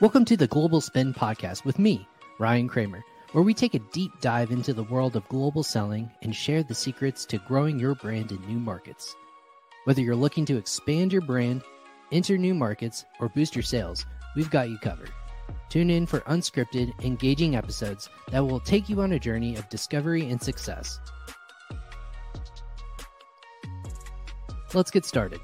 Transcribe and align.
Welcome 0.00 0.24
to 0.24 0.36
the 0.36 0.48
Global 0.48 0.80
Spin 0.80 1.14
Podcast 1.14 1.64
with 1.64 1.78
me, 1.78 2.08
Ryan 2.40 2.66
Cramer, 2.66 3.04
where 3.30 3.44
we 3.44 3.54
take 3.54 3.74
a 3.74 3.78
deep 3.92 4.10
dive 4.20 4.50
into 4.50 4.74
the 4.74 4.82
world 4.82 5.14
of 5.14 5.28
global 5.28 5.62
selling 5.62 6.10
and 6.22 6.34
share 6.34 6.64
the 6.64 6.74
secrets 6.74 7.24
to 7.26 7.38
growing 7.38 7.78
your 7.78 7.94
brand 7.94 8.32
in 8.32 8.40
new 8.40 8.58
markets. 8.58 9.14
Whether 9.84 10.02
you're 10.02 10.16
looking 10.16 10.46
to 10.46 10.56
expand 10.56 11.12
your 11.12 11.22
brand, 11.22 11.62
enter 12.10 12.36
new 12.36 12.54
markets, 12.54 13.04
or 13.20 13.28
boost 13.28 13.54
your 13.54 13.62
sales, 13.62 14.04
we've 14.34 14.50
got 14.50 14.68
you 14.68 14.78
covered. 14.78 15.12
Tune 15.68 15.90
in 15.90 16.06
for 16.06 16.20
unscripted, 16.22 16.92
engaging 17.04 17.54
episodes 17.54 18.10
that 18.32 18.44
will 18.44 18.60
take 18.60 18.88
you 18.88 19.00
on 19.00 19.12
a 19.12 19.18
journey 19.20 19.54
of 19.54 19.68
discovery 19.68 20.28
and 20.28 20.42
success. 20.42 20.98
Let's 24.74 24.90
get 24.90 25.04
started. 25.04 25.40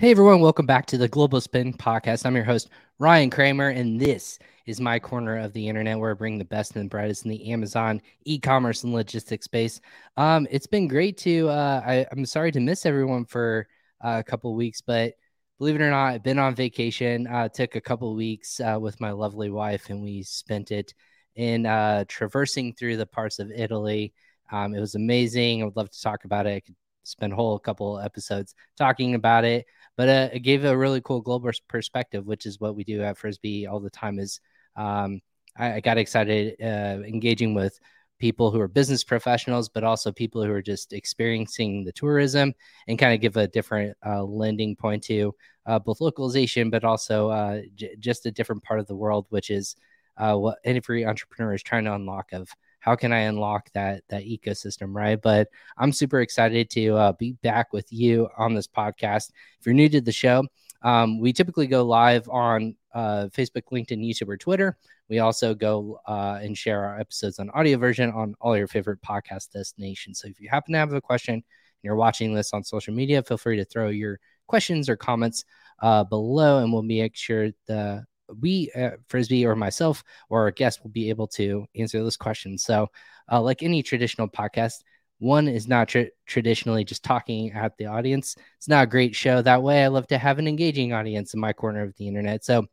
Hey 0.00 0.10
everyone, 0.10 0.40
welcome 0.40 0.66
back 0.66 0.86
to 0.86 0.98
the 0.98 1.06
Global 1.06 1.40
Spin 1.40 1.72
Podcast. 1.72 2.26
I'm 2.26 2.34
your 2.34 2.44
host, 2.44 2.68
Ryan 2.98 3.30
Cramer, 3.30 3.68
and 3.68 3.98
this 3.98 4.40
is 4.66 4.80
my 4.80 4.98
corner 4.98 5.38
of 5.38 5.52
the 5.52 5.68
internet 5.68 5.96
where 5.96 6.10
I 6.10 6.14
bring 6.14 6.36
the 6.36 6.44
best 6.44 6.74
and 6.74 6.90
brightest 6.90 7.24
in 7.24 7.30
the 7.30 7.52
Amazon 7.52 8.02
e-commerce 8.24 8.82
and 8.82 8.92
logistics 8.92 9.44
space. 9.44 9.80
Um, 10.16 10.48
it's 10.50 10.66
been 10.66 10.88
great 10.88 11.16
to 11.18 11.48
uh, 11.48 11.80
I, 11.86 12.06
am 12.10 12.26
sorry 12.26 12.50
to 12.50 12.60
miss 12.60 12.86
everyone 12.86 13.24
for 13.24 13.68
uh, 14.04 14.16
a 14.18 14.28
couple 14.28 14.52
weeks, 14.56 14.80
but 14.80 15.14
believe 15.58 15.76
it 15.76 15.80
or 15.80 15.90
not, 15.90 16.14
I've 16.14 16.24
been 16.24 16.40
on 16.40 16.56
vacation. 16.56 17.28
Uh, 17.28 17.48
took 17.48 17.76
a 17.76 17.80
couple 17.80 18.12
weeks 18.16 18.58
uh, 18.58 18.78
with 18.80 19.00
my 19.00 19.12
lovely 19.12 19.50
wife, 19.50 19.90
and 19.90 20.02
we 20.02 20.24
spent 20.24 20.72
it 20.72 20.92
in 21.36 21.66
uh, 21.66 22.04
traversing 22.08 22.74
through 22.74 22.96
the 22.96 23.06
parts 23.06 23.38
of 23.38 23.52
Italy. 23.52 24.12
Um, 24.50 24.74
it 24.74 24.80
was 24.80 24.96
amazing. 24.96 25.62
I 25.62 25.66
would 25.66 25.76
love 25.76 25.90
to 25.90 26.02
talk 26.02 26.24
about 26.24 26.48
it. 26.48 26.56
I 26.56 26.60
could 26.60 26.74
spend 27.04 27.32
a 27.32 27.36
whole 27.36 27.58
couple 27.58 28.00
episodes 28.00 28.54
talking 28.76 29.14
about 29.14 29.44
it 29.44 29.66
but 29.96 30.08
uh, 30.08 30.28
it 30.32 30.40
gave 30.40 30.64
a 30.64 30.76
really 30.76 31.00
cool 31.00 31.20
global 31.20 31.50
perspective, 31.68 32.26
which 32.26 32.46
is 32.46 32.60
what 32.60 32.74
we 32.74 32.84
do 32.84 33.02
at 33.02 33.18
Frisbi 33.18 33.68
all 33.68 33.80
the 33.80 33.90
time. 33.90 34.18
Is 34.18 34.40
um, 34.76 35.20
I, 35.56 35.74
I, 35.74 35.80
got 35.80 35.98
excited 35.98 36.56
uh, 36.60 37.02
engaging 37.06 37.54
with 37.54 37.78
people 38.18 38.50
who 38.50 38.60
are 38.60 38.68
business 38.68 39.04
professionals, 39.04 39.68
but 39.68 39.84
also 39.84 40.10
people 40.10 40.42
who 40.42 40.50
are 40.50 40.62
just 40.62 40.92
experiencing 40.92 41.84
the 41.84 41.92
tourism 41.92 42.54
and 42.88 42.98
kind 42.98 43.14
of 43.14 43.20
give 43.20 43.36
a 43.36 43.48
different 43.48 43.96
uh, 44.04 44.22
lending 44.22 44.76
point 44.76 45.02
to 45.04 45.34
uh, 45.66 45.78
both 45.78 46.00
localization, 46.00 46.70
but 46.70 46.84
also 46.84 47.30
uh, 47.30 47.60
j- 47.74 47.96
just 47.98 48.26
a 48.26 48.30
different 48.30 48.62
part 48.62 48.80
of 48.80 48.86
the 48.86 48.94
world, 48.94 49.26
which 49.30 49.50
is 49.50 49.76
uh, 50.16 50.34
what 50.34 50.58
every 50.64 51.04
entrepreneur 51.04 51.54
is 51.54 51.62
trying 51.62 51.84
to 51.84 51.94
unlock 51.94 52.32
of 52.32 52.48
how 52.84 52.94
can 52.94 53.14
I 53.14 53.20
unlock 53.20 53.70
that 53.72 54.02
that 54.10 54.24
ecosystem, 54.24 54.94
right? 54.94 55.18
But 55.20 55.48
I'm 55.78 55.90
super 55.90 56.20
excited 56.20 56.68
to 56.70 56.94
uh, 56.94 57.12
be 57.12 57.32
back 57.42 57.72
with 57.72 57.90
you 57.90 58.28
on 58.36 58.52
this 58.52 58.66
podcast. 58.66 59.30
If 59.58 59.64
you're 59.64 59.74
new 59.74 59.88
to 59.88 60.02
the 60.02 60.12
show, 60.12 60.44
um, 60.82 61.18
we 61.18 61.32
typically 61.32 61.66
go 61.66 61.82
live 61.82 62.28
on 62.28 62.76
uh, 62.92 63.28
Facebook, 63.32 63.62
LinkedIn, 63.72 64.06
YouTube, 64.06 64.28
or 64.28 64.36
Twitter. 64.36 64.76
We 65.08 65.20
also 65.20 65.54
go 65.54 65.98
uh, 66.06 66.40
and 66.42 66.56
share 66.58 66.84
our 66.84 67.00
episodes 67.00 67.38
on 67.38 67.48
audio 67.50 67.78
version 67.78 68.10
on 68.10 68.34
all 68.38 68.54
your 68.54 68.68
favorite 68.68 69.00
podcast 69.00 69.52
destinations. 69.52 70.20
So 70.20 70.28
if 70.28 70.38
you 70.38 70.50
happen 70.50 70.74
to 70.74 70.78
have 70.78 70.92
a 70.92 71.00
question 71.00 71.36
and 71.36 71.42
you're 71.82 71.96
watching 71.96 72.34
this 72.34 72.52
on 72.52 72.62
social 72.64 72.92
media, 72.92 73.22
feel 73.22 73.38
free 73.38 73.56
to 73.56 73.64
throw 73.64 73.88
your 73.88 74.20
questions 74.46 74.90
or 74.90 74.96
comments 74.96 75.46
uh, 75.80 76.04
below, 76.04 76.62
and 76.62 76.70
we'll 76.70 76.82
make 76.82 77.16
sure 77.16 77.50
the 77.66 78.04
we 78.40 78.70
uh, 78.74 78.92
Frisbi 79.08 79.44
or 79.44 79.56
myself 79.56 80.02
or 80.28 80.42
our 80.42 80.50
guest 80.50 80.82
will 80.82 80.90
be 80.90 81.08
able 81.08 81.26
to 81.28 81.66
answer 81.74 82.02
those 82.02 82.16
questions. 82.16 82.62
So 82.64 82.88
uh, 83.30 83.40
like 83.40 83.62
any 83.62 83.82
traditional 83.82 84.28
podcast 84.28 84.82
one 85.18 85.48
is 85.48 85.68
not 85.68 85.88
tra- 85.88 86.10
traditionally 86.26 86.84
just 86.84 87.02
talking 87.04 87.52
at 87.52 87.76
the 87.78 87.86
audience. 87.86 88.36
It's 88.58 88.68
not 88.68 88.84
a 88.84 88.90
great 88.90 89.14
show. 89.14 89.40
That 89.42 89.62
way 89.62 89.84
i 89.84 89.88
love 89.88 90.06
to 90.08 90.18
have 90.18 90.38
an 90.38 90.48
engaging 90.48 90.92
audience 90.92 91.34
in 91.34 91.40
my 91.40 91.52
corner 91.52 91.82
of 91.82 91.94
the 91.96 92.08
internet. 92.08 92.44
So 92.44 92.66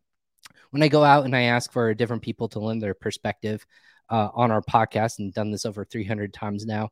when 0.71 0.83
i 0.83 0.87
go 0.87 1.03
out 1.03 1.25
and 1.25 1.35
i 1.35 1.43
ask 1.43 1.71
for 1.71 1.93
different 1.93 2.23
people 2.23 2.49
to 2.49 2.59
lend 2.59 2.81
their 2.81 2.93
perspective 2.93 3.65
uh, 4.09 4.29
on 4.33 4.51
our 4.51 4.61
podcast 4.61 5.19
and 5.19 5.33
done 5.33 5.51
this 5.51 5.65
over 5.65 5.85
300 5.85 6.33
times 6.33 6.65
now 6.65 6.89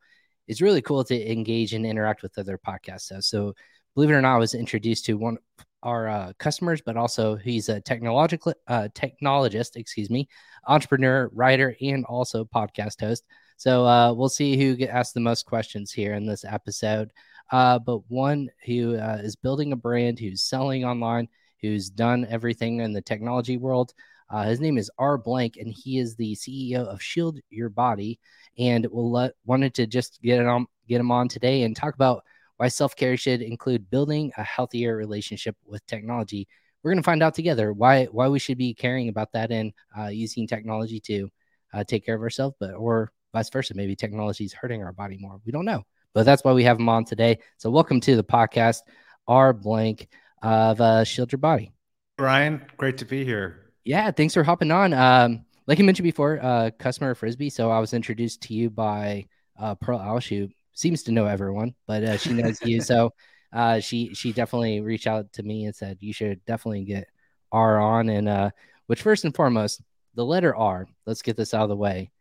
it's 0.47 0.62
really 0.62 0.81
cool 0.81 1.03
to 1.03 1.31
engage 1.31 1.74
and 1.74 1.85
interact 1.85 2.24
with 2.24 2.38
other 2.38 2.58
podcasts. 2.58 3.02
So, 3.02 3.19
so 3.19 3.53
believe 3.94 4.09
it 4.09 4.13
or 4.13 4.22
not 4.22 4.35
i 4.35 4.40
was 4.40 4.53
introduced 4.53 5.06
to 5.06 5.13
one 5.16 5.38
our 5.84 6.07
uh, 6.07 6.34
customers, 6.40 6.81
but 6.81 6.97
also 6.97 7.35
he's 7.35 7.69
a 7.69 7.81
technological 7.81 8.53
uh, 8.67 8.90
technologist, 8.94 9.75
excuse 9.75 10.09
me, 10.09 10.28
entrepreneur, 10.67 11.29
writer, 11.34 11.75
and 11.81 12.06
also 12.06 12.45
podcast 12.45 13.00
host. 13.00 13.23
So 13.57 13.85
uh, 13.85 14.13
we'll 14.13 14.29
see 14.29 14.57
who 14.57 14.75
get 14.75 14.90
asked 14.90 15.13
the 15.13 15.19
most 15.19 15.45
questions 15.45 15.91
here 15.91 16.13
in 16.13 16.25
this 16.25 16.45
episode. 16.45 17.12
Uh, 17.51 17.79
but 17.79 18.09
one 18.09 18.50
who 18.66 18.95
uh, 18.95 19.19
is 19.22 19.35
building 19.35 19.73
a 19.73 19.75
brand, 19.75 20.19
who's 20.19 20.44
selling 20.44 20.85
online, 20.85 21.28
who's 21.62 21.90
done 21.90 22.25
everything 22.29 22.79
in 22.79 22.94
the 22.94 23.01
technology 23.01 23.57
world. 23.57 23.94
Uh, 24.29 24.44
his 24.44 24.59
name 24.59 24.78
is 24.78 24.91
R 24.97 25.17
Blank, 25.17 25.57
and 25.57 25.73
he 25.73 25.97
is 25.97 26.16
the 26.16 26.35
CEO 26.35 26.85
of 26.85 27.01
Shield 27.01 27.40
Your 27.50 27.69
Body. 27.69 28.19
And 28.57 28.85
we'll 28.91 29.11
let 29.11 29.34
wanted 29.46 29.73
to 29.75 29.88
just 29.88 30.22
get 30.22 30.40
it 30.40 30.46
on, 30.46 30.67
get 30.88 31.00
him 31.00 31.11
on 31.11 31.28
today 31.28 31.63
and 31.63 31.75
talk 31.75 31.96
about 31.96 32.23
why 32.59 32.68
self 32.68 32.94
care 32.94 33.16
should 33.16 33.42
include 33.42 33.90
building 33.90 34.34
a 34.38 34.44
healthier 34.44 34.97
relationship 34.97 35.56
with 35.66 35.86
technology. 35.88 36.46
We're 36.84 36.92
going 36.92 37.02
to 37.02 37.06
find 37.06 37.24
out 37.24 37.34
together 37.34 37.72
why 37.72 38.06
why 38.06 38.28
we 38.28 38.38
should 38.38 38.58
be 38.58 38.74
caring 38.74 39.08
about 39.08 39.31
that 39.31 39.50
and 39.50 39.72
uh, 39.97 40.08
using 40.08 40.46
technology 40.46 41.00
to 41.02 41.30
uh, 41.74 41.84
take 41.86 42.06
care 42.06 42.16
of 42.16 42.22
ourselves, 42.22 42.58
but 42.59 42.74
or 42.74 43.14
vice 43.34 43.50
versa. 43.50 43.74
Maybe 43.75 43.96
technology 43.96 44.44
is 44.44 44.52
hurting 44.52 44.84
our 44.84 44.92
body 44.92 45.18
more. 45.18 45.40
We 45.46 45.53
don't 45.53 45.64
know, 45.64 45.84
but 46.14 46.25
that's 46.25 46.44
why 46.44 46.52
we 46.52 46.66
have 46.66 46.78
him 46.78 46.90
on 46.90 47.06
today. 47.06 47.40
So 47.58 47.70
welcome 47.70 48.02
to 48.02 48.18
the 48.18 48.25
podcast, 48.25 48.81
R 49.26 49.53
Blank 49.53 50.09
of 50.41 50.81
uh, 50.81 51.06
Shield 51.06 51.31
Your 51.31 51.40
Body. 51.40 51.72
Brian, 52.18 52.66
great 52.76 52.97
to 52.97 53.06
be 53.06 53.24
here. 53.24 53.72
Yeah, 53.86 54.12
thanks 54.12 54.34
for 54.34 54.44
hopping 54.44 54.72
on. 54.72 54.91
Um, 54.91 55.46
like 55.66 55.80
I 55.80 55.84
mentioned 55.84 56.03
before, 56.03 56.40
uh, 56.44 56.72
customer 56.78 57.16
Frisbi. 57.16 57.50
So 57.50 57.72
I 57.72 57.80
was 57.80 57.94
introduced 57.94 58.41
to 58.44 58.53
you 58.53 58.70
by 58.70 59.28
uh, 59.58 59.76
Pearl 59.76 60.00
Alshoot 60.00 60.52
seems 60.79 61.03
to 61.03 61.12
know 61.12 61.25
everyone, 61.25 61.75
but 61.88 62.03
uh, 62.03 62.17
she 62.17 62.34
knows 62.34 62.62
you. 62.62 62.81
So 62.81 63.13
uh, 63.53 63.79
she 63.79 64.13
she 64.13 64.31
definitely 64.31 64.79
reached 64.79 65.07
out 65.07 65.31
to 65.34 65.44
me 65.44 65.66
and 65.66 65.75
said 65.75 65.97
you 66.00 66.13
should 66.13 66.44
definitely 66.45 66.85
get 66.85 67.07
R 67.51 67.79
on. 67.79 68.09
And 68.09 68.29
uh, 68.29 68.50
which 68.88 69.01
first 69.01 69.25
and 69.25 69.35
foremost, 69.35 69.81
the 70.16 70.25
letter 70.25 70.56
R. 70.56 70.88
Let's 71.06 71.22
get 71.22 71.38
this 71.38 71.53
out 71.53 71.63
of 71.63 71.69
the 71.69 71.75
way. 71.75 72.12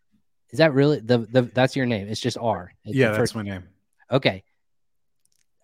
Is 0.51 0.59
that 0.59 0.75
really 0.75 0.99
the 1.01 1.19
the 1.19 1.43
that's 1.43 1.77
your 1.77 1.87
name? 1.87 2.09
It's 2.09 2.21
just 2.21 2.37
R. 2.37 2.73
It's 2.85 2.97
yeah, 2.97 3.13
that's 3.13 3.35
my 3.35 3.43
name. 3.43 3.65
Okay. 4.11 4.43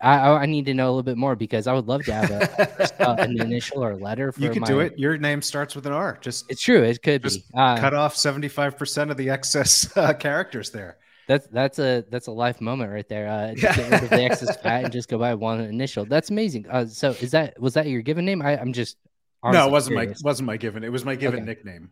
I, 0.01 0.29
I 0.29 0.45
need 0.45 0.65
to 0.65 0.73
know 0.73 0.87
a 0.87 0.91
little 0.91 1.03
bit 1.03 1.17
more 1.17 1.37
because 1.37 1.67
I 1.67 1.73
would 1.73 1.87
love 1.87 2.03
to 2.03 2.13
have 2.13 2.29
a, 2.29 2.93
uh, 3.09 3.15
an 3.15 3.39
initial 3.39 3.83
or 3.83 3.95
letter. 3.95 4.33
you 4.37 4.49
could 4.49 4.61
my, 4.61 4.67
do 4.67 4.81
it. 4.81 4.99
Your 4.99 5.17
name 5.17 5.41
starts 5.41 5.73
with 5.73 5.85
an 5.85 5.93
R. 5.93 6.17
Just 6.19 6.51
it's 6.51 6.61
true. 6.61 6.83
It 6.83 7.01
could 7.01 7.21
be. 7.21 7.43
Uh, 7.55 7.77
cut 7.77 7.93
off 7.93 8.15
seventy 8.15 8.49
five 8.49 8.77
percent 8.77 9.09
of 9.09 9.17
the 9.17 9.29
excess 9.29 9.95
uh, 9.97 10.13
characters 10.13 10.69
there. 10.69 10.97
That's 11.27 11.47
that's 11.47 11.79
a 11.79 12.05
that's 12.09 12.27
a 12.27 12.31
life 12.31 12.61
moment 12.61 12.91
right 12.91 13.07
there. 13.09 13.27
Uh, 13.27 13.53
just 13.55 13.77
get 13.77 13.91
rid 13.91 14.03
of 14.03 14.09
the 14.09 14.23
excess 14.23 14.57
fat 14.61 14.83
and 14.83 14.93
just 14.93 15.09
go 15.09 15.17
by 15.17 15.33
one 15.33 15.61
initial. 15.61 16.05
That's 16.05 16.29
amazing. 16.29 16.67
Uh, 16.69 16.85
so 16.85 17.11
is 17.11 17.31
that 17.31 17.59
was 17.59 17.73
that 17.73 17.87
your 17.87 18.01
given 18.01 18.25
name? 18.25 18.41
I, 18.41 18.57
I'm 18.57 18.73
just 18.73 18.97
no, 19.43 19.67
it 19.67 19.71
wasn't 19.71 19.97
curious. 19.97 20.23
my 20.23 20.27
wasn't 20.27 20.47
my 20.47 20.57
given. 20.57 20.83
It 20.83 20.91
was 20.91 21.05
my 21.05 21.15
given 21.15 21.39
okay. 21.39 21.45
nickname. 21.45 21.89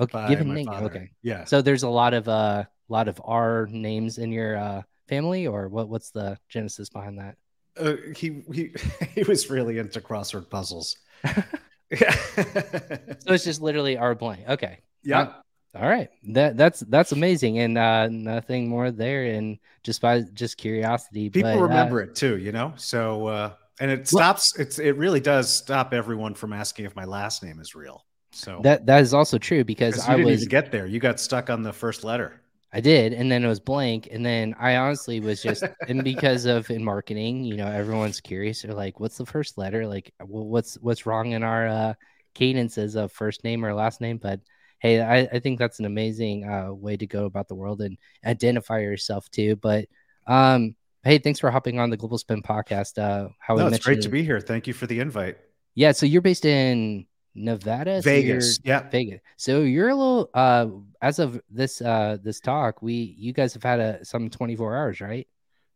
Okay, 0.00 0.28
given 0.28 0.52
name. 0.52 0.66
Father. 0.66 0.86
Okay, 0.86 1.10
yeah. 1.22 1.44
So 1.44 1.62
there's 1.62 1.82
a 1.82 1.88
lot 1.88 2.14
of 2.14 2.28
uh 2.28 2.64
lot 2.88 3.08
of 3.08 3.20
R 3.24 3.66
names 3.70 4.18
in 4.18 4.32
your 4.32 4.56
uh 4.56 4.82
family, 5.08 5.46
or 5.46 5.68
what? 5.68 5.88
What's 5.88 6.10
the 6.10 6.38
genesis 6.48 6.88
behind 6.88 7.18
that? 7.18 7.36
Uh, 7.76 7.96
he 8.16 8.42
he 8.52 8.74
he 9.14 9.22
was 9.24 9.50
really 9.50 9.78
into 9.78 10.00
crossword 10.00 10.50
puzzles. 10.50 10.96
yeah. 11.24 12.14
so 12.30 13.32
it's 13.32 13.44
just 13.44 13.60
literally 13.60 13.96
R 13.96 14.14
blank. 14.14 14.48
Okay. 14.48 14.78
Yeah. 15.02 15.34
All 15.74 15.88
right, 15.88 16.10
that 16.28 16.58
that's 16.58 16.80
that's 16.80 17.12
amazing, 17.12 17.58
and 17.58 17.78
uh, 17.78 18.08
nothing 18.08 18.68
more 18.68 18.90
there, 18.90 19.24
and 19.24 19.58
just 19.82 20.02
by 20.02 20.20
just 20.34 20.58
curiosity. 20.58 21.30
People 21.30 21.54
but, 21.54 21.62
remember 21.62 22.02
uh, 22.02 22.04
it 22.04 22.14
too, 22.14 22.36
you 22.36 22.52
know. 22.52 22.74
So 22.76 23.26
uh, 23.28 23.52
and 23.80 23.90
it 23.90 24.06
stops. 24.06 24.52
Well, 24.54 24.66
it's 24.66 24.78
it 24.78 24.96
really 24.96 25.20
does 25.20 25.50
stop 25.50 25.94
everyone 25.94 26.34
from 26.34 26.52
asking 26.52 26.84
if 26.84 26.94
my 26.94 27.04
last 27.04 27.42
name 27.42 27.58
is 27.58 27.74
real. 27.74 28.04
So 28.32 28.60
that 28.62 28.84
that 28.84 29.00
is 29.00 29.14
also 29.14 29.38
true 29.38 29.64
because 29.64 29.98
I 30.06 30.16
was 30.16 30.46
get 30.46 30.70
there. 30.70 30.86
You 30.86 31.00
got 31.00 31.18
stuck 31.18 31.48
on 31.48 31.62
the 31.62 31.72
first 31.72 32.04
letter. 32.04 32.42
I 32.74 32.80
did, 32.80 33.12
and 33.12 33.30
then 33.30 33.44
it 33.44 33.48
was 33.48 33.60
blank, 33.60 34.08
and 34.10 34.24
then 34.24 34.54
I 34.58 34.76
honestly 34.76 35.20
was 35.20 35.42
just, 35.42 35.62
and 35.88 36.02
because 36.04 36.46
of 36.46 36.70
in 36.70 36.82
marketing, 36.82 37.44
you 37.44 37.56
know, 37.56 37.66
everyone's 37.66 38.20
curious. 38.20 38.62
They're 38.62 38.72
like, 38.72 38.98
"What's 38.98 39.18
the 39.18 39.26
first 39.26 39.58
letter? 39.58 39.86
Like, 39.86 40.12
well, 40.20 40.46
what's 40.46 40.74
what's 40.76 41.04
wrong 41.04 41.32
in 41.32 41.42
our 41.42 41.66
uh, 41.66 41.94
cadences 42.34 42.94
of 42.94 43.12
first 43.12 43.44
name 43.44 43.64
or 43.64 43.74
last 43.74 44.00
name?" 44.00 44.16
But 44.16 44.40
hey, 44.82 45.00
I, 45.00 45.20
I 45.20 45.38
think 45.38 45.58
that's 45.60 45.78
an 45.78 45.84
amazing 45.84 46.44
uh, 46.44 46.72
way 46.72 46.96
to 46.96 47.06
go 47.06 47.24
about 47.24 47.46
the 47.46 47.54
world 47.54 47.80
and 47.80 47.96
identify 48.26 48.80
yourself 48.80 49.30
too. 49.30 49.54
But 49.56 49.86
um, 50.26 50.74
hey, 51.04 51.18
thanks 51.18 51.38
for 51.38 51.50
hopping 51.50 51.78
on 51.78 51.88
the 51.88 51.96
Global 51.96 52.18
Spin 52.18 52.42
podcast. 52.42 52.98
Uh, 52.98 53.28
how 53.38 53.54
no, 53.54 53.68
it's 53.68 53.84
great 53.84 54.02
to 54.02 54.08
be 54.08 54.24
here. 54.24 54.40
Thank 54.40 54.66
you 54.66 54.74
for 54.74 54.86
the 54.86 54.98
invite. 54.98 55.38
Yeah, 55.74 55.92
so 55.92 56.04
you're 56.04 56.20
based 56.20 56.44
in 56.44 57.06
Nevada, 57.34 58.02
Vegas. 58.02 58.56
So 58.56 58.62
yeah, 58.64 58.90
Vegas. 58.90 59.20
So 59.36 59.60
you're 59.60 59.88
a 59.88 59.94
little 59.94 60.30
uh, 60.34 60.66
as 61.00 61.20
of 61.20 61.40
this 61.48 61.80
uh 61.80 62.18
this 62.22 62.40
talk, 62.40 62.82
we 62.82 63.14
you 63.16 63.32
guys 63.32 63.54
have 63.54 63.62
had 63.62 63.78
a 63.78 64.04
some 64.04 64.28
24 64.28 64.76
hours, 64.76 65.00
right? 65.00 65.28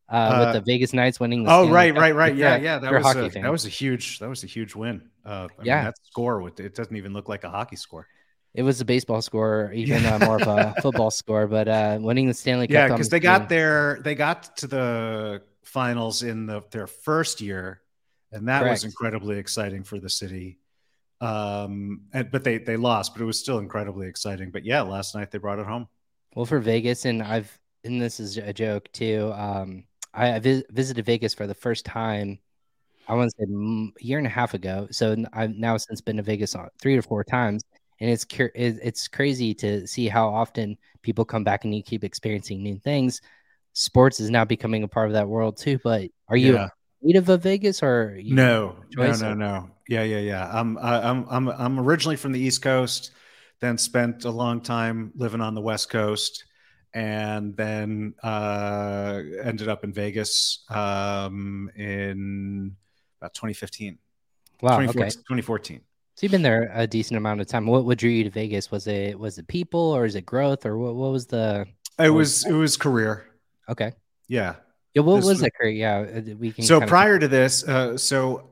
uh, 0.08 0.36
with 0.38 0.52
the 0.54 0.72
Vegas 0.72 0.92
Knights 0.92 1.18
winning. 1.18 1.44
The 1.44 1.50
oh, 1.50 1.62
Stanley 1.62 1.72
right, 1.72 1.94
Cup. 1.94 2.00
right, 2.00 2.14
right. 2.14 2.36
Yeah, 2.36 2.56
yeah. 2.56 2.78
That 2.78 2.92
was 2.92 3.16
a, 3.16 3.30
fan. 3.30 3.42
that 3.42 3.50
was 3.50 3.66
a 3.66 3.70
huge 3.70 4.18
that 4.18 4.28
was 4.28 4.44
a 4.44 4.46
huge 4.46 4.74
win. 4.74 5.02
Uh, 5.24 5.48
I 5.58 5.64
Yeah. 5.64 5.76
mean, 5.76 5.84
that 5.86 5.94
score 6.02 6.40
with 6.40 6.60
it 6.60 6.74
doesn't 6.74 6.96
even 6.96 7.12
look 7.12 7.28
like 7.28 7.44
a 7.44 7.50
hockey 7.50 7.76
score. 7.76 8.06
It 8.56 8.62
was 8.62 8.80
a 8.80 8.84
baseball 8.84 9.22
score, 9.22 9.70
even 9.74 10.02
Yeah. 10.02 10.16
uh, 10.16 10.18
more 10.18 10.36
of 10.36 10.46
a 10.46 10.74
football 10.80 11.10
score, 11.10 11.46
but 11.46 11.68
uh, 11.68 11.98
winning 12.00 12.26
the 12.26 12.34
Stanley 12.34 12.66
Cup. 12.66 12.74
Yeah, 12.74 12.88
because 12.88 13.08
they 13.08 13.20
got 13.20 13.48
their 13.48 14.00
they 14.02 14.14
got 14.14 14.56
to 14.58 14.66
the 14.66 15.42
finals 15.64 16.22
in 16.22 16.46
the 16.46 16.62
their 16.70 16.86
first 16.86 17.40
year, 17.40 17.82
and 18.32 18.48
that 18.48 18.64
was 18.64 18.84
incredibly 18.84 19.38
exciting 19.38 19.84
for 19.84 19.98
the 19.98 20.08
city. 20.08 20.58
Um, 21.20 22.02
and 22.12 22.30
but 22.30 22.44
they 22.44 22.58
they 22.58 22.76
lost, 22.76 23.14
but 23.14 23.22
it 23.22 23.26
was 23.26 23.38
still 23.38 23.58
incredibly 23.58 24.06
exciting. 24.08 24.50
But 24.50 24.64
yeah, 24.64 24.82
last 24.82 25.14
night 25.14 25.30
they 25.30 25.38
brought 25.38 25.58
it 25.58 25.66
home. 25.66 25.88
Well, 26.34 26.46
for 26.46 26.58
Vegas, 26.58 27.04
and 27.04 27.22
I've 27.22 27.58
and 27.84 28.00
this 28.00 28.20
is 28.20 28.36
a 28.36 28.52
joke 28.52 28.90
too. 28.92 29.32
Um, 29.34 29.84
I, 30.12 30.34
I 30.34 30.38
vis- 30.38 30.64
visited 30.70 31.04
Vegas 31.04 31.34
for 31.34 31.46
the 31.46 31.54
first 31.54 31.84
time. 31.84 32.38
I 33.08 33.14
want 33.14 33.30
to 33.30 33.36
say 33.38 33.46
mm, 33.50 33.88
a 34.00 34.04
year 34.04 34.18
and 34.18 34.26
a 34.26 34.30
half 34.30 34.54
ago. 34.54 34.88
So 34.90 35.16
I've 35.32 35.54
now 35.54 35.76
since 35.76 36.00
been 36.00 36.16
to 36.16 36.22
Vegas 36.22 36.54
on 36.54 36.68
three 36.80 36.96
or 36.96 37.02
four 37.02 37.22
times, 37.24 37.62
and 38.00 38.10
it's 38.10 38.26
it's 38.30 39.08
crazy 39.08 39.54
to 39.54 39.86
see 39.86 40.08
how 40.08 40.28
often 40.28 40.76
people 41.02 41.24
come 41.24 41.44
back 41.44 41.64
and 41.64 41.74
you 41.74 41.82
keep 41.82 42.04
experiencing 42.04 42.62
new 42.62 42.78
things. 42.78 43.20
Sports 43.72 44.20
is 44.20 44.30
now 44.30 44.44
becoming 44.44 44.82
a 44.82 44.88
part 44.88 45.08
of 45.08 45.12
that 45.14 45.28
world 45.28 45.56
too. 45.56 45.78
But 45.82 46.10
are 46.28 46.36
you 46.36 46.54
Yeah. 46.54 46.68
native 47.02 47.28
of 47.28 47.42
Vegas 47.42 47.82
or 47.82 48.18
No, 48.22 48.76
no, 48.96 49.14
no, 49.16 49.34
no. 49.34 49.70
Yeah, 49.88 50.02
yeah, 50.02 50.18
yeah. 50.18 50.50
I'm, 50.52 50.76
I'm, 50.78 51.26
I'm, 51.30 51.48
I'm 51.48 51.80
originally 51.80 52.16
from 52.16 52.32
the 52.32 52.40
East 52.40 52.62
Coast, 52.62 53.12
then 53.60 53.78
spent 53.78 54.24
a 54.24 54.30
long 54.30 54.60
time 54.60 55.12
living 55.14 55.40
on 55.40 55.54
the 55.54 55.60
West 55.60 55.90
Coast, 55.90 56.44
and 56.92 57.56
then 57.56 58.14
uh, 58.22 59.20
ended 59.42 59.68
up 59.68 59.84
in 59.84 59.92
Vegas 59.92 60.64
um, 60.70 61.70
in 61.76 62.74
about 63.20 63.34
2015, 63.34 63.98
Wow. 64.60 64.80
2014 64.80 65.06
Okay. 65.06 65.10
2014. 65.10 65.80
So 66.16 66.24
you've 66.24 66.32
been 66.32 66.40
there 66.42 66.70
a 66.74 66.86
decent 66.86 67.18
amount 67.18 67.42
of 67.42 67.46
time. 67.46 67.66
What 67.66 67.84
what 67.84 67.98
drew 67.98 68.08
you 68.08 68.24
to 68.24 68.30
Vegas? 68.30 68.70
Was 68.70 68.86
it 68.86 69.18
was 69.18 69.36
it 69.36 69.46
people 69.48 69.80
or 69.80 70.06
is 70.06 70.14
it 70.14 70.24
growth 70.24 70.64
or 70.64 70.78
what 70.78 70.94
what 70.94 71.12
was 71.12 71.26
the 71.26 71.66
It 71.98 72.08
was, 72.08 72.46
it 72.46 72.52
was 72.54 72.78
career. 72.78 73.26
okay? 73.68 73.92
Yeah. 74.26 74.56
Yeah, 74.94 75.02
what 75.02 75.16
This 75.16 75.24
was 75.26 75.34
was- 75.34 75.40
that 75.42 75.54
career? 75.54 75.72
Yeah, 75.72 76.20
uh, 76.32 76.34
we 76.38 76.52
can. 76.52 76.64
So 76.64 76.80
prior 76.80 77.18
to 77.18 77.28
this, 77.28 77.68
uh, 77.68 77.98
so 77.98 78.48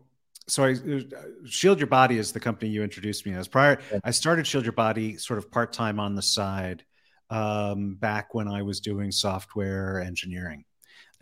so 0.46 0.64
I 0.64 0.72
uh, 0.72 1.00
Shield 1.46 1.78
Your 1.80 1.86
Body 1.86 2.18
is 2.18 2.32
the 2.32 2.40
company 2.40 2.70
you 2.70 2.82
introduced 2.82 3.24
me 3.24 3.32
as. 3.32 3.48
Prior, 3.48 3.78
Yeah. 3.90 4.00
I 4.04 4.10
started 4.10 4.46
Shield 4.46 4.64
Your 4.64 4.72
Body 4.74 5.16
sort 5.16 5.38
of 5.38 5.50
part 5.50 5.72
time 5.72 5.98
on 5.98 6.14
the 6.14 6.20
side 6.22 6.84
um, 7.30 7.94
back 7.94 8.34
when 8.34 8.46
I 8.46 8.60
was 8.60 8.80
doing 8.80 9.10
software 9.10 10.00
engineering. 10.02 10.66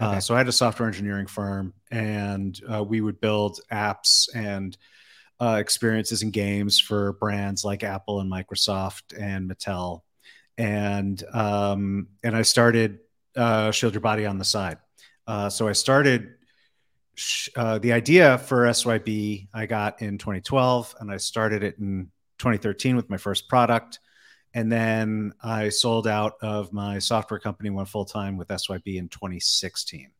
Okay. 0.00 0.16
Uh, 0.16 0.20
so 0.20 0.34
I 0.34 0.38
had 0.38 0.48
a 0.48 0.52
software 0.52 0.88
engineering 0.88 1.28
firm, 1.28 1.72
and 1.92 2.60
uh, 2.68 2.82
we 2.82 3.00
would 3.00 3.20
build 3.20 3.60
apps 3.70 4.28
and 4.34 4.76
uh, 5.42 5.56
experiences 5.56 6.22
and 6.22 6.32
games 6.32 6.78
for 6.78 7.14
brands 7.14 7.64
like 7.64 7.82
Apple 7.82 8.20
and 8.20 8.30
Microsoft 8.30 9.18
and 9.18 9.50
Mattel, 9.50 10.02
and 10.56 11.20
um, 11.34 12.06
and 12.22 12.36
I 12.36 12.42
started 12.42 13.00
uh, 13.34 13.72
Shield 13.72 13.94
Your 13.94 14.02
Body 14.02 14.24
on 14.24 14.38
the 14.38 14.44
side. 14.44 14.78
Uh, 15.26 15.50
so 15.50 15.66
I 15.66 15.72
started 15.72 16.34
sh- 17.14 17.48
uh, 17.56 17.78
the 17.78 17.92
idea 17.92 18.38
for 18.38 18.66
SYB 18.66 19.48
I 19.52 19.66
got 19.66 20.00
in 20.00 20.16
2012, 20.16 20.94
and 21.00 21.10
I 21.10 21.16
started 21.16 21.64
it 21.64 21.78
in 21.78 22.10
2013 22.38 22.94
with 22.94 23.10
my 23.10 23.16
first 23.16 23.48
product. 23.48 23.98
And 24.54 24.70
then 24.70 25.32
I 25.42 25.70
sold 25.70 26.06
out 26.06 26.34
of 26.42 26.72
my 26.72 26.98
software 26.98 27.40
company, 27.40 27.70
went 27.70 27.88
full 27.88 28.04
time 28.04 28.36
with 28.36 28.48
SYB 28.48 28.96
in 28.96 29.08
2016. 29.08 30.10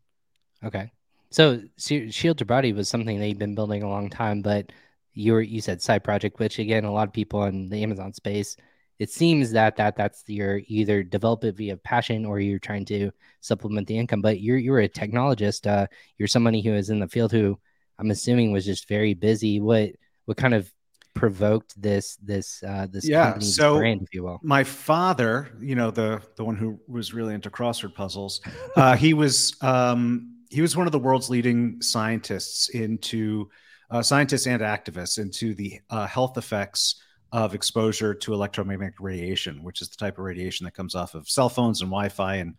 okay. 0.65 0.91
So 1.31 1.63
Shi- 1.79 2.11
Shield 2.11 2.41
Your 2.41 2.47
Body 2.47 2.73
was 2.73 2.89
something 2.89 3.19
that 3.19 3.29
you've 3.29 3.39
been 3.39 3.55
building 3.55 3.83
a 3.83 3.89
long 3.89 4.11
time, 4.11 4.43
but 4.43 4.71
you 5.15 5.33
were 5.33 5.43
you 5.43 5.61
said 5.61 5.83
side 5.83 6.05
project, 6.05 6.39
which 6.39 6.59
again, 6.59 6.85
a 6.85 6.93
lot 6.93 7.09
of 7.09 7.13
people 7.15 7.45
in 7.45 7.69
the 7.69 7.83
Amazon 7.83 8.13
space, 8.13 8.57
it 8.99 9.11
seems 9.11 9.53
that 9.53 9.77
that 9.77 9.97
that's 9.97 10.23
your 10.27 10.61
either 10.67 11.03
develop 11.03 11.45
it 11.45 11.57
via 11.57 11.77
passion 11.77 12.25
or 12.25 12.41
you're 12.41 12.59
trying 12.59 12.85
to 12.87 13.11
supplement 13.41 13.87
the 13.87 13.99
income. 13.99 14.23
But 14.23 14.41
you're 14.41 14.59
you're 14.59 14.81
a 14.81 14.89
technologist. 14.89 15.67
Uh, 15.67 15.87
you're 16.19 16.29
somebody 16.29 16.61
who 16.63 16.73
is 16.75 16.91
in 16.91 17.01
the 17.01 17.09
field 17.09 17.33
who 17.33 17.59
I'm 17.99 18.11
assuming 18.11 18.53
was 18.53 18.65
just 18.65 18.89
very 18.89 19.15
busy. 19.15 19.61
What 19.61 19.91
what 20.25 20.37
kind 20.37 20.55
of 20.55 20.73
provoked 21.15 21.81
this 21.81 22.17
this 22.23 22.63
uh 22.67 22.87
this 22.91 23.07
Yeah, 23.07 23.39
so- 23.39 23.77
brand, 23.79 24.01
if 24.03 24.15
you 24.15 24.23
will? 24.23 24.41
my 24.43 24.65
father, 24.65 25.51
you 25.61 25.75
know, 25.75 25.91
the 25.91 26.23
the 26.37 26.45
one 26.45 26.57
who 26.57 26.81
was 26.89 27.13
really 27.13 27.35
into 27.35 27.51
crossword 27.51 27.95
puzzles, 27.95 28.41
uh, 28.77 28.97
he 28.97 29.13
was 29.15 29.55
um, 29.63 30.37
he 30.49 30.61
was 30.63 30.77
one 30.77 30.87
of 30.87 30.93
the 30.93 30.99
world's 30.99 31.29
leading 31.29 31.81
scientists 31.83 32.69
into 32.71 33.51
uh, 33.93 34.03
scientists 34.03 34.47
and 34.47 34.63
activists 34.63 35.19
into 35.19 35.55
the 35.55 35.79
uh, 35.91 36.07
health 36.07 36.39
effects 36.39 37.01
of 37.31 37.55
exposure 37.55 38.15
to 38.15 38.33
electromagnetic 38.33 38.95
radiation, 38.99 39.63
which 39.63 39.83
is 39.83 39.89
the 39.91 39.97
type 39.97 40.19
of 40.19 40.25
radiation 40.25 40.65
that 40.65 40.75
comes 40.75 40.95
off 40.95 41.15
of 41.15 41.29
cell 41.29 41.49
phones 41.49 41.83
and 41.83 41.91
Wi-Fi 41.91 42.37
and 42.37 42.55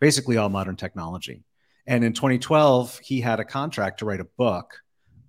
basically 0.00 0.38
all 0.38 0.48
modern 0.48 0.76
technology. 0.76 1.44
And 1.86 2.02
in 2.04 2.14
2012, 2.14 2.98
he 2.98 3.20
had 3.20 3.38
a 3.38 3.44
contract 3.44 3.98
to 3.98 4.06
write 4.06 4.20
a 4.20 4.24
book 4.24 4.80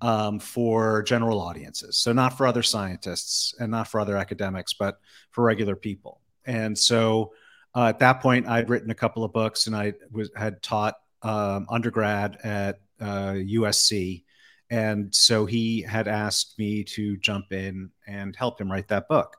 um, 0.02 0.40
for 0.40 1.04
general 1.04 1.42
audiences. 1.42 1.98
So, 1.98 2.14
not 2.14 2.38
for 2.38 2.48
other 2.48 2.64
scientists 2.64 3.54
and 3.60 3.70
not 3.70 3.88
for 3.88 4.00
other 4.00 4.16
academics, 4.18 4.74
but 4.74 4.98
for 5.32 5.44
regular 5.44 5.76
people. 5.76 6.22
And 6.46 6.78
so, 6.78 7.34
uh, 7.76 7.88
at 7.88 8.00
that 8.00 8.22
point, 8.22 8.48
I'd 8.48 8.70
written 8.70 8.92
a 8.92 8.96
couple 8.96 9.24
of 9.26 9.34
books 9.34 9.68
and 9.68 9.76
I 9.76 9.94
was, 10.12 10.32
had 10.36 10.62
taught 10.62 10.96
um, 11.22 11.68
undergrad 11.70 12.38
at 12.44 12.80
uh, 13.02 13.34
USC. 13.34 14.24
And 14.70 15.14
so, 15.14 15.46
he 15.46 15.82
had 15.82 16.08
asked 16.08 16.58
me 16.58 16.84
to 16.86 17.18
jump 17.18 17.52
in 17.52 17.92
and 18.08 18.36
help 18.36 18.60
him 18.60 18.72
write 18.72 18.90
that 18.90 19.08
book. 19.08 19.36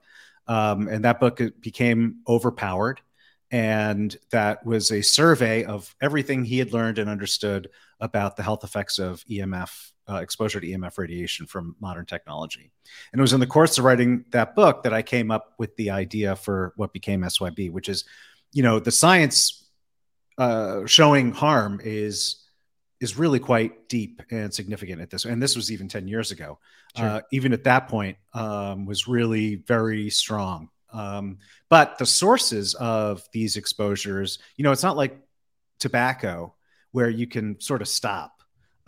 Um, 0.46 0.88
and 0.88 1.04
that 1.04 1.20
book 1.20 1.40
became 1.60 2.22
overpowered. 2.28 3.00
And 3.52 4.16
that 4.30 4.64
was 4.64 4.92
a 4.92 5.02
survey 5.02 5.64
of 5.64 5.94
everything 6.00 6.44
he 6.44 6.58
had 6.58 6.72
learned 6.72 6.98
and 6.98 7.10
understood 7.10 7.68
about 8.00 8.36
the 8.36 8.42
health 8.42 8.62
effects 8.62 8.98
of 8.98 9.24
EMF 9.26 9.92
uh, 10.08 10.16
exposure 10.16 10.60
to 10.60 10.66
EMF 10.66 10.98
radiation 10.98 11.46
from 11.46 11.76
modern 11.80 12.06
technology. 12.06 12.72
And 13.12 13.20
it 13.20 13.22
was 13.22 13.32
in 13.32 13.40
the 13.40 13.46
course 13.46 13.78
of 13.78 13.84
writing 13.84 14.24
that 14.30 14.54
book 14.54 14.82
that 14.82 14.92
I 14.92 15.02
came 15.02 15.30
up 15.30 15.54
with 15.58 15.76
the 15.76 15.90
idea 15.90 16.36
for 16.36 16.72
what 16.76 16.92
became 16.92 17.22
SYB, 17.22 17.70
which 17.70 17.88
is, 17.88 18.04
you 18.52 18.62
know, 18.62 18.80
the 18.80 18.90
science 18.90 19.68
uh, 20.38 20.86
showing 20.86 21.32
harm 21.32 21.80
is 21.82 22.44
is 23.00 23.18
really 23.18 23.38
quite 23.38 23.88
deep 23.88 24.22
and 24.30 24.52
significant 24.52 25.00
at 25.00 25.10
this. 25.10 25.24
And 25.24 25.42
this 25.42 25.56
was 25.56 25.72
even 25.72 25.88
ten 25.88 26.08
years 26.08 26.30
ago. 26.30 26.58
Sure. 26.96 27.06
Uh, 27.06 27.20
even 27.32 27.52
at 27.52 27.64
that 27.64 27.88
point, 27.88 28.16
um, 28.34 28.86
was 28.86 29.08
really 29.08 29.56
very 29.56 30.10
strong. 30.10 30.68
Um, 30.92 31.38
but 31.68 31.98
the 31.98 32.06
sources 32.06 32.74
of 32.74 33.22
these 33.32 33.56
exposures, 33.56 34.38
you 34.56 34.64
know, 34.64 34.72
it's 34.72 34.82
not 34.82 34.96
like 34.96 35.16
tobacco 35.78 36.54
where 36.92 37.08
you 37.08 37.26
can 37.26 37.60
sort 37.60 37.80
of 37.80 37.88
stop 37.88 38.40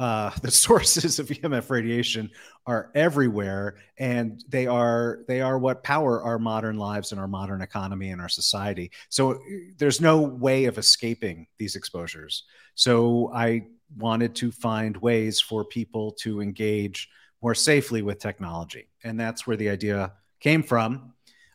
uh, 0.02 0.30
the 0.42 0.50
sources 0.50 1.18
of 1.18 1.28
EMF 1.28 1.70
radiation 1.70 2.30
are 2.66 2.90
everywhere, 2.94 3.76
and 3.98 4.44
they 4.48 4.66
are 4.66 5.20
they 5.28 5.40
are 5.40 5.58
what 5.58 5.84
power 5.84 6.22
our 6.22 6.38
modern 6.38 6.76
lives 6.76 7.12
and 7.12 7.20
our 7.20 7.28
modern 7.28 7.62
economy 7.62 8.10
and 8.10 8.20
our 8.20 8.28
society. 8.28 8.90
So 9.08 9.38
there's 9.78 10.00
no 10.00 10.20
way 10.20 10.64
of 10.66 10.76
escaping 10.76 11.46
these 11.58 11.76
exposures. 11.76 12.44
So 12.74 13.30
I 13.34 13.66
wanted 13.96 14.34
to 14.36 14.50
find 14.52 14.96
ways 14.96 15.40
for 15.40 15.64
people 15.64 16.12
to 16.20 16.40
engage 16.40 17.08
more 17.42 17.54
safely 17.54 18.02
with 18.02 18.18
technology, 18.18 18.88
and 19.04 19.18
that's 19.18 19.46
where 19.46 19.56
the 19.56 19.68
idea 19.68 20.12
came 20.40 20.62
from. 20.62 21.12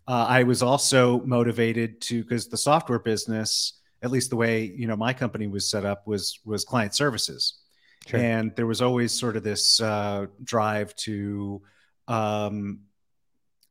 Uh, 0.08 0.26
I 0.28 0.44
was 0.44 0.62
also 0.64 1.22
motivated 1.22 2.02
to 2.02 2.24
because 2.24 2.48
the 2.48 2.58
software 2.58 3.00
business, 3.00 3.82
at 4.02 4.12
least 4.12 4.30
the 4.30 4.36
way 4.36 4.64
you 4.64 4.88
know 4.88 4.96
my 4.96 5.14
company 5.14 5.48
was 5.48 5.70
set 5.70 5.86
up, 5.86 6.08
was 6.08 6.40
was 6.46 6.66
client 6.66 6.94
services 6.96 7.60
Sure. 8.08 8.22
and 8.22 8.56
there 8.56 8.66
was 8.66 8.82
always 8.82 9.12
sort 9.12 9.36
of 9.36 9.44
this 9.44 9.82
uh, 9.82 10.28
drive 10.44 10.96
to 10.96 11.62
um, 12.08 12.80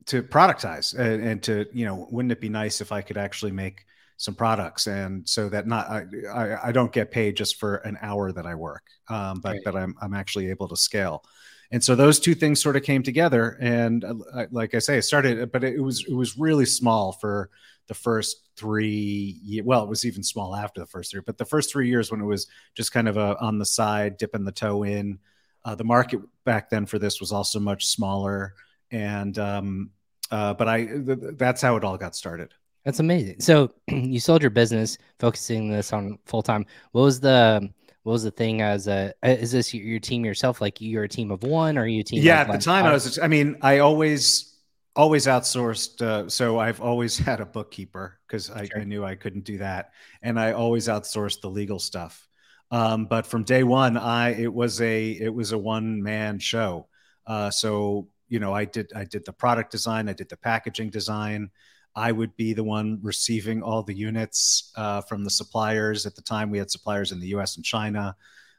to 0.05 0.23
productize 0.23 0.95
and, 0.97 1.25
and 1.25 1.43
to 1.45 1.67
you 1.73 1.87
know 1.87 2.07
wouldn't 2.11 2.33
it 2.33 2.41
be 2.41 2.51
nice 2.51 2.81
if 2.81 2.93
i 2.93 3.01
could 3.01 3.17
actually 3.17 3.51
make 3.51 3.87
some 4.17 4.35
products 4.35 4.87
and 4.87 5.29
so 5.29 5.49
that 5.49 5.67
not 5.67 5.89
i 5.89 6.05
i, 6.33 6.69
I 6.69 6.73
don't 6.73 6.93
get 6.93 7.11
paid 7.11 7.37
just 7.37 7.57
for 7.57 7.77
an 7.77 7.99
hour 8.01 8.33
that 8.33 8.47
i 8.47 8.55
work 8.55 8.85
um, 9.09 9.41
but 9.41 9.51
Right. 9.53 9.61
that 9.65 9.77
I'm, 9.77 9.95
I'm 10.01 10.15
actually 10.15 10.51
able 10.51 10.69
to 10.69 10.77
scale 10.77 11.23
and 11.71 11.83
so 11.83 11.95
those 11.95 12.21
two 12.21 12.35
things 12.35 12.63
sort 12.63 12.77
of 12.77 12.83
came 12.83 13.03
together 13.03 13.59
and 13.61 14.05
uh, 14.05 14.15
I- 14.35 14.47
like 14.51 14.75
i 14.75 14.79
say 14.79 14.99
it 14.99 15.03
started 15.03 15.53
but 15.53 15.65
it 15.65 15.81
was 15.83 16.05
it 16.09 16.15
was 16.15 16.39
really 16.39 16.67
small 16.67 17.13
for 17.13 17.51
the 17.89 17.95
first 17.95 18.49
three 18.57 19.61
well 19.65 19.83
it 19.85 19.89
was 19.89 20.05
even 20.05 20.23
small 20.23 20.55
after 20.57 20.81
the 20.81 20.87
first 20.87 21.11
three 21.11 21.21
but 21.25 21.39
the 21.39 21.45
first 21.45 21.71
three 21.71 21.89
years 21.89 22.11
when 22.11 22.21
it 22.21 22.25
was 22.25 22.47
just 22.75 22.93
kind 22.93 23.09
of 23.09 23.17
a 23.17 23.39
on 23.41 23.59
the 23.59 23.67
side 23.67 24.17
dipping 24.17 24.45
the 24.45 24.53
toe 24.53 24.83
in 24.83 25.19
uh, 25.65 25.75
the 25.75 25.85
market 25.85 26.21
back 26.45 26.71
then 26.71 26.87
for 26.87 26.99
this 26.99 27.21
was 27.21 27.33
also 27.33 27.59
much 27.61 27.87
smaller 27.87 28.55
and 28.91 29.39
um 29.39 29.91
uh 30.31 30.55
but 30.55 30.69
i 30.69 30.85
th- 30.87 31.19
that's 31.37 31.61
how 31.63 31.77
it 31.77 31.85
all 31.85 31.97
got 31.99 32.15
started 32.17 32.55
That's 32.87 33.01
amazing. 33.01 33.41
So 33.41 33.73
you 33.89 34.21
sold 34.21 34.41
your 34.41 34.51
business, 34.51 34.97
focusing 35.19 35.69
this 35.69 35.93
on 35.93 36.19
full 36.25 36.43
time. 36.43 36.65
What 36.93 37.03
was 37.03 37.21
the 37.21 37.69
what 38.05 38.13
was 38.13 38.23
the 38.23 38.31
thing 38.31 38.63
as 38.63 38.87
a 38.87 39.13
is 39.25 39.51
this 39.51 39.75
your 39.75 39.99
team 39.99 40.25
yourself 40.25 40.61
like 40.61 40.81
you're 40.81 41.03
a 41.03 41.09
team 41.09 41.33
of 41.33 41.43
one 41.43 41.77
or 41.77 41.83
are 41.83 41.87
you 41.89 42.03
a 42.03 42.05
team 42.05 42.23
yeah 42.23 42.43
at 42.43 42.53
the 42.53 42.57
time 42.57 42.85
five? 42.85 42.91
i 42.91 42.95
was 42.95 43.19
i 43.19 43.27
mean 43.27 43.57
i 43.63 43.81
always 43.81 44.61
always 44.95 45.27
outsourced 45.27 46.01
uh, 46.03 46.29
so 46.29 46.61
i've 46.61 46.81
always 46.81 47.19
had 47.31 47.41
a 47.41 47.45
bookkeeper 47.45 48.21
because 48.25 48.49
I, 48.49 48.67
sure. 48.67 48.83
I, 48.83 48.85
knew 48.85 49.05
i 49.05 49.17
couldn't 49.17 49.43
do 49.43 49.59
that 49.59 49.91
and 50.23 50.39
i 50.39 50.53
always 50.53 50.87
outsourced 50.87 51.41
the 51.41 51.51
legal 51.51 51.81
stuff 51.81 52.29
um, 52.71 53.07
but 53.07 53.27
from 53.27 53.43
day 53.43 53.65
one 53.65 53.97
i 53.97 54.41
it 54.41 54.55
was 54.55 54.81
a 54.81 55.11
it 55.11 55.35
was 55.35 55.51
a 55.51 55.59
one 55.59 56.01
man 56.01 56.39
show 56.39 56.87
uh, 57.27 57.51
so 57.51 58.07
you 58.29 58.39
know 58.39 58.55
i 58.55 58.65
did 58.65 58.93
i 58.95 59.03
did 59.03 59.25
the 59.25 59.33
product 59.33 59.73
design 59.73 60.09
i 60.09 60.13
did 60.13 60.29
the 60.29 60.37
packaging 60.37 60.91
design 60.91 61.51
I 61.97 62.13
would 62.13 62.37
be 62.37 62.53
the 62.53 62.63
one 62.63 63.01
receiving 63.03 63.63
all 63.63 63.83
the 63.83 63.95
units 63.95 64.71
uh, 64.77 65.01
from 65.01 65.25
the 65.25 65.31
suppliers. 65.31 66.05
At 66.05 66.15
the 66.15 66.23
time, 66.23 66.51
we 66.51 66.59
had 66.59 66.71
suppliers 66.71 67.11
in 67.11 67.21
the 67.21 67.29
US 67.29 67.57
and 67.57 67.65
China. 67.65 68.15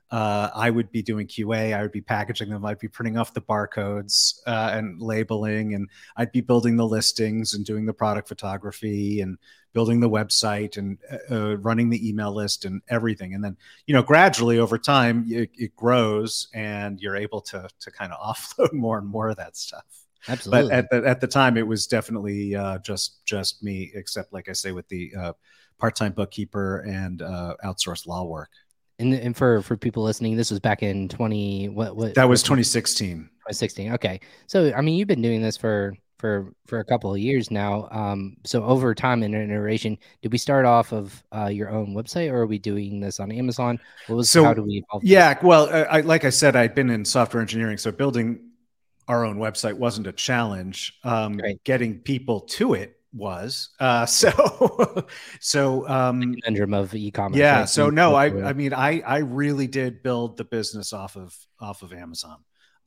Uh, 0.10 0.50
I 0.56 0.70
would 0.70 0.92
be 0.92 1.04
doing 1.04 1.28
QA. 1.28 1.78
I 1.78 1.82
would 1.82 1.92
be 1.92 2.02
packaging 2.02 2.50
them. 2.50 2.66
I'd 2.66 2.80
be 2.80 2.88
printing 2.88 3.18
off 3.18 3.34
the 3.34 3.42
barcodes 3.42 4.40
uh, 4.48 4.72
and 4.74 5.00
labeling, 5.02 5.76
and 5.76 5.90
I'd 6.16 6.32
be 6.32 6.42
building 6.42 6.78
the 6.78 6.88
listings 6.88 7.54
and 7.54 7.64
doing 7.64 7.86
the 7.86 7.94
product 7.94 8.28
photography 8.28 9.22
and 9.22 9.38
building 9.74 10.00
the 10.00 10.10
website 10.10 10.78
and 10.78 10.98
uh, 11.12 11.36
uh 11.36 11.58
running 11.58 11.90
the 11.90 12.10
email 12.10 12.34
list 12.34 12.66
and 12.66 12.82
everything. 12.90 13.36
And 13.36 13.44
then, 13.44 13.58
you 13.86 13.94
know, 13.94 14.02
gradually 14.02 14.58
over 14.58 14.78
time, 14.78 15.26
it, 15.28 15.52
it 15.56 15.76
grows, 15.76 16.48
and 16.54 17.00
you're 17.02 17.18
able 17.18 17.42
to 17.42 17.70
to 17.82 17.92
kind 17.92 18.14
of 18.14 18.20
offload 18.36 18.74
more 18.74 18.98
and 18.98 19.08
more 19.08 19.30
of 19.30 19.38
that 19.38 19.58
stuff. 19.58 20.07
Absolutely. 20.28 20.70
But 20.70 20.76
at 20.76 20.90
the 20.90 21.10
at 21.10 21.22
the 21.22 21.28
time, 21.28 21.58
it 21.58 21.66
was 21.66 21.88
definitely 21.88 22.56
uh, 22.56 22.80
just 22.80 23.26
just 23.26 23.64
me, 23.64 23.92
except 23.96 24.34
like 24.34 24.50
I 24.50 24.54
say, 24.54 24.72
with 24.72 24.88
the 24.90 25.12
uh, 25.18 25.34
part 25.78 25.96
time 25.96 26.12
bookkeeper 26.12 26.80
and 26.80 27.22
uh, 27.22 27.56
outsourced 27.64 28.08
law 28.08 28.24
work. 28.24 28.50
And, 29.00 29.14
and 29.14 29.38
for 29.38 29.62
for 29.62 29.78
people 29.78 30.04
listening, 30.04 30.36
this 30.36 30.50
was 30.50 30.60
back 30.60 30.82
in 30.82 31.08
twenty 31.08 31.70
what 31.70 31.96
what 31.96 32.16
that 32.16 32.28
was 32.28 32.42
twenty 32.42 32.64
sixteen. 32.64 33.30
Twenty 33.44 33.56
sixteen. 33.56 33.94
Okay, 33.94 34.20
so 34.48 34.74
I 34.76 34.82
mean, 34.82 34.96
you've 34.96 35.08
been 35.08 35.22
doing 35.22 35.42
this 35.42 35.56
for 35.56 35.94
for 36.18 36.52
for 36.66 36.80
a 36.80 36.84
couple 36.84 37.14
of 37.14 37.20
years 37.20 37.52
now. 37.52 37.88
Um, 37.92 38.38
so 38.44 38.64
over 38.64 38.96
time 38.96 39.22
in 39.22 39.36
an 39.36 39.52
iteration, 39.52 40.00
did 40.24 40.32
we 40.32 40.40
start 40.40 40.66
off 40.66 40.92
of 40.94 41.24
uh, 41.32 41.46
your 41.46 41.70
own 41.70 41.94
website, 41.94 42.32
or 42.32 42.38
are 42.38 42.48
we 42.48 42.58
doing 42.58 43.00
this 43.00 43.20
on 43.20 43.32
Amazon? 43.32 43.80
What 44.08 44.16
was 44.16 44.32
so? 44.32 44.44
How 44.44 44.56
do 44.56 44.64
we 44.64 44.84
evolve? 44.84 45.04
Yeah, 45.04 45.36
this? 45.36 45.44
well, 45.44 45.70
I, 45.72 46.02
like 46.02 46.26
I 46.26 46.32
said, 46.32 46.56
I'd 46.56 46.74
been 46.74 46.90
in 46.90 47.06
software 47.06 47.42
engineering, 47.42 47.78
so 47.78 47.92
building 47.92 48.40
our 49.08 49.26
own 49.26 49.38
website 49.38 49.74
wasn't 49.74 50.08
a 50.08 50.12
challenge. 50.12 51.00
Um, 51.04 51.38
right. 51.38 51.64
Getting 51.64 52.00
people 52.00 52.42
to 52.42 52.74
it 52.74 52.98
was. 53.14 53.70
Uh, 53.80 54.06
so, 54.06 55.08
so 55.40 55.88
um, 55.88 56.36
conundrum 56.36 56.74
of 56.74 56.94
e-commerce. 56.94 57.38
Yeah. 57.38 57.60
Right? 57.60 57.70
So 57.70 57.90
no, 57.90 58.16
I, 58.16 58.26
I 58.50 58.54
mean, 58.54 58.74
I, 58.74 59.02
I 59.02 59.20
really 59.20 59.68
did 59.68 60.04
build 60.04 60.38
the 60.38 60.46
business 60.46 60.94
off 60.94 61.16
of 61.16 61.36
off 61.60 61.82
of 61.82 61.94
Amazon. 61.94 62.38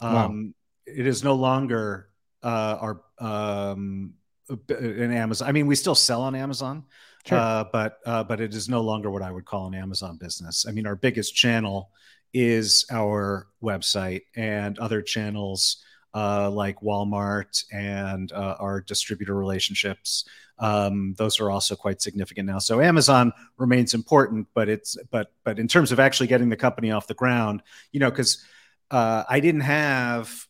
Um, 0.00 0.14
wow. 0.14 0.44
It 0.86 1.06
is 1.06 1.22
no 1.22 1.34
longer 1.34 2.08
uh, 2.42 2.78
our 2.80 3.02
um, 3.18 4.14
an 4.48 5.12
Amazon. 5.12 5.48
I 5.48 5.52
mean, 5.52 5.66
we 5.66 5.76
still 5.76 5.94
sell 5.94 6.22
on 6.22 6.34
Amazon, 6.34 6.84
sure. 7.26 7.38
uh, 7.38 7.64
but 7.72 7.98
uh, 8.06 8.24
but 8.24 8.40
it 8.40 8.54
is 8.54 8.68
no 8.68 8.80
longer 8.80 9.10
what 9.10 9.22
I 9.22 9.30
would 9.30 9.44
call 9.44 9.66
an 9.66 9.74
Amazon 9.74 10.16
business. 10.16 10.66
I 10.66 10.72
mean, 10.72 10.86
our 10.86 10.96
biggest 10.96 11.34
channel 11.34 11.90
is 12.32 12.86
our 12.90 13.48
website, 13.62 14.22
and 14.34 14.78
other 14.78 15.02
channels 15.02 15.84
uh, 16.14 16.50
like 16.50 16.80
Walmart 16.80 17.64
and 17.72 18.32
uh, 18.32 18.56
our 18.58 18.80
distributor 18.80 19.34
relationships. 19.34 20.24
Um, 20.58 21.14
those 21.16 21.40
are 21.40 21.50
also 21.50 21.74
quite 21.74 22.02
significant 22.02 22.46
now. 22.46 22.58
So 22.58 22.80
Amazon 22.80 23.32
remains 23.56 23.94
important, 23.94 24.46
but 24.54 24.68
it's 24.68 24.96
but 25.10 25.32
but 25.44 25.58
in 25.58 25.68
terms 25.68 25.90
of 25.92 25.98
actually 26.00 26.26
getting 26.26 26.50
the 26.50 26.56
company 26.56 26.90
off 26.90 27.06
the 27.06 27.14
ground, 27.14 27.62
you 27.92 28.00
know, 28.00 28.10
because 28.10 28.44
uh, 28.90 29.24
I 29.28 29.40
didn't 29.40 29.62
have 29.62 30.46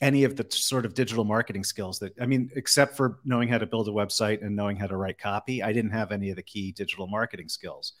any 0.00 0.22
of 0.22 0.36
the 0.36 0.46
sort 0.50 0.84
of 0.84 0.94
digital 0.94 1.24
marketing 1.24 1.64
skills 1.64 1.98
that 1.98 2.14
I 2.20 2.26
mean, 2.26 2.50
except 2.54 2.96
for 2.96 3.18
knowing 3.24 3.48
how 3.48 3.58
to 3.58 3.66
build 3.66 3.88
a 3.88 3.92
website 3.92 4.44
and 4.44 4.54
knowing 4.54 4.76
how 4.76 4.86
to 4.86 4.96
write 4.96 5.18
copy, 5.18 5.62
I 5.62 5.72
didn't 5.72 5.90
have 5.90 6.12
any 6.12 6.30
of 6.30 6.36
the 6.36 6.42
key 6.42 6.70
digital 6.70 7.08
marketing 7.08 7.48
skills, 7.48 7.94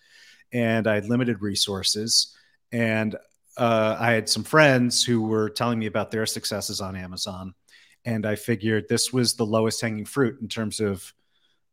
and 0.52 0.86
I 0.86 0.94
had 0.94 1.08
limited 1.08 1.42
resources. 1.42 2.36
And 2.70 3.16
uh, 3.58 3.96
I 3.98 4.12
had 4.12 4.28
some 4.28 4.44
friends 4.44 5.04
who 5.04 5.22
were 5.22 5.50
telling 5.50 5.78
me 5.78 5.86
about 5.86 6.10
their 6.10 6.26
successes 6.26 6.80
on 6.80 6.96
Amazon, 6.96 7.54
and 8.04 8.24
I 8.24 8.36
figured 8.36 8.88
this 8.88 9.12
was 9.12 9.34
the 9.34 9.46
lowest 9.46 9.80
hanging 9.80 10.04
fruit 10.04 10.40
in 10.40 10.48
terms 10.48 10.80
of 10.80 11.12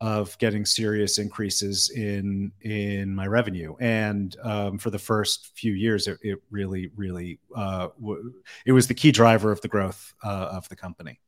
of 0.01 0.37
getting 0.39 0.65
serious 0.65 1.17
increases 1.19 1.89
in 1.91 2.51
in 2.61 3.15
my 3.15 3.27
revenue. 3.27 3.75
And 3.79 4.35
um, 4.43 4.77
for 4.77 4.89
the 4.89 4.99
first 4.99 5.51
few 5.55 5.73
years, 5.73 6.07
it, 6.07 6.17
it 6.21 6.39
really, 6.51 6.91
really 6.95 7.39
uh, 7.55 7.89
w- 8.01 8.33
it 8.65 8.73
was 8.73 8.87
the 8.87 8.93
key 8.93 9.11
driver 9.11 9.51
of 9.51 9.61
the 9.61 9.67
growth 9.67 10.13
uh, 10.23 10.49
of 10.51 10.67
the 10.69 10.75
company. 10.75 11.19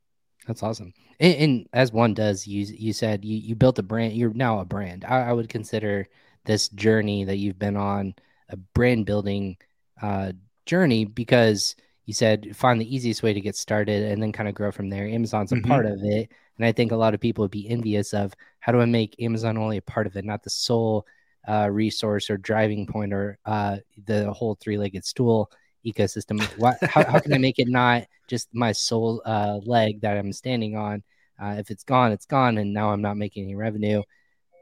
That's 0.46 0.62
awesome. 0.62 0.92
And, 1.20 1.34
and, 1.34 1.68
as 1.72 1.92
one 1.92 2.14
does, 2.14 2.46
you 2.46 2.64
you 2.64 2.92
said 2.92 3.24
you 3.24 3.36
you 3.36 3.54
built 3.54 3.78
a 3.78 3.82
brand. 3.82 4.14
You're 4.14 4.34
now 4.34 4.60
a 4.60 4.64
brand. 4.64 5.04
I, 5.04 5.30
I 5.30 5.32
would 5.32 5.48
consider 5.48 6.08
this 6.44 6.68
journey 6.68 7.24
that 7.24 7.36
you've 7.36 7.58
been 7.58 7.76
on 7.76 8.14
a 8.48 8.56
brand 8.56 9.06
building 9.06 9.56
uh, 10.00 10.32
journey 10.68 11.04
because 11.04 11.74
you 12.06 12.14
said 12.14 12.56
find 12.56 12.80
the 12.80 12.94
easiest 12.94 13.22
way 13.22 13.32
to 13.32 13.40
get 13.40 13.56
started 13.56 14.04
and 14.04 14.22
then 14.22 14.32
kind 14.32 14.48
of 14.48 14.54
grow 14.54 14.70
from 14.70 14.88
there. 14.88 15.06
Amazon's 15.06 15.52
a 15.52 15.56
mm-hmm. 15.56 15.68
part 15.68 15.86
of 15.86 15.98
it. 16.02 16.30
And 16.56 16.66
I 16.66 16.72
think 16.72 16.92
a 16.92 16.96
lot 16.96 17.14
of 17.14 17.20
people 17.20 17.42
would 17.42 17.50
be 17.50 17.68
envious 17.68 18.14
of 18.14 18.32
how 18.60 18.72
do 18.72 18.80
I 18.80 18.84
make 18.84 19.20
Amazon 19.20 19.58
only 19.58 19.78
a 19.78 19.82
part 19.82 20.06
of 20.06 20.16
it, 20.16 20.24
not 20.24 20.42
the 20.42 20.50
sole 20.50 21.06
uh, 21.48 21.68
resource 21.70 22.30
or 22.30 22.36
driving 22.36 22.86
point 22.86 23.12
or 23.12 23.38
uh, 23.46 23.78
the 24.06 24.32
whole 24.32 24.54
three 24.54 24.76
legged 24.76 25.04
stool 25.04 25.50
ecosystem. 25.86 26.42
What, 26.58 26.82
how, 26.82 27.04
how, 27.04 27.18
can 27.20 27.32
I 27.32 27.38
make 27.38 27.58
it 27.58 27.68
not 27.68 28.04
just 28.26 28.48
my 28.52 28.72
sole 28.72 29.22
uh, 29.24 29.60
leg 29.64 30.00
that 30.02 30.16
I'm 30.16 30.32
standing 30.32 30.76
on? 30.76 31.02
Uh, 31.40 31.56
if 31.58 31.70
it's 31.70 31.84
gone, 31.84 32.12
it's 32.12 32.26
gone. 32.26 32.58
And 32.58 32.72
now 32.72 32.90
I'm 32.90 33.02
not 33.02 33.16
making 33.16 33.44
any 33.44 33.54
revenue. 33.54 34.02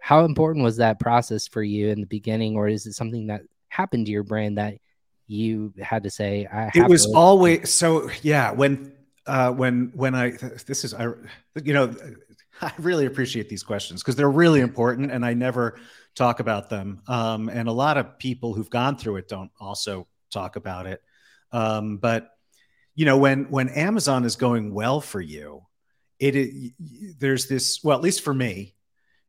How 0.00 0.24
important 0.24 0.64
was 0.64 0.76
that 0.76 1.00
process 1.00 1.48
for 1.48 1.62
you 1.62 1.88
in 1.88 2.00
the 2.00 2.06
beginning? 2.06 2.56
Or 2.56 2.68
is 2.68 2.86
it 2.86 2.92
something 2.92 3.28
that 3.28 3.42
happened 3.68 4.06
to 4.06 4.12
your 4.12 4.22
brand 4.22 4.58
that 4.58 4.74
you 5.26 5.72
had 5.80 6.02
to 6.04 6.10
say 6.10 6.46
I 6.46 6.70
it 6.74 6.88
was 6.88 7.06
always 7.06 7.72
so 7.72 8.10
yeah 8.22 8.52
when 8.52 8.92
uh 9.26 9.50
when 9.50 9.90
when 9.94 10.14
i 10.14 10.30
this 10.66 10.84
is 10.84 10.94
i 10.94 11.06
you 11.62 11.72
know 11.72 11.94
i 12.62 12.72
really 12.78 13.06
appreciate 13.06 13.48
these 13.48 13.62
questions 13.62 14.02
because 14.02 14.16
they're 14.16 14.30
really 14.30 14.60
important 14.60 15.10
and 15.10 15.24
i 15.24 15.34
never 15.34 15.78
talk 16.14 16.40
about 16.40 16.70
them. 16.70 17.02
Um 17.08 17.50
and 17.50 17.68
a 17.68 17.72
lot 17.72 17.98
of 17.98 18.18
people 18.18 18.54
who've 18.54 18.70
gone 18.70 18.96
through 18.96 19.16
it 19.16 19.28
don't 19.28 19.50
also 19.60 20.06
talk 20.30 20.56
about 20.56 20.86
it. 20.86 21.02
Um 21.52 21.98
but 21.98 22.30
you 22.94 23.04
know 23.04 23.18
when 23.18 23.50
when 23.50 23.68
amazon 23.68 24.24
is 24.24 24.36
going 24.36 24.72
well 24.72 25.02
for 25.02 25.20
you 25.20 25.66
it, 26.18 26.34
it 26.34 26.72
there's 27.18 27.46
this 27.46 27.84
well 27.84 27.98
at 27.98 28.02
least 28.02 28.22
for 28.22 28.32
me 28.32 28.74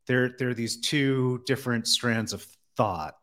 there 0.08 0.34
there 0.38 0.48
are 0.48 0.54
these 0.54 0.80
two 0.80 1.42
different 1.46 1.86
strands 1.86 2.32
of 2.32 2.44
thought. 2.76 3.14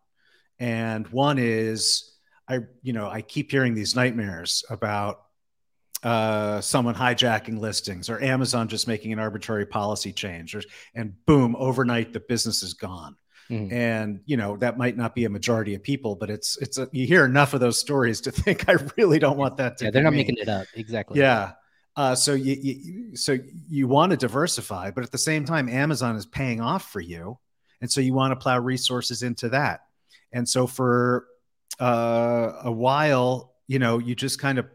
And 0.60 1.05
one 1.08 1.38
is 1.38 2.14
I, 2.47 2.59
you 2.81 2.93
know, 2.93 3.09
I 3.09 3.21
keep 3.21 3.51
hearing 3.51 3.73
these 3.73 3.95
nightmares 3.95 4.63
about 4.69 5.21
uh, 6.03 6.61
someone 6.61 6.93
hijacking 6.93 7.59
listings 7.59 8.09
or 8.09 8.21
Amazon 8.21 8.67
just 8.67 8.87
making 8.87 9.11
an 9.11 9.19
arbitrary 9.19 9.65
policy 9.65 10.13
change, 10.13 10.55
or, 10.55 10.61
and 10.93 11.13
boom, 11.25 11.55
overnight 11.57 12.13
the 12.13 12.19
business 12.19 12.61
is 12.61 12.73
gone. 12.73 13.15
Mm. 13.49 13.71
And 13.71 14.19
you 14.25 14.37
know 14.37 14.57
that 14.57 14.77
might 14.77 14.97
not 14.97 15.13
be 15.13 15.25
a 15.25 15.29
majority 15.29 15.75
of 15.75 15.83
people, 15.83 16.15
but 16.15 16.29
it's 16.29 16.57
it's 16.57 16.77
a, 16.77 16.89
you 16.91 17.05
hear 17.05 17.25
enough 17.25 17.53
of 17.53 17.59
those 17.59 17.79
stories 17.79 18.21
to 18.21 18.31
think 18.31 18.67
I 18.69 18.75
really 18.97 19.19
don't 19.19 19.37
want 19.37 19.57
that 19.57 19.77
to. 19.77 19.85
Yeah, 19.85 19.91
they're 19.91 20.03
not 20.03 20.11
me. 20.11 20.17
making 20.17 20.37
it 20.37 20.49
up 20.49 20.67
exactly. 20.75 21.19
Yeah. 21.19 21.53
Uh, 21.95 22.13
so 22.13 22.33
you, 22.33 22.55
you 22.61 23.15
so 23.15 23.37
you 23.69 23.87
want 23.87 24.11
to 24.11 24.17
diversify, 24.17 24.91
but 24.91 25.03
at 25.03 25.11
the 25.11 25.17
same 25.17 25.45
time, 25.45 25.69
Amazon 25.69 26.15
is 26.15 26.25
paying 26.25 26.59
off 26.59 26.91
for 26.91 26.99
you, 26.99 27.39
and 27.81 27.91
so 27.91 28.01
you 28.01 28.13
want 28.13 28.31
to 28.31 28.35
plow 28.35 28.59
resources 28.59 29.23
into 29.23 29.49
that. 29.49 29.81
And 30.33 30.47
so 30.47 30.67
for 30.67 31.27
uh, 31.79 32.53
a 32.63 32.72
while, 32.72 33.53
you 33.67 33.79
know, 33.79 33.98
you 33.98 34.15
just 34.15 34.39
kind 34.39 34.60
of 34.60 34.67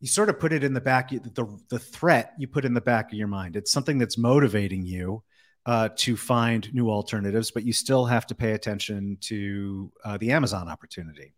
you 0.00 0.08
sort 0.08 0.28
of 0.28 0.40
put 0.40 0.52
it 0.52 0.64
in 0.64 0.74
the 0.74 0.80
back 0.80 1.10
the 1.10 1.58
the 1.68 1.78
threat 1.78 2.32
you 2.38 2.48
put 2.48 2.64
in 2.64 2.74
the 2.74 2.80
back 2.80 3.12
of 3.12 3.18
your 3.18 3.28
mind. 3.28 3.56
It's 3.56 3.70
something 3.70 3.98
that's 3.98 4.18
motivating 4.18 4.84
you 4.84 5.22
uh, 5.64 5.90
to 5.96 6.16
find 6.16 6.72
new 6.74 6.90
alternatives, 6.90 7.50
but 7.50 7.64
you 7.64 7.72
still 7.72 8.04
have 8.04 8.26
to 8.26 8.34
pay 8.34 8.52
attention 8.52 9.18
to 9.22 9.92
uh, 10.04 10.18
the 10.18 10.32
Amazon 10.32 10.68
opportunity. 10.68 11.34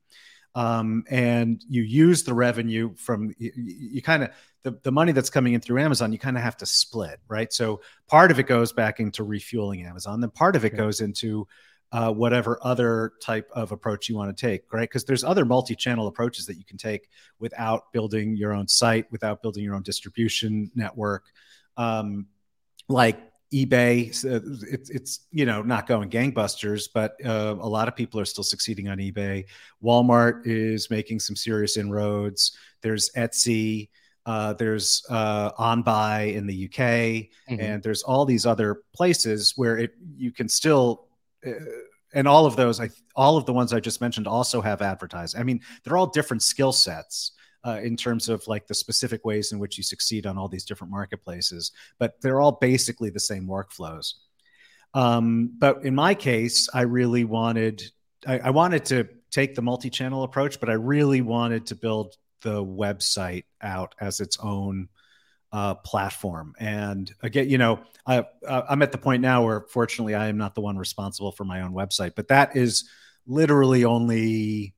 Um, 0.54 1.04
and 1.10 1.62
you 1.68 1.82
use 1.82 2.22
the 2.22 2.32
revenue 2.32 2.94
from 2.94 3.34
you, 3.38 3.52
you 3.56 4.02
kind 4.02 4.22
of 4.22 4.30
the, 4.62 4.78
the 4.82 4.92
money 4.92 5.12
that's 5.12 5.28
coming 5.28 5.52
in 5.52 5.60
through 5.60 5.80
Amazon, 5.80 6.12
you 6.12 6.18
kind 6.18 6.36
of 6.36 6.42
have 6.42 6.56
to 6.58 6.66
split, 6.66 7.20
right? 7.28 7.52
So 7.52 7.82
part 8.08 8.30
of 8.30 8.38
it 8.38 8.46
goes 8.46 8.72
back 8.72 9.00
into 9.00 9.24
refueling 9.24 9.84
Amazon, 9.84 10.20
then 10.20 10.30
part 10.30 10.56
of 10.56 10.64
it 10.64 10.68
okay. 10.68 10.76
goes 10.76 11.00
into 11.00 11.46
uh, 11.94 12.12
whatever 12.12 12.58
other 12.62 13.12
type 13.22 13.48
of 13.52 13.70
approach 13.70 14.08
you 14.08 14.16
want 14.16 14.36
to 14.36 14.46
take, 14.46 14.72
right? 14.72 14.82
Because 14.82 15.04
there's 15.04 15.22
other 15.22 15.44
multi-channel 15.44 16.08
approaches 16.08 16.44
that 16.46 16.58
you 16.58 16.64
can 16.64 16.76
take 16.76 17.08
without 17.38 17.92
building 17.92 18.36
your 18.36 18.52
own 18.52 18.66
site, 18.66 19.10
without 19.12 19.40
building 19.42 19.62
your 19.62 19.76
own 19.76 19.82
distribution 19.82 20.70
network, 20.74 21.24
um, 21.76 22.26
like 22.88 23.20
eBay, 23.52 24.08
uh, 24.24 24.40
it's, 24.68 24.90
it's 24.90 25.20
you 25.30 25.46
know 25.46 25.62
not 25.62 25.86
going 25.86 26.10
gangbusters, 26.10 26.88
but 26.92 27.14
uh, 27.24 27.54
a 27.60 27.68
lot 27.68 27.86
of 27.86 27.94
people 27.94 28.18
are 28.18 28.24
still 28.24 28.42
succeeding 28.42 28.88
on 28.88 28.98
eBay. 28.98 29.44
Walmart 29.82 30.42
is 30.44 30.90
making 30.90 31.20
some 31.20 31.36
serious 31.36 31.76
inroads. 31.76 32.56
There's 32.82 33.10
Etsy. 33.16 33.90
Uh, 34.26 34.54
there's 34.54 35.04
uh, 35.10 35.52
OnBuy 35.52 36.34
in 36.34 36.46
the 36.46 36.64
UK, 36.64 36.78
mm-hmm. 36.78 37.60
and 37.60 37.82
there's 37.82 38.02
all 38.02 38.24
these 38.24 38.46
other 38.46 38.82
places 38.94 39.52
where 39.54 39.76
it 39.78 39.94
you 40.16 40.32
can 40.32 40.48
still, 40.48 41.06
and 42.14 42.28
all 42.28 42.46
of 42.46 42.56
those, 42.56 42.80
I 42.80 42.90
all 43.16 43.36
of 43.36 43.46
the 43.46 43.52
ones 43.52 43.72
I 43.72 43.80
just 43.80 44.00
mentioned 44.00 44.26
also 44.26 44.60
have 44.60 44.82
advertising. 44.82 45.40
I 45.40 45.44
mean, 45.44 45.60
they're 45.82 45.96
all 45.96 46.06
different 46.06 46.42
skill 46.42 46.72
sets, 46.72 47.32
uh, 47.66 47.80
in 47.82 47.96
terms 47.96 48.28
of 48.28 48.46
like 48.46 48.66
the 48.66 48.74
specific 48.74 49.24
ways 49.24 49.52
in 49.52 49.58
which 49.58 49.78
you 49.78 49.84
succeed 49.84 50.26
on 50.26 50.36
all 50.36 50.48
these 50.48 50.64
different 50.64 50.90
marketplaces, 50.90 51.72
but 51.98 52.20
they're 52.20 52.40
all 52.40 52.52
basically 52.52 53.10
the 53.10 53.20
same 53.20 53.46
workflows. 53.46 54.14
Um, 54.92 55.54
but 55.58 55.84
in 55.84 55.94
my 55.94 56.14
case, 56.14 56.68
I 56.72 56.82
really 56.82 57.24
wanted 57.24 57.82
I, 58.26 58.38
I 58.38 58.50
wanted 58.50 58.84
to 58.86 59.08
take 59.30 59.54
the 59.54 59.62
multi-channel 59.62 60.22
approach, 60.22 60.60
but 60.60 60.70
I 60.70 60.74
really 60.74 61.20
wanted 61.20 61.66
to 61.66 61.74
build 61.74 62.14
the 62.42 62.64
website 62.64 63.44
out 63.62 63.94
as 64.00 64.20
its 64.20 64.38
own 64.40 64.88
uh, 65.54 65.74
platform. 65.76 66.52
And 66.58 67.14
again, 67.22 67.48
you 67.48 67.58
know, 67.58 67.78
I, 68.04 68.24
I'm 68.46 68.82
at 68.82 68.90
the 68.90 68.98
point 68.98 69.22
now 69.22 69.44
where 69.44 69.60
fortunately 69.60 70.16
I 70.16 70.26
am 70.26 70.36
not 70.36 70.56
the 70.56 70.60
one 70.60 70.76
responsible 70.76 71.30
for 71.30 71.44
my 71.44 71.60
own 71.60 71.72
website, 71.72 72.16
but 72.16 72.26
that 72.26 72.56
is 72.56 72.88
literally 73.24 73.84
only 73.84 74.74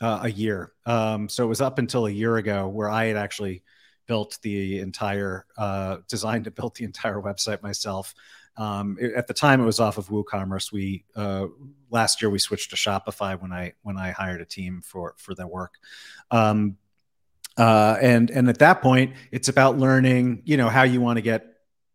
uh, 0.00 0.20
a 0.22 0.30
year. 0.30 0.72
Um, 0.86 1.28
so 1.28 1.44
it 1.44 1.48
was 1.48 1.60
up 1.60 1.78
until 1.78 2.06
a 2.06 2.10
year 2.10 2.38
ago 2.38 2.68
where 2.68 2.88
I 2.88 3.04
had 3.04 3.18
actually 3.18 3.62
built 4.06 4.38
the 4.40 4.78
entire, 4.78 5.44
uh, 5.58 5.98
designed 6.08 6.44
to 6.44 6.50
build 6.50 6.76
the 6.76 6.84
entire 6.84 7.20
website 7.20 7.62
myself. 7.62 8.14
Um, 8.56 8.96
it, 8.98 9.12
at 9.12 9.26
the 9.26 9.34
time, 9.34 9.60
it 9.60 9.66
was 9.66 9.78
off 9.78 9.98
of 9.98 10.08
WooCommerce. 10.08 10.72
We 10.72 11.04
uh, 11.16 11.48
last 11.90 12.22
year 12.22 12.30
we 12.30 12.38
switched 12.38 12.70
to 12.70 12.76
Shopify 12.76 13.38
when 13.38 13.52
I 13.52 13.74
when 13.82 13.98
I 13.98 14.12
hired 14.12 14.40
a 14.40 14.46
team 14.46 14.80
for 14.82 15.14
for 15.18 15.34
the 15.34 15.46
work. 15.46 15.74
Um, 16.30 16.78
uh, 17.58 17.98
and 18.00 18.30
and 18.30 18.48
at 18.48 18.60
that 18.60 18.80
point, 18.80 19.14
it's 19.32 19.48
about 19.48 19.78
learning, 19.78 20.42
you 20.44 20.56
know, 20.56 20.68
how 20.68 20.84
you 20.84 21.00
want 21.00 21.16
to 21.16 21.22
get 21.22 21.44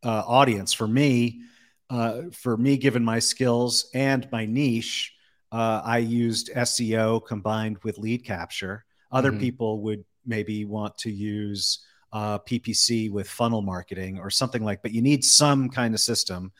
uh, 0.03 0.24
audience. 0.27 0.74
For 0.74 0.88
me, 0.88 1.41
uh, 1.89 2.24
for 2.34 2.58
me, 2.58 2.77
given 2.77 3.03
my 3.03 3.20
skills 3.20 3.89
and 3.93 4.27
my 4.32 4.46
niche, 4.46 5.13
uh, 5.51 5.82
I 5.86 6.00
used 6.00 6.50
SEO 6.53 7.25
combined 7.25 7.77
with 7.84 7.98
lead 7.98 8.25
capture. 8.25 8.84
Other 9.12 9.32
mm-hmm. 9.32 9.39
people 9.39 9.82
would 9.82 10.03
maybe 10.25 10.65
want 10.65 10.98
to 11.00 11.12
use 11.12 11.79
uh, 12.12 12.39
PPC 12.39 13.10
with 13.10 13.29
funnel 13.29 13.62
marketing 13.62 14.20
or 14.20 14.29
something 14.29 14.63
like. 14.63 14.82
But 14.82 14.91
you 14.91 15.01
need 15.01 15.24
some 15.24 15.70
kind 15.70 15.93
of 15.93 16.00
system, 16.00 16.51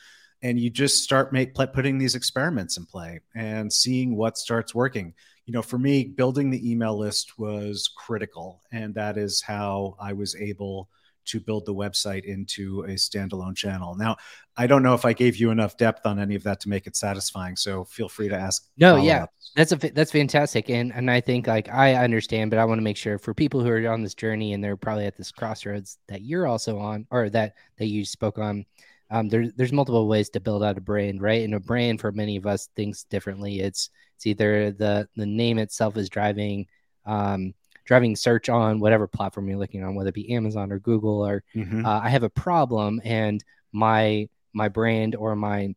and 0.43 0.59
you 0.59 0.69
just 0.69 1.03
start 1.03 1.31
make, 1.33 1.55
putting 1.55 1.97
these 1.97 2.15
experiments 2.15 2.77
in 2.77 2.85
play 2.85 3.21
and 3.33 3.71
seeing 3.71 4.15
what 4.15 4.38
starts 4.38 4.75
working. 4.75 5.13
You 5.45 5.53
know, 5.53 5.62
for 5.62 5.77
me, 5.77 6.03
building 6.03 6.51
the 6.51 6.71
email 6.71 6.97
list 6.97 7.39
was 7.39 7.89
critical, 7.97 8.62
and 8.71 8.93
that 8.95 9.17
is 9.17 9.41
how 9.41 9.95
I 10.00 10.13
was 10.13 10.35
able 10.35 10.89
to 11.25 11.39
build 11.39 11.65
the 11.65 11.73
website 11.73 12.25
into 12.25 12.81
a 12.81 12.95
standalone 12.95 13.55
channel. 13.55 13.95
Now, 13.95 14.17
I 14.57 14.67
don't 14.67 14.83
know 14.83 14.93
if 14.93 15.05
I 15.05 15.13
gave 15.13 15.38
you 15.38 15.51
enough 15.51 15.77
depth 15.77 16.05
on 16.05 16.19
any 16.19 16.35
of 16.35 16.43
that 16.43 16.59
to 16.62 16.69
make 16.69 16.85
it 16.85 16.97
satisfying. 16.97 17.55
So 17.55 17.85
feel 17.85 18.09
free 18.09 18.27
to 18.27 18.35
ask. 18.35 18.67
No, 18.77 18.97
yeah, 18.97 19.25
that's 19.55 19.71
a 19.71 19.77
that's 19.77 20.12
fantastic, 20.12 20.69
and 20.69 20.93
and 20.93 21.09
I 21.09 21.21
think 21.21 21.47
like 21.47 21.69
I 21.69 21.95
understand, 21.95 22.51
but 22.51 22.59
I 22.59 22.65
want 22.65 22.79
to 22.79 22.83
make 22.83 22.97
sure 22.97 23.17
for 23.17 23.33
people 23.33 23.62
who 23.62 23.69
are 23.69 23.88
on 23.88 24.03
this 24.03 24.15
journey 24.15 24.53
and 24.53 24.62
they're 24.62 24.77
probably 24.77 25.05
at 25.05 25.15
this 25.15 25.31
crossroads 25.31 25.97
that 26.07 26.21
you're 26.21 26.47
also 26.47 26.79
on, 26.79 27.07
or 27.12 27.29
that 27.29 27.55
that 27.77 27.88
you 27.88 28.03
spoke 28.03 28.38
on. 28.38 28.65
Um, 29.13 29.29
there's 29.29 29.53
there's 29.53 29.72
multiple 29.72 30.08
ways 30.08 30.29
to 30.32 30.39
build 30.39 30.63
out 30.63 30.77
a 30.77 30.82
brand, 30.82 31.22
right? 31.22 31.43
And 31.43 31.53
a 31.53 31.60
brand 31.60 32.01
for 32.01 32.12
many 32.12 32.36
of 32.36 32.48
us 32.48 32.67
thinks 32.75 33.03
differently. 33.03 33.60
It's 33.60 33.89
it's 34.15 34.25
either 34.25 34.72
the 34.72 35.08
the 35.15 35.25
name 35.27 35.60
itself 35.60 35.98
is 35.98 36.10
driving 36.10 36.65
um, 37.05 37.53
driving 37.86 38.15
search 38.15 38.50
on 38.50 38.79
whatever 38.79 39.08
platform 39.08 39.48
you're 39.48 39.60
looking 39.60 39.84
on, 39.84 39.93
whether 39.93 40.10
it 40.10 40.15
be 40.15 40.34
Amazon 40.34 40.72
or 40.72 40.79
Google, 40.79 41.25
or 41.25 41.43
mm-hmm. 41.55 41.86
uh, 41.86 41.99
I 41.99 42.10
have 42.10 42.23
a 42.23 42.30
problem 42.30 43.02
and 43.04 43.43
my 43.71 44.28
my 44.52 44.67
brand 44.67 45.15
or 45.15 45.36
my 45.36 45.76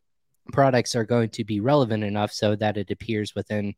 products 0.52 0.94
are 0.94 1.04
going 1.04 1.28
to 1.30 1.44
be 1.44 1.60
relevant 1.60 2.04
enough 2.04 2.32
so 2.32 2.56
that 2.56 2.76
it 2.78 2.90
appears 2.90 3.34
within 3.34 3.74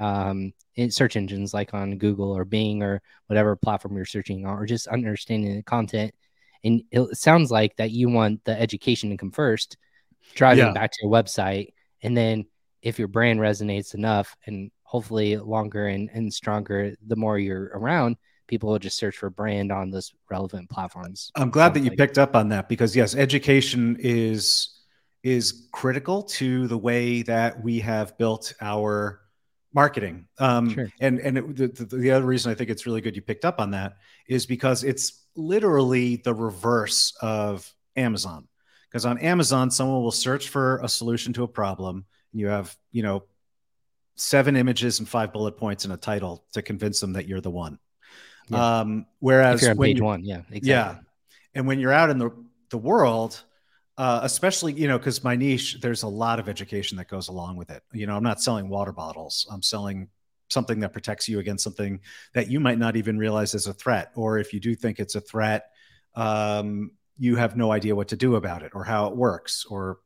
um, 0.00 0.52
in 0.76 0.90
search 0.90 1.16
engines 1.16 1.52
like 1.52 1.74
on 1.74 1.98
Google 1.98 2.32
or 2.32 2.44
Bing 2.44 2.82
or 2.82 3.02
whatever 3.26 3.54
platform 3.54 3.96
you're 3.96 4.06
searching 4.06 4.46
on, 4.46 4.56
or 4.58 4.64
just 4.64 4.86
understanding 4.86 5.56
the 5.56 5.62
content. 5.62 6.14
And 6.64 6.82
it 6.90 7.16
sounds 7.16 7.50
like 7.50 7.76
that 7.76 7.90
you 7.90 8.08
want 8.08 8.44
the 8.44 8.58
education 8.58 9.10
to 9.10 9.16
come 9.16 9.30
first, 9.30 9.76
driving 10.34 10.66
yeah. 10.66 10.72
back 10.72 10.90
to 10.92 10.98
your 11.02 11.12
website, 11.12 11.72
and 12.02 12.16
then 12.16 12.46
if 12.84 12.98
your 12.98 13.08
brand 13.08 13.40
resonates 13.40 13.94
enough 13.94 14.36
and 14.46 14.70
hopefully 14.82 15.36
longer 15.36 15.88
and, 15.88 16.08
and 16.12 16.32
stronger 16.32 16.94
the 17.04 17.16
more 17.16 17.38
you're 17.38 17.70
around 17.74 18.16
people 18.46 18.68
will 18.68 18.78
just 18.78 18.98
search 18.98 19.16
for 19.16 19.30
brand 19.30 19.72
on 19.72 19.90
those 19.90 20.12
relevant 20.30 20.70
platforms 20.70 21.32
i'm 21.34 21.50
glad 21.50 21.74
that 21.74 21.80
you 21.80 21.88
like. 21.88 21.98
picked 21.98 22.18
up 22.18 22.36
on 22.36 22.48
that 22.50 22.68
because 22.68 22.94
yes 22.94 23.16
education 23.16 23.96
is 23.98 24.68
is 25.24 25.68
critical 25.72 26.22
to 26.22 26.68
the 26.68 26.78
way 26.78 27.22
that 27.22 27.60
we 27.64 27.80
have 27.80 28.16
built 28.18 28.54
our 28.60 29.22
marketing 29.72 30.28
um, 30.38 30.70
sure. 30.70 30.88
and 31.00 31.18
and 31.18 31.38
it, 31.38 31.56
the, 31.56 31.84
the, 31.84 31.96
the 31.96 32.10
other 32.10 32.26
reason 32.26 32.52
i 32.52 32.54
think 32.54 32.70
it's 32.70 32.86
really 32.86 33.00
good 33.00 33.16
you 33.16 33.22
picked 33.22 33.44
up 33.44 33.58
on 33.58 33.72
that 33.72 33.96
is 34.28 34.46
because 34.46 34.84
it's 34.84 35.23
literally 35.36 36.16
the 36.16 36.34
reverse 36.34 37.12
of 37.20 37.72
amazon 37.96 38.46
because 38.88 39.04
on 39.04 39.18
amazon 39.18 39.70
someone 39.70 40.02
will 40.02 40.12
search 40.12 40.48
for 40.48 40.80
a 40.82 40.88
solution 40.88 41.32
to 41.32 41.42
a 41.42 41.48
problem 41.48 42.04
and 42.32 42.40
you 42.40 42.46
have 42.48 42.76
you 42.92 43.02
know 43.02 43.24
seven 44.16 44.56
images 44.56 44.98
and 44.98 45.08
five 45.08 45.32
bullet 45.32 45.56
points 45.56 45.84
and 45.84 45.92
a 45.92 45.96
title 45.96 46.44
to 46.52 46.62
convince 46.62 47.00
them 47.00 47.14
that 47.14 47.26
you're 47.26 47.40
the 47.40 47.50
one. 47.50 47.78
Yeah. 48.48 48.80
Um, 48.80 49.06
whereas 49.20 49.56
if 49.56 49.62
you're 49.62 49.70
on 49.72 49.78
page 49.78 49.98
you, 49.98 50.04
one, 50.04 50.24
yeah, 50.24 50.42
exactly. 50.50 50.68
yeah, 50.68 50.96
and 51.54 51.66
when 51.66 51.80
you're 51.80 51.92
out 51.92 52.10
in 52.10 52.18
the 52.18 52.30
the 52.70 52.78
world, 52.78 53.42
uh, 53.96 54.20
especially 54.22 54.74
you 54.74 54.86
know, 54.86 54.98
because 54.98 55.24
my 55.24 55.34
niche, 55.34 55.78
there's 55.80 56.02
a 56.02 56.08
lot 56.08 56.38
of 56.38 56.48
education 56.48 56.98
that 56.98 57.08
goes 57.08 57.28
along 57.28 57.56
with 57.56 57.70
it. 57.70 57.82
You 57.92 58.06
know, 58.06 58.16
I'm 58.16 58.22
not 58.22 58.42
selling 58.42 58.68
water 58.68 58.92
bottles. 58.92 59.46
I'm 59.50 59.62
selling 59.62 60.08
something 60.48 60.80
that 60.80 60.92
protects 60.92 61.28
you 61.28 61.38
against 61.38 61.64
something 61.64 62.00
that 62.32 62.48
you 62.48 62.60
might 62.60 62.78
not 62.78 62.96
even 62.96 63.18
realize 63.18 63.54
is 63.54 63.66
a 63.66 63.72
threat, 63.72 64.10
or 64.14 64.38
if 64.38 64.52
you 64.52 64.60
do 64.60 64.74
think 64.74 65.00
it's 65.00 65.14
a 65.14 65.20
threat, 65.20 65.70
um, 66.14 66.90
you 67.18 67.36
have 67.36 67.56
no 67.56 67.72
idea 67.72 67.94
what 67.94 68.08
to 68.08 68.16
do 68.16 68.36
about 68.36 68.62
it 68.62 68.72
or 68.74 68.84
how 68.84 69.06
it 69.06 69.16
works, 69.16 69.64
or 69.68 69.98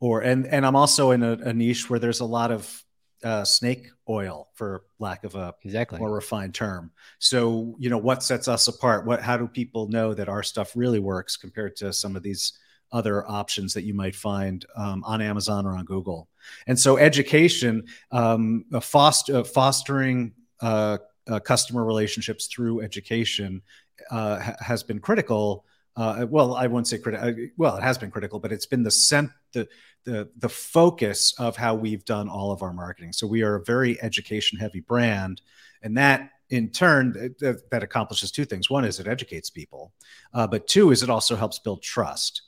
or 0.00 0.20
and 0.20 0.46
and 0.46 0.66
I'm 0.66 0.76
also 0.76 1.12
in 1.12 1.22
a, 1.22 1.32
a 1.32 1.52
niche 1.52 1.88
where 1.88 1.98
there's 1.98 2.20
a 2.20 2.24
lot 2.24 2.50
of 2.50 2.84
uh, 3.24 3.44
snake 3.44 3.88
oil, 4.08 4.48
for 4.54 4.84
lack 4.98 5.24
of 5.24 5.34
a 5.34 5.54
exactly 5.62 5.98
more 5.98 6.12
refined 6.12 6.54
term. 6.54 6.90
So, 7.18 7.76
you 7.78 7.88
know, 7.88 7.98
what 7.98 8.22
sets 8.22 8.48
us 8.48 8.68
apart? 8.68 9.06
What, 9.06 9.22
how 9.22 9.36
do 9.36 9.46
people 9.46 9.88
know 9.88 10.12
that 10.14 10.28
our 10.28 10.42
stuff 10.42 10.72
really 10.74 10.98
works 10.98 11.36
compared 11.36 11.76
to 11.76 11.92
some 11.92 12.16
of 12.16 12.22
these 12.22 12.52
other 12.92 13.28
options 13.28 13.74
that 13.74 13.84
you 13.84 13.94
might 13.94 14.14
find 14.14 14.64
um, 14.76 15.02
on 15.04 15.20
Amazon 15.20 15.66
or 15.66 15.76
on 15.76 15.84
Google? 15.84 16.28
And 16.66 16.78
so, 16.78 16.98
education, 16.98 17.84
um, 18.10 18.64
foster, 18.80 19.44
fostering 19.44 20.32
uh, 20.60 20.98
uh, 21.28 21.40
customer 21.40 21.84
relationships 21.84 22.46
through 22.46 22.80
education 22.80 23.62
uh, 24.10 24.40
ha- 24.40 24.56
has 24.60 24.82
been 24.82 24.98
critical. 24.98 25.64
Uh, 25.94 26.26
well, 26.28 26.54
I 26.54 26.66
wouldn't 26.66 26.88
say 26.88 26.98
critical. 26.98 27.28
Uh, 27.28 27.32
well, 27.56 27.76
it 27.76 27.82
has 27.82 27.98
been 27.98 28.10
critical, 28.10 28.40
but 28.40 28.52
it's 28.52 28.66
been 28.66 28.82
the 28.82 28.90
cent 28.90 29.30
the 29.52 29.68
the 30.04 30.28
the 30.38 30.48
focus 30.48 31.34
of 31.38 31.56
how 31.56 31.74
we've 31.74 32.04
done 32.04 32.28
all 32.28 32.50
of 32.50 32.62
our 32.62 32.72
marketing. 32.72 33.12
So 33.12 33.26
we 33.26 33.42
are 33.42 33.56
a 33.56 33.64
very 33.64 34.02
education 34.02 34.58
heavy 34.58 34.80
brand, 34.80 35.42
and 35.82 35.96
that 35.98 36.30
in 36.50 36.70
turn 36.70 37.12
that, 37.40 37.62
that 37.70 37.82
accomplishes 37.82 38.30
two 38.30 38.44
things. 38.44 38.68
One 38.70 38.84
is 38.84 39.00
it 39.00 39.06
educates 39.06 39.50
people, 39.50 39.92
uh, 40.34 40.46
but 40.46 40.66
two 40.66 40.90
is 40.90 41.02
it 41.02 41.10
also 41.10 41.36
helps 41.36 41.58
build 41.58 41.82
trust, 41.82 42.42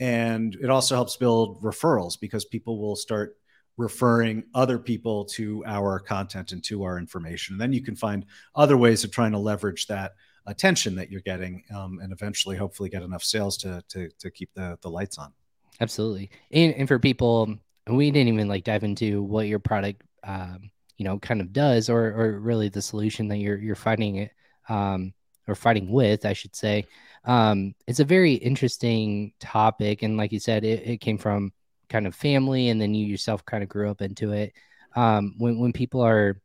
and 0.00 0.56
it 0.60 0.70
also 0.70 0.94
helps 0.94 1.16
build 1.16 1.62
referrals 1.62 2.18
because 2.18 2.44
people 2.44 2.80
will 2.80 2.96
start 2.96 3.36
referring 3.76 4.44
other 4.54 4.78
people 4.78 5.24
to 5.24 5.62
our 5.66 6.00
content 6.00 6.52
and 6.52 6.64
to 6.64 6.82
our 6.82 6.98
information. 6.98 7.54
And 7.54 7.60
then 7.60 7.72
you 7.72 7.82
can 7.82 7.94
find 7.94 8.26
other 8.54 8.76
ways 8.76 9.04
of 9.04 9.10
trying 9.10 9.32
to 9.32 9.38
leverage 9.38 9.86
that 9.86 10.14
attention 10.46 10.96
that 10.96 11.10
you're 11.10 11.20
getting, 11.20 11.62
um, 11.74 11.98
and 12.02 12.12
eventually, 12.12 12.56
hopefully, 12.56 12.88
get 12.88 13.02
enough 13.02 13.22
sales 13.22 13.56
to 13.58 13.82
to 13.88 14.08
to 14.18 14.30
keep 14.30 14.50
the 14.54 14.78
the 14.82 14.90
lights 14.90 15.18
on. 15.18 15.32
Absolutely. 15.80 16.30
And, 16.50 16.74
and 16.74 16.88
for 16.88 16.98
people, 16.98 17.56
we 17.86 18.10
didn't 18.10 18.32
even 18.32 18.48
like 18.48 18.64
dive 18.64 18.84
into 18.84 19.22
what 19.22 19.48
your 19.48 19.58
product, 19.58 20.02
um, 20.24 20.70
you 20.98 21.04
know, 21.04 21.18
kind 21.18 21.40
of 21.40 21.52
does, 21.52 21.88
or 21.88 22.06
or 22.08 22.40
really 22.40 22.68
the 22.68 22.82
solution 22.82 23.28
that 23.28 23.38
you're 23.38 23.58
you're 23.58 23.74
finding 23.74 24.16
it, 24.16 24.32
um, 24.68 25.12
or 25.50 25.54
fighting 25.54 25.90
with, 25.90 26.24
I 26.24 26.32
should 26.32 26.54
say. 26.54 26.86
Um, 27.24 27.74
it's 27.86 28.00
a 28.00 28.04
very 28.04 28.34
interesting 28.34 29.32
topic, 29.40 30.02
and 30.02 30.16
like 30.16 30.32
you 30.32 30.40
said, 30.40 30.64
it, 30.64 30.86
it 30.86 30.96
came 31.00 31.18
from 31.18 31.52
kind 31.88 32.06
of 32.06 32.14
family, 32.14 32.68
and 32.68 32.80
then 32.80 32.94
you 32.94 33.06
yourself 33.06 33.44
kind 33.44 33.62
of 33.62 33.68
grew 33.68 33.90
up 33.90 34.00
into 34.00 34.32
it. 34.32 34.52
Um, 34.96 35.34
when 35.38 35.58
when 35.58 35.72
people 35.72 36.00
are, 36.00 36.40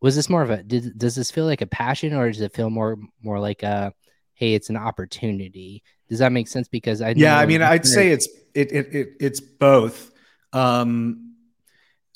was 0.00 0.14
this 0.14 0.28
more 0.30 0.42
of 0.42 0.50
a? 0.50 0.62
Did, 0.62 0.96
does 0.96 1.14
this 1.14 1.30
feel 1.30 1.44
like 1.44 1.62
a 1.62 1.66
passion, 1.66 2.14
or 2.14 2.30
does 2.30 2.40
it 2.40 2.54
feel 2.54 2.70
more 2.70 2.96
more 3.22 3.40
like 3.40 3.62
a 3.62 3.92
hey, 4.40 4.54
it's 4.54 4.70
an 4.70 4.76
opportunity. 4.76 5.82
Does 6.08 6.18
that 6.20 6.32
make 6.32 6.48
sense? 6.48 6.66
Because 6.66 7.02
I 7.02 7.10
yeah, 7.10 7.38
I 7.38 7.46
mean, 7.46 7.62
I'd 7.62 7.86
say 7.86 8.08
it's 8.08 8.26
it, 8.54 8.72
it 8.72 8.94
it 8.94 9.08
it's 9.20 9.40
both. 9.40 10.10
Um, 10.52 11.34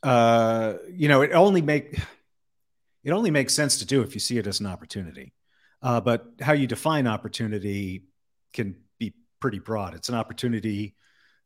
uh, 0.02 0.74
you 0.90 1.08
know, 1.08 1.22
it 1.22 1.32
only 1.32 1.62
make 1.62 2.00
it 3.04 3.10
only 3.12 3.30
makes 3.30 3.54
sense 3.54 3.78
to 3.78 3.84
do 3.84 4.00
if 4.00 4.14
you 4.14 4.20
see 4.20 4.38
it 4.38 4.46
as 4.46 4.58
an 4.60 4.66
opportunity. 4.66 5.32
Uh, 5.84 6.00
but 6.00 6.24
how 6.40 6.54
you 6.54 6.66
define 6.66 7.06
opportunity 7.06 8.04
can 8.54 8.74
be 8.98 9.12
pretty 9.38 9.58
broad. 9.58 9.94
It's 9.94 10.08
an 10.08 10.14
opportunity 10.14 10.96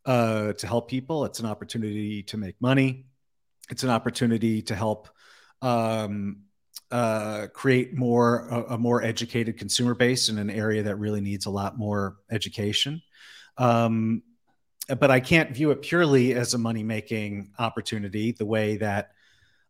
uh, 0.06 0.52
to 0.52 0.66
help 0.66 0.88
people. 0.88 1.24
It's 1.24 1.40
an 1.40 1.46
opportunity 1.46 2.22
to 2.22 2.36
make 2.36 2.54
money. 2.60 3.06
It's 3.68 3.82
an 3.82 3.90
opportunity 3.90 4.62
to 4.62 4.76
help 4.76 5.08
um, 5.60 6.44
uh, 6.92 7.48
create 7.52 7.94
more 7.94 8.46
a, 8.48 8.74
a, 8.74 8.78
more 8.78 9.02
educated 9.02 9.58
consumer 9.58 9.94
base 9.94 10.28
in 10.28 10.38
an 10.38 10.50
area 10.50 10.84
that 10.84 10.96
really 10.96 11.20
needs 11.20 11.46
a 11.46 11.50
lot 11.50 11.76
more 11.76 12.16
education. 12.30 13.02
Um, 13.58 14.22
but 15.00 15.10
I 15.10 15.18
can't 15.18 15.50
view 15.50 15.72
it 15.72 15.82
purely 15.82 16.34
as 16.34 16.54
a 16.54 16.58
money 16.58 16.84
making 16.84 17.50
opportunity 17.58 18.32
the 18.32 18.46
way 18.46 18.76
that 18.76 19.10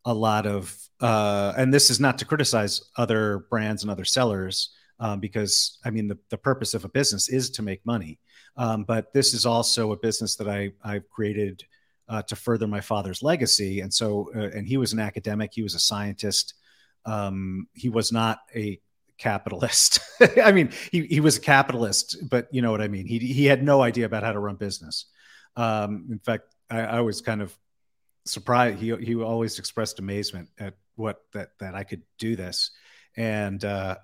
a 0.08 0.14
lot 0.14 0.46
of 0.46 0.74
uh, 1.00 1.52
and 1.56 1.72
this 1.72 1.90
is 1.90 2.00
not 2.00 2.18
to 2.18 2.24
criticize 2.24 2.82
other 2.96 3.46
brands 3.50 3.82
and 3.82 3.90
other 3.90 4.04
sellers 4.04 4.74
um, 4.98 5.20
because 5.20 5.78
I 5.84 5.90
mean 5.90 6.08
the, 6.08 6.18
the 6.30 6.38
purpose 6.38 6.72
of 6.74 6.84
a 6.84 6.88
business 6.88 7.28
is 7.28 7.50
to 7.50 7.62
make 7.62 7.84
money. 7.84 8.18
Um, 8.56 8.84
but 8.84 9.12
this 9.12 9.34
is 9.34 9.46
also 9.46 9.92
a 9.92 9.96
business 9.96 10.34
that 10.36 10.48
I 10.48 10.72
I've 10.82 11.08
created 11.10 11.62
uh, 12.08 12.22
to 12.22 12.36
further 12.36 12.66
my 12.66 12.80
father's 12.80 13.22
legacy. 13.22 13.80
And 13.80 13.92
so, 13.92 14.30
uh, 14.34 14.48
and 14.56 14.66
he 14.66 14.78
was 14.78 14.94
an 14.94 14.98
academic, 14.98 15.50
he 15.52 15.62
was 15.62 15.74
a 15.74 15.78
scientist. 15.78 16.54
Um, 17.04 17.68
he 17.74 17.90
was 17.90 18.10
not 18.10 18.38
a 18.56 18.80
capitalist. 19.18 20.00
I 20.42 20.52
mean, 20.52 20.70
he, 20.90 21.06
he 21.06 21.20
was 21.20 21.36
a 21.36 21.40
capitalist, 21.40 22.16
but 22.30 22.48
you 22.50 22.62
know 22.62 22.70
what 22.70 22.80
I 22.80 22.88
mean? 22.88 23.06
He, 23.06 23.18
he 23.18 23.44
had 23.44 23.62
no 23.62 23.82
idea 23.82 24.06
about 24.06 24.22
how 24.22 24.32
to 24.32 24.38
run 24.38 24.56
business. 24.56 25.06
Um, 25.54 26.06
in 26.10 26.18
fact, 26.18 26.54
I, 26.70 26.80
I 26.80 27.00
was 27.02 27.20
kind 27.20 27.42
of 27.42 27.54
surprised. 28.30 28.78
He, 28.78 28.94
he 28.96 29.14
always 29.16 29.58
expressed 29.58 29.98
amazement 29.98 30.48
at 30.58 30.74
what 30.96 31.22
that, 31.32 31.50
that 31.60 31.74
I 31.74 31.84
could 31.84 32.02
do 32.18 32.36
this. 32.36 32.70
And, 33.16 33.64
uh, 33.64 33.96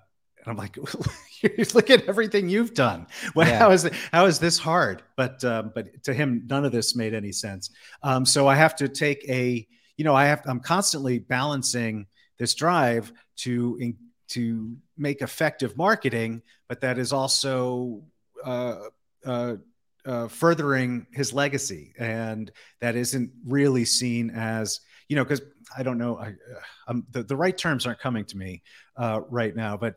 and 0.45 0.51
I'm 0.51 0.57
like, 0.57 0.77
look 1.73 1.89
at 1.89 2.05
everything 2.05 2.49
you've 2.49 2.73
done. 2.73 3.07
Well, 3.33 3.47
yeah. 3.47 3.59
how 3.59 3.71
is 3.71 3.85
it, 3.85 3.93
how 4.11 4.25
is 4.25 4.39
this 4.39 4.57
hard? 4.57 5.03
But 5.15 5.43
um, 5.43 5.71
but 5.73 6.03
to 6.03 6.13
him, 6.13 6.43
none 6.47 6.65
of 6.65 6.71
this 6.71 6.95
made 6.95 7.13
any 7.13 7.31
sense. 7.31 7.71
Um, 8.03 8.25
so 8.25 8.47
I 8.47 8.55
have 8.55 8.75
to 8.77 8.87
take 8.87 9.27
a, 9.27 9.67
you 9.97 10.05
know, 10.05 10.15
I 10.15 10.25
have 10.25 10.43
I'm 10.45 10.59
constantly 10.59 11.19
balancing 11.19 12.07
this 12.37 12.53
drive 12.53 13.11
to 13.37 13.77
in, 13.79 13.97
to 14.29 14.75
make 14.97 15.21
effective 15.21 15.77
marketing, 15.77 16.41
but 16.67 16.81
that 16.81 16.97
is 16.97 17.13
also 17.13 18.03
uh, 18.43 18.77
uh, 19.25 19.55
uh, 20.05 20.27
furthering 20.27 21.07
his 21.11 21.33
legacy, 21.33 21.93
and 21.97 22.51
that 22.81 22.95
isn't 22.95 23.31
really 23.45 23.85
seen 23.85 24.29
as 24.29 24.81
you 25.07 25.15
know 25.15 25.23
because 25.23 25.41
I 25.77 25.83
don't 25.83 25.97
know 25.97 26.17
I, 26.17 26.33
uh, 26.87 26.93
the 27.11 27.23
the 27.23 27.35
right 27.35 27.57
terms 27.57 27.85
aren't 27.85 27.99
coming 27.99 28.25
to 28.25 28.37
me 28.37 28.63
uh, 28.97 29.21
right 29.29 29.55
now, 29.55 29.77
but 29.77 29.95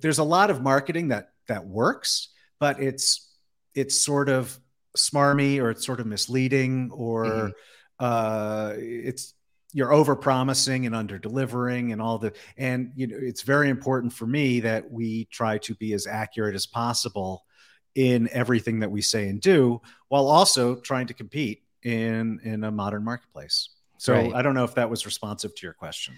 there's 0.00 0.18
a 0.18 0.24
lot 0.24 0.50
of 0.50 0.62
marketing 0.62 1.08
that 1.08 1.28
that 1.48 1.66
works, 1.66 2.28
but 2.58 2.80
it's 2.80 3.32
it's 3.74 4.00
sort 4.00 4.28
of 4.28 4.58
smarmy 4.96 5.60
or 5.60 5.70
it's 5.70 5.84
sort 5.84 6.00
of 6.00 6.06
misleading 6.06 6.90
or 6.92 7.24
mm-hmm. 7.24 7.50
uh, 7.98 8.72
it's 8.76 9.34
you're 9.72 9.92
over 9.92 10.14
promising 10.14 10.86
and 10.86 10.94
under 10.94 11.18
delivering 11.18 11.90
and 11.90 12.00
all 12.00 12.16
the 12.16 12.32
and 12.56 12.92
you 12.94 13.08
know 13.08 13.16
it's 13.20 13.42
very 13.42 13.68
important 13.68 14.12
for 14.12 14.26
me 14.26 14.60
that 14.60 14.90
we 14.90 15.24
try 15.26 15.58
to 15.58 15.74
be 15.74 15.92
as 15.92 16.06
accurate 16.06 16.54
as 16.54 16.64
possible 16.64 17.44
in 17.94 18.28
everything 18.32 18.80
that 18.80 18.90
we 18.90 19.00
say 19.00 19.28
and 19.28 19.40
do 19.40 19.80
while 20.08 20.26
also 20.26 20.74
trying 20.76 21.06
to 21.06 21.14
compete 21.14 21.62
in 21.82 22.40
in 22.44 22.64
a 22.64 22.70
modern 22.70 23.04
marketplace 23.04 23.70
so 23.98 24.12
right. 24.12 24.34
i 24.34 24.42
don't 24.42 24.54
know 24.54 24.64
if 24.64 24.74
that 24.74 24.88
was 24.88 25.06
responsive 25.06 25.54
to 25.54 25.66
your 25.66 25.74
question 25.74 26.14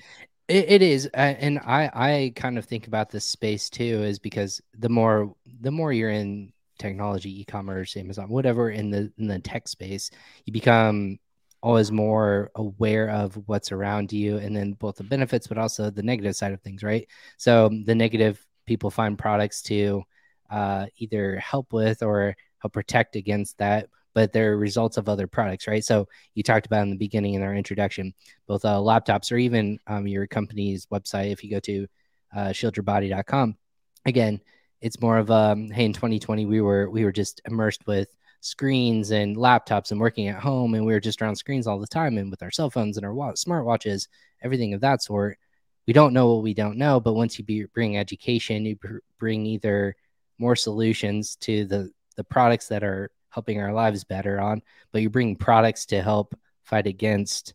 it, 0.49 0.71
it 0.71 0.83
is, 0.83 1.07
and 1.13 1.59
I 1.59 1.91
I 1.93 2.33
kind 2.37 2.57
of 2.59 2.65
think 2.65 2.87
about 2.87 3.11
this 3.11 3.25
space 3.25 3.69
too, 3.69 4.05
is 4.05 4.19
because 4.19 4.61
the 4.79 4.89
more 4.89 5.35
the 5.61 5.73
more 5.73 5.93
you're 5.93 6.11
in 6.11 6.53
technology, 6.79 7.41
e-commerce, 7.41 7.97
Amazon, 7.97 8.29
whatever 8.29 8.71
in 8.71 8.91
the 8.91 9.13
in 9.19 9.27
the 9.27 9.41
tech 9.41 9.67
space, 9.67 10.11
you 10.45 10.53
become 10.53 11.19
always 11.63 11.91
more 11.91 12.51
aware 12.55 13.11
of 13.11 13.35
what's 13.47 13.73
around 13.73 14.13
you, 14.13 14.39
and 14.39 14.57
then 14.57 14.75
both 14.75 14.97
the 14.97 15.05
benefits, 15.05 15.49
but 15.49 15.59
also 15.59 15.91
the 15.91 16.03
negative 16.03 16.37
side 16.37 16.53
of 16.53 16.61
things, 16.63 16.85
right? 16.85 17.09
So 17.39 17.69
the 17.85 17.95
negative 17.95 18.45
people 18.67 18.91
find 18.91 19.19
products 19.19 19.63
to 19.63 20.05
uh, 20.51 20.87
either 20.99 21.37
help 21.39 21.73
with 21.73 22.03
or 22.03 22.37
help 22.59 22.73
protect 22.73 23.17
against 23.17 23.59
that 23.59 23.89
but 24.17 24.33
they're 24.33 24.57
results 24.57 24.97
of 24.97 25.11
other 25.11 25.27
products, 25.27 25.67
right? 25.67 25.85
So 25.85 26.09
you 26.35 26.43
talked 26.43 26.65
about 26.65 26.85
in 26.85 26.91
the 26.91 26.97
beginning 26.97 27.35
in 27.35 27.43
our 27.43 27.55
introduction, 27.55 28.15
both 28.47 28.65
uh, 28.65 28.77
laptops 28.77 29.31
or 29.31 29.37
even 29.37 29.79
um, 29.87 30.07
your 30.07 30.27
company's 30.27 30.87
website. 30.87 31.33
If 31.33 31.45
you 31.45 31.51
go 31.51 31.61
to 31.61 31.87
uh, 32.35 32.47
shieldyourbody.com, 32.47 33.59
again, 34.07 34.41
it's 34.81 35.03
more 35.03 35.19
of 35.19 35.31
um, 35.31 35.71
hey, 35.71 35.85
in 35.85 35.93
2020 35.93 36.47
we 36.47 36.63
were 36.63 36.89
we 36.89 37.05
were 37.05 37.13
just 37.13 37.43
immersed 37.45 37.87
with 37.87 38.09
screens 38.41 39.11
and 39.11 39.37
laptops 39.37 39.91
and 39.91 40.01
working 40.01 40.29
at 40.29 40.41
home, 40.41 40.73
and 40.73 40.87
we 40.87 40.95
were 40.95 41.01
just 41.01 41.21
around 41.21 41.37
screens 41.37 41.67
all 41.67 41.79
the 41.79 41.87
time, 41.87 42.17
and 42.17 42.31
with 42.31 42.43
our 42.43 42.51
cell 42.51 42.71
phones 42.71 42.97
and 42.97 43.05
our 43.05 43.13
wa- 43.13 43.33
smartwatches, 43.33 44.09
everything 44.43 44.73
of 44.73 44.81
that 44.81 45.03
sort. 45.03 45.37
We 45.87 45.93
don't 45.93 46.15
know 46.15 46.33
what 46.33 46.43
we 46.43 46.55
don't 46.55 46.79
know, 46.79 47.01
but 47.01 47.13
once 47.13 47.39
you 47.39 47.45
be, 47.45 47.67
bring 47.67 47.99
education, 47.99 48.65
you 48.65 48.77
br- 48.77 48.99
bring 49.19 49.45
either 49.45 49.95
more 50.39 50.57
solutions 50.57 51.37
to 51.37 51.65
the 51.65 51.91
the 52.17 52.25
products 52.25 52.69
that 52.69 52.83
are 52.83 53.11
helping 53.31 53.61
our 53.61 53.73
lives 53.73 54.05
better 54.05 54.41
on, 54.41 54.63
but 54.93 55.03
you 55.03 55.11
bring 55.11 55.37
products 55.37 55.85
to 55.87 56.03
help 56.03 56.35
fight 56.65 56.87
against 56.87 57.55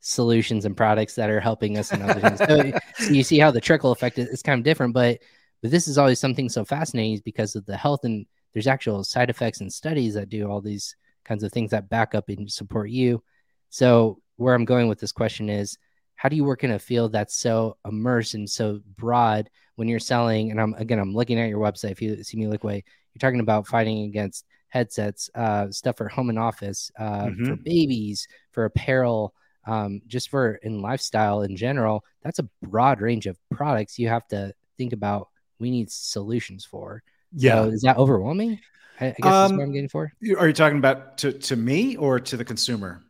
solutions 0.00 0.64
and 0.64 0.76
products 0.76 1.14
that 1.16 1.28
are 1.28 1.40
helping 1.40 1.76
us 1.76 1.92
in 1.92 2.00
other 2.00 2.20
things. 2.20 2.38
So, 2.38 2.78
so, 3.04 3.12
you 3.12 3.22
see 3.22 3.38
how 3.38 3.50
the 3.50 3.60
trickle 3.60 3.92
effect 3.92 4.18
is, 4.18 4.28
is 4.28 4.42
kind 4.42 4.58
of 4.58 4.64
different, 4.64 4.94
but 4.94 5.18
but 5.60 5.70
this 5.70 5.88
is 5.88 5.98
always 5.98 6.20
something 6.20 6.48
so 6.48 6.64
fascinating 6.64 7.14
is 7.14 7.20
because 7.20 7.56
of 7.56 7.66
the 7.66 7.76
health 7.76 8.04
and 8.04 8.26
there's 8.52 8.66
actual 8.66 9.04
side 9.04 9.30
effects 9.30 9.60
and 9.60 9.72
studies 9.72 10.14
that 10.14 10.28
do 10.28 10.48
all 10.48 10.60
these 10.60 10.96
kinds 11.24 11.42
of 11.42 11.52
things 11.52 11.72
that 11.72 11.88
back 11.88 12.14
up 12.14 12.28
and 12.28 12.50
support 12.50 12.90
you. 12.90 13.22
So 13.70 14.20
where 14.36 14.54
I'm 14.54 14.64
going 14.64 14.88
with 14.88 15.00
this 15.00 15.12
question 15.12 15.50
is 15.50 15.76
how 16.14 16.28
do 16.28 16.36
you 16.36 16.44
work 16.44 16.64
in 16.64 16.70
a 16.70 16.78
field 16.78 17.12
that's 17.12 17.36
so 17.36 17.76
immersed 17.84 18.34
and 18.34 18.48
so 18.48 18.80
broad 18.96 19.50
when 19.78 19.86
you're 19.86 20.00
selling 20.00 20.50
and 20.50 20.60
I'm 20.60 20.74
again 20.74 20.98
I'm 20.98 21.14
looking 21.14 21.38
at 21.38 21.48
your 21.48 21.60
website 21.60 21.92
if 21.92 22.02
you 22.02 22.22
see 22.24 22.36
me 22.36 22.48
look 22.48 22.64
away 22.64 22.82
you're 23.14 23.20
talking 23.20 23.40
about 23.40 23.66
fighting 23.66 24.04
against 24.04 24.44
headsets, 24.68 25.30
uh, 25.34 25.70
stuff 25.70 25.96
for 25.96 26.08
home 26.08 26.28
and 26.28 26.38
office, 26.38 26.90
uh, 26.98 27.26
mm-hmm. 27.26 27.44
for 27.46 27.56
babies, 27.56 28.28
for 28.52 28.64
apparel, 28.64 29.34
um, 29.66 30.00
just 30.06 30.30
for 30.30 30.54
in 30.56 30.80
lifestyle 30.80 31.42
in 31.42 31.56
general. 31.56 32.04
That's 32.22 32.38
a 32.38 32.48
broad 32.62 33.00
range 33.00 33.26
of 33.26 33.38
products 33.50 33.98
you 33.98 34.08
have 34.08 34.26
to 34.28 34.52
think 34.76 34.92
about. 34.92 35.28
We 35.58 35.70
need 35.70 35.90
solutions 35.90 36.64
for. 36.64 37.02
Yeah, 37.32 37.64
so 37.64 37.70
is 37.70 37.82
that 37.82 37.96
overwhelming? 37.96 38.60
I, 39.00 39.06
I 39.06 39.10
guess 39.10 39.26
um, 39.26 39.32
that's 39.32 39.52
what 39.52 39.62
I'm 39.62 39.72
getting 39.72 39.88
for. 39.88 40.12
Are 40.38 40.46
you 40.46 40.52
talking 40.52 40.78
about 40.78 41.18
to 41.18 41.32
to 41.32 41.56
me 41.56 41.96
or 41.96 42.20
to 42.20 42.36
the 42.36 42.44
consumer? 42.44 43.02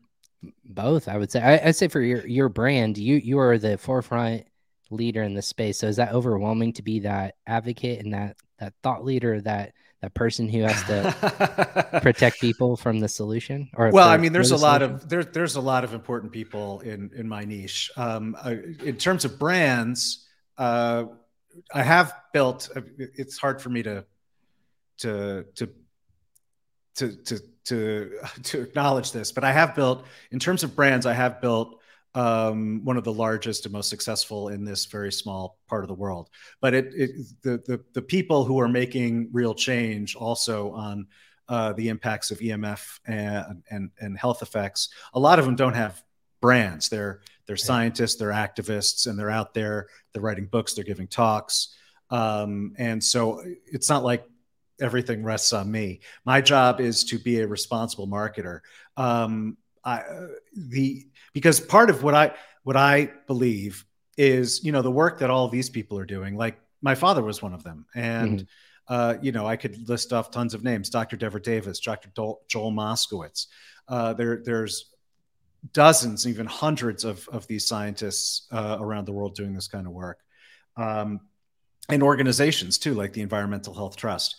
Both, 0.65 1.09
I 1.09 1.17
would 1.19 1.31
say. 1.31 1.41
I, 1.41 1.67
would 1.67 1.77
say 1.77 1.89
for 1.89 2.01
your 2.01 2.27
your 2.27 2.49
brand, 2.49 2.99
you 2.99 3.17
you 3.17 3.39
are 3.39 3.59
the 3.59 3.79
forefront 3.79 4.47
leader 4.91 5.23
in 5.23 5.35
the 5.35 5.43
space. 5.43 5.79
So 5.79 5.87
is 5.87 5.97
that 5.97 6.13
overwhelming 6.13 6.73
to 6.75 6.83
be 6.83 7.01
that 7.01 7.37
advocate 7.47 8.05
and 8.05 8.15
that 8.15 8.37
that 8.59 8.75
thought 8.83 9.05
leader 9.05 9.41
that 9.43 9.73
that 10.01 10.15
person 10.15 10.49
who 10.49 10.63
has 10.63 10.83
to 10.85 12.01
protect 12.03 12.41
people 12.41 12.77
from 12.77 13.01
the 13.01 13.09
solution 13.09 13.69
or 13.75 13.91
well 13.91 14.09
i 14.09 14.17
mean 14.17 14.33
there's 14.33 14.53
a 14.53 14.57
the 14.57 14.61
lot 14.61 14.83
of 14.83 15.09
there, 15.09 15.25
there's 15.25 15.57
a 15.57 15.61
lot 15.61 15.85
of 15.85 15.93
important 15.93 16.33
people 16.33 16.81
in 16.81 17.11
in 17.17 17.29
my 17.29 17.45
niche 17.45 17.91
um, 17.97 18.37
uh, 18.45 18.55
in 18.85 18.97
terms 18.97 19.25
of 19.25 19.39
brands 19.39 20.27
uh, 20.57 21.05
i 21.75 21.83
have 21.83 22.15
built 22.33 22.69
uh, 22.77 22.81
it's 22.97 23.39
hard 23.39 23.61
for 23.61 23.71
me 23.71 23.83
to 23.83 24.05
to 24.99 25.45
to 25.55 25.69
to 26.95 27.17
to 27.25 27.39
to 27.65 28.13
to 28.43 28.61
acknowledge 28.61 29.13
this 29.13 29.33
but 29.33 29.43
i 29.43 29.53
have 29.53 29.75
built 29.75 30.05
in 30.31 30.39
terms 30.39 30.63
of 30.63 30.77
brands 30.77 31.07
i 31.07 31.13
have 31.13 31.41
built 31.41 31.78
um, 32.15 32.85
one 32.85 32.97
of 32.97 33.05
the 33.05 33.13
largest 33.13 33.67
and 33.67 33.73
most 33.73 33.91
successful 33.91 34.49
in 34.49 34.65
this 34.65 34.87
very 34.87 35.13
small 35.13 35.59
part 35.69 35.85
of 35.85 35.89
the 35.89 35.95
world. 35.95 36.31
But 36.61 36.75
it, 36.75 36.93
it 36.95 37.11
the, 37.43 37.59
the, 37.67 37.85
the 37.95 38.03
people 38.03 38.45
who 38.45 38.61
are 38.61 38.69
making 38.69 39.29
real 39.33 39.55
change 39.55 40.17
also 40.17 40.73
on 40.73 41.07
uh, 41.49 41.73
the 41.73 41.89
impacts 41.89 42.31
of 42.31 42.39
EMF 42.39 43.01
and, 43.07 43.63
and 43.71 43.91
and 44.01 44.19
health 44.19 44.43
effects. 44.43 44.91
A 45.15 45.21
lot 45.21 45.39
of 45.39 45.45
them 45.45 45.57
don't 45.57 45.75
have 45.75 46.03
brands. 46.41 46.89
They're 46.89 47.21
they're 47.47 47.57
scientists, 47.57 48.17
they're 48.17 48.31
activists, 48.31 49.07
and 49.07 49.19
they're 49.19 49.31
out 49.31 49.55
there. 49.55 49.89
They're 50.13 50.23
writing 50.23 50.47
books, 50.47 50.75
they're 50.75 50.85
giving 50.85 51.09
talks, 51.09 51.75
um, 52.11 52.75
and 52.79 53.03
so 53.03 53.43
it's 53.67 53.89
not 53.89 54.05
like 54.05 54.25
everything 54.81 55.25
rests 55.25 55.53
on 55.53 55.71
me. 55.71 56.01
My 56.25 56.41
job 56.41 56.81
is 56.81 57.05
to 57.05 57.19
be 57.19 57.41
a 57.41 57.47
responsible 57.47 58.07
marketer. 58.07 58.61
Um, 58.97 59.57
I, 59.89 59.97
the 60.73 61.07
because 61.33 61.61
part 61.61 61.89
of 61.91 62.03
what 62.03 62.15
I 62.15 62.35
what 62.63 62.77
I 62.77 63.11
believe 63.27 63.85
is 64.17 64.63
you 64.65 64.73
know 64.73 64.83
the 64.83 64.97
work 65.03 65.19
that 65.21 65.31
all 65.31 65.49
these 65.49 65.71
people 65.71 65.97
are 65.99 66.07
doing. 66.17 66.37
Like 66.37 66.57
my 66.81 66.95
father 66.95 67.23
was 67.23 67.43
one 67.43 67.55
of 67.55 67.63
them, 67.63 67.87
and 67.95 68.47
Uh, 68.89 69.17
you 69.21 69.33
know, 69.33 69.47
I 69.47 69.57
could 69.57 69.89
list 69.89 70.13
off 70.13 70.31
tons 70.31 70.55
of 70.55 70.65
names: 70.65 70.89
Dr. 70.91 71.17
Devra 71.19 71.43
Davis, 71.43 71.79
Dr. 71.81 72.09
Joel 72.49 72.73
Moskowitz. 72.73 73.47
Uh, 73.87 74.15
there, 74.15 74.41
there's 74.45 74.95
dozens, 75.73 76.27
even 76.27 76.47
hundreds 76.47 77.05
of, 77.05 77.29
of 77.29 77.47
these 77.47 77.67
scientists 77.67 78.49
uh, 78.51 78.79
around 78.81 79.07
the 79.07 79.13
world 79.13 79.35
doing 79.35 79.55
this 79.55 79.69
kind 79.69 79.87
of 79.87 79.93
work. 79.93 80.21
Um, 80.77 81.21
and 81.89 82.03
organizations 82.03 82.79
too, 82.79 82.95
like 82.95 83.13
the 83.13 83.23
Environmental 83.23 83.75
Health 83.75 83.97
Trust. 83.97 84.37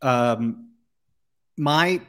Um, 0.00 0.70
my 1.56 2.00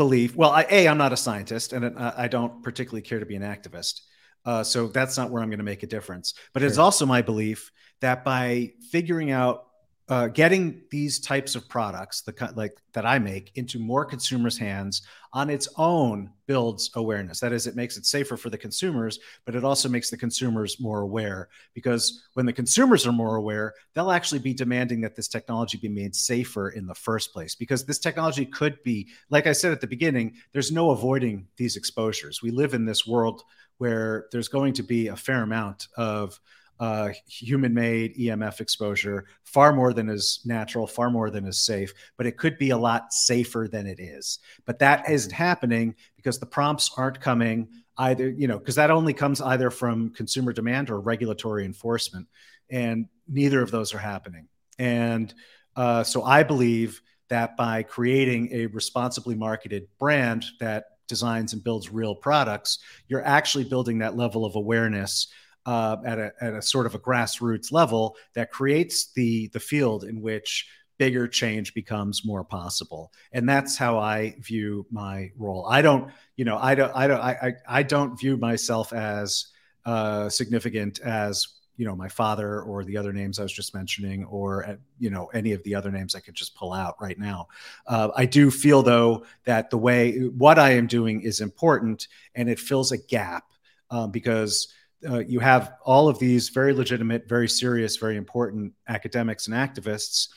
belief, 0.00 0.34
well, 0.34 0.50
I, 0.50 0.66
A, 0.70 0.88
I'm 0.88 0.96
not 0.96 1.12
a 1.12 1.16
scientist 1.16 1.74
and 1.74 1.98
I 1.98 2.26
don't 2.26 2.62
particularly 2.62 3.02
care 3.02 3.18
to 3.18 3.26
be 3.26 3.36
an 3.36 3.42
activist. 3.42 4.00
Uh, 4.46 4.64
so 4.64 4.86
that's 4.86 5.18
not 5.18 5.30
where 5.30 5.42
I'm 5.42 5.50
going 5.50 5.58
to 5.58 5.62
make 5.64 5.82
a 5.82 5.86
difference. 5.86 6.32
But 6.54 6.60
sure. 6.60 6.68
it's 6.70 6.78
also 6.78 7.04
my 7.04 7.20
belief 7.20 7.70
that 8.00 8.24
by 8.24 8.72
figuring 8.90 9.30
out 9.30 9.66
uh, 10.10 10.26
getting 10.26 10.82
these 10.90 11.20
types 11.20 11.54
of 11.54 11.68
products, 11.68 12.22
the 12.22 12.52
like 12.56 12.76
that 12.94 13.06
I 13.06 13.20
make, 13.20 13.52
into 13.54 13.78
more 13.78 14.04
consumers' 14.04 14.58
hands 14.58 15.02
on 15.32 15.48
its 15.48 15.68
own 15.76 16.30
builds 16.46 16.90
awareness. 16.96 17.38
That 17.38 17.52
is, 17.52 17.68
it 17.68 17.76
makes 17.76 17.96
it 17.96 18.04
safer 18.04 18.36
for 18.36 18.50
the 18.50 18.58
consumers, 18.58 19.20
but 19.44 19.54
it 19.54 19.62
also 19.62 19.88
makes 19.88 20.10
the 20.10 20.16
consumers 20.16 20.80
more 20.80 21.02
aware. 21.02 21.48
Because 21.74 22.24
when 22.34 22.44
the 22.44 22.52
consumers 22.52 23.06
are 23.06 23.12
more 23.12 23.36
aware, 23.36 23.72
they'll 23.94 24.10
actually 24.10 24.40
be 24.40 24.52
demanding 24.52 25.00
that 25.02 25.14
this 25.14 25.28
technology 25.28 25.78
be 25.78 25.88
made 25.88 26.16
safer 26.16 26.70
in 26.70 26.88
the 26.88 26.94
first 26.94 27.32
place. 27.32 27.54
Because 27.54 27.84
this 27.84 28.00
technology 28.00 28.44
could 28.44 28.82
be, 28.82 29.06
like 29.30 29.46
I 29.46 29.52
said 29.52 29.70
at 29.70 29.80
the 29.80 29.86
beginning, 29.86 30.34
there's 30.52 30.72
no 30.72 30.90
avoiding 30.90 31.46
these 31.56 31.76
exposures. 31.76 32.42
We 32.42 32.50
live 32.50 32.74
in 32.74 32.84
this 32.84 33.06
world 33.06 33.44
where 33.78 34.26
there's 34.32 34.48
going 34.48 34.72
to 34.72 34.82
be 34.82 35.06
a 35.06 35.16
fair 35.16 35.44
amount 35.44 35.86
of 35.96 36.40
uh, 36.80 37.10
human 37.28 37.74
made 37.74 38.16
EMF 38.16 38.60
exposure, 38.60 39.26
far 39.44 39.72
more 39.72 39.92
than 39.92 40.08
is 40.08 40.40
natural, 40.46 40.86
far 40.86 41.10
more 41.10 41.28
than 41.28 41.46
is 41.46 41.60
safe, 41.60 41.92
but 42.16 42.26
it 42.26 42.38
could 42.38 42.56
be 42.56 42.70
a 42.70 42.76
lot 42.76 43.12
safer 43.12 43.68
than 43.70 43.86
it 43.86 44.00
is. 44.00 44.38
But 44.64 44.78
that 44.78 45.08
isn't 45.08 45.32
happening 45.32 45.94
because 46.16 46.38
the 46.38 46.46
prompts 46.46 46.90
aren't 46.96 47.20
coming 47.20 47.68
either, 47.98 48.30
you 48.30 48.48
know, 48.48 48.58
because 48.58 48.76
that 48.76 48.90
only 48.90 49.12
comes 49.12 49.42
either 49.42 49.70
from 49.70 50.10
consumer 50.14 50.54
demand 50.54 50.88
or 50.88 50.98
regulatory 51.00 51.66
enforcement. 51.66 52.26
And 52.70 53.08
neither 53.28 53.60
of 53.60 53.70
those 53.70 53.92
are 53.92 53.98
happening. 53.98 54.48
And 54.78 55.34
uh, 55.76 56.02
so 56.02 56.22
I 56.22 56.44
believe 56.44 57.02
that 57.28 57.58
by 57.58 57.82
creating 57.82 58.48
a 58.52 58.66
responsibly 58.66 59.34
marketed 59.34 59.86
brand 59.98 60.46
that 60.60 60.84
designs 61.08 61.52
and 61.52 61.62
builds 61.62 61.92
real 61.92 62.14
products, 62.14 62.78
you're 63.06 63.24
actually 63.24 63.64
building 63.64 63.98
that 63.98 64.16
level 64.16 64.46
of 64.46 64.56
awareness 64.56 65.28
uh, 65.66 65.96
at, 66.04 66.18
a, 66.18 66.32
at 66.40 66.54
a 66.54 66.62
sort 66.62 66.86
of 66.86 66.94
a 66.94 66.98
grassroots 66.98 67.70
level 67.72 68.16
that 68.34 68.50
creates 68.50 69.12
the 69.12 69.48
the 69.48 69.60
field 69.60 70.04
in 70.04 70.20
which 70.20 70.68
bigger 70.98 71.26
change 71.26 71.72
becomes 71.72 72.26
more 72.26 72.44
possible. 72.44 73.10
And 73.32 73.48
that's 73.48 73.76
how 73.76 73.98
i 73.98 74.36
view 74.40 74.86
my 74.90 75.30
role. 75.38 75.66
I 75.66 75.82
don't 75.82 76.10
you 76.40 76.46
know 76.46 76.56
i 76.56 76.74
don't 76.74 76.90
i 76.96 77.06
don't 77.06 77.20
i, 77.20 77.52
I 77.68 77.82
don't 77.82 78.18
view 78.18 78.38
myself 78.38 78.94
as 78.94 79.48
uh, 79.84 80.30
significant 80.30 80.98
as 81.00 81.48
you 81.76 81.84
know 81.84 81.94
my 81.94 82.08
father 82.08 82.62
or 82.62 82.82
the 82.82 82.96
other 82.96 83.12
names 83.12 83.38
i 83.38 83.42
was 83.42 83.52
just 83.52 83.74
mentioning 83.74 84.24
or 84.24 84.64
uh, 84.66 84.76
you 84.98 85.10
know 85.10 85.26
any 85.34 85.52
of 85.52 85.62
the 85.64 85.74
other 85.74 85.90
names 85.90 86.14
i 86.14 86.20
could 86.20 86.34
just 86.34 86.54
pull 86.54 86.72
out 86.72 86.94
right 86.98 87.18
now. 87.18 87.48
Uh, 87.86 88.08
i 88.16 88.24
do 88.24 88.50
feel 88.50 88.82
though 88.82 89.26
that 89.44 89.68
the 89.68 89.76
way 89.76 90.18
what 90.28 90.58
i 90.58 90.70
am 90.70 90.86
doing 90.86 91.20
is 91.20 91.42
important 91.42 92.08
and 92.34 92.48
it 92.48 92.58
fills 92.58 92.90
a 92.90 92.98
gap 92.98 93.44
um, 93.90 94.10
because 94.10 94.72
uh, 95.08 95.18
you 95.18 95.40
have 95.40 95.74
all 95.84 96.08
of 96.08 96.18
these 96.18 96.50
very 96.50 96.72
legitimate, 96.72 97.28
very 97.28 97.48
serious, 97.48 97.96
very 97.96 98.16
important 98.16 98.72
academics 98.88 99.46
and 99.46 99.56
activists. 99.56 100.28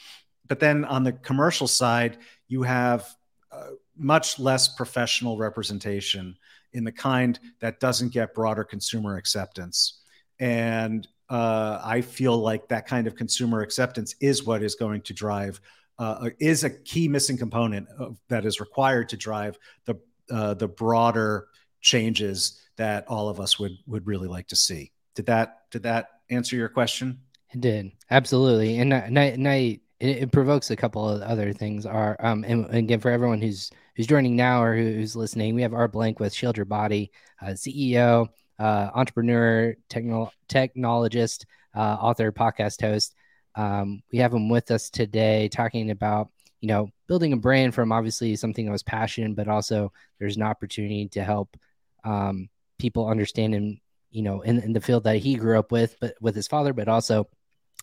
But 0.47 0.59
then 0.59 0.85
on 0.85 1.03
the 1.03 1.13
commercial 1.13 1.67
side, 1.67 2.17
you 2.47 2.63
have 2.63 3.07
uh, 3.51 3.71
much 3.95 4.39
less 4.39 4.67
professional 4.67 5.37
representation 5.37 6.37
in 6.73 6.83
the 6.83 6.91
kind 6.91 7.39
that 7.59 7.79
doesn't 7.79 8.13
get 8.13 8.33
broader 8.33 8.63
consumer 8.63 9.17
acceptance. 9.17 10.01
And 10.39 11.07
uh, 11.29 11.79
I 11.83 12.01
feel 12.01 12.37
like 12.37 12.67
that 12.69 12.87
kind 12.87 13.07
of 13.07 13.15
consumer 13.15 13.61
acceptance 13.61 14.15
is 14.19 14.43
what 14.43 14.63
is 14.63 14.75
going 14.75 15.01
to 15.01 15.13
drive, 15.13 15.61
uh, 15.99 16.29
is 16.39 16.63
a 16.63 16.69
key 16.69 17.07
missing 17.07 17.37
component 17.37 17.87
of, 17.97 18.17
that 18.29 18.45
is 18.45 18.59
required 18.59 19.09
to 19.09 19.17
drive 19.17 19.57
the 19.85 19.99
uh, 20.31 20.53
the 20.53 20.67
broader 20.67 21.47
changes 21.81 22.62
that 22.77 23.07
all 23.07 23.29
of 23.29 23.39
us 23.39 23.59
would 23.59 23.77
would 23.85 24.07
really 24.07 24.27
like 24.27 24.47
to 24.47 24.55
see. 24.55 24.91
Did 25.15 25.27
that 25.27 25.63
did 25.71 25.83
that 25.83 26.09
answer 26.29 26.55
your 26.55 26.69
question? 26.69 27.19
It 27.51 27.61
did 27.61 27.91
absolutely, 28.09 28.79
and 28.79 28.93
I, 28.93 28.97
and 28.97 29.47
I 29.47 29.79
it, 29.99 30.23
it, 30.23 30.31
provokes 30.31 30.71
a 30.71 30.75
couple 30.75 31.07
of 31.07 31.21
other 31.21 31.53
things. 31.53 31.85
Are 31.85 32.17
um 32.19 32.43
and, 32.43 32.65
and, 32.65 32.75
again 32.75 32.99
for 32.99 33.11
everyone 33.11 33.41
who's 33.41 33.69
who's 33.95 34.07
joining 34.07 34.35
now 34.35 34.63
or 34.63 34.75
who's 34.75 35.15
listening, 35.15 35.55
we 35.55 35.61
have 35.61 35.73
R 35.73 35.87
Blank 35.87 36.19
with 36.19 36.33
Shield 36.33 36.57
Your 36.57 36.65
Body, 36.65 37.11
uh, 37.41 37.51
CEO, 37.51 38.27
uh, 38.59 38.89
entrepreneur, 38.95 39.75
techno- 39.89 40.31
technologist, 40.49 41.45
uh, 41.75 41.97
author, 41.99 42.31
podcast 42.31 42.81
host. 42.81 43.15
Um, 43.55 44.01
we 44.11 44.17
have 44.17 44.33
him 44.33 44.49
with 44.49 44.71
us 44.71 44.89
today 44.89 45.47
talking 45.47 45.91
about 45.91 46.29
you 46.59 46.67
know 46.67 46.89
building 47.07 47.33
a 47.33 47.37
brand 47.37 47.75
from 47.75 47.91
obviously 47.91 48.35
something 48.35 48.65
that 48.65 48.71
was 48.71 48.83
passion, 48.83 49.35
but 49.35 49.47
also 49.47 49.91
there's 50.19 50.37
an 50.37 50.43
opportunity 50.43 51.07
to 51.09 51.23
help 51.23 51.55
um, 52.03 52.49
people 52.83 53.07
understand 53.07 53.55
him, 53.55 53.79
you 54.11 54.21
know, 54.21 54.41
in, 54.41 54.59
in 54.59 54.73
the 54.73 54.81
field 54.81 55.05
that 55.05 55.15
he 55.15 55.35
grew 55.35 55.57
up 55.57 55.71
with, 55.71 55.95
but 56.01 56.15
with 56.19 56.35
his 56.35 56.49
father, 56.49 56.73
but 56.73 56.89
also 56.89 57.29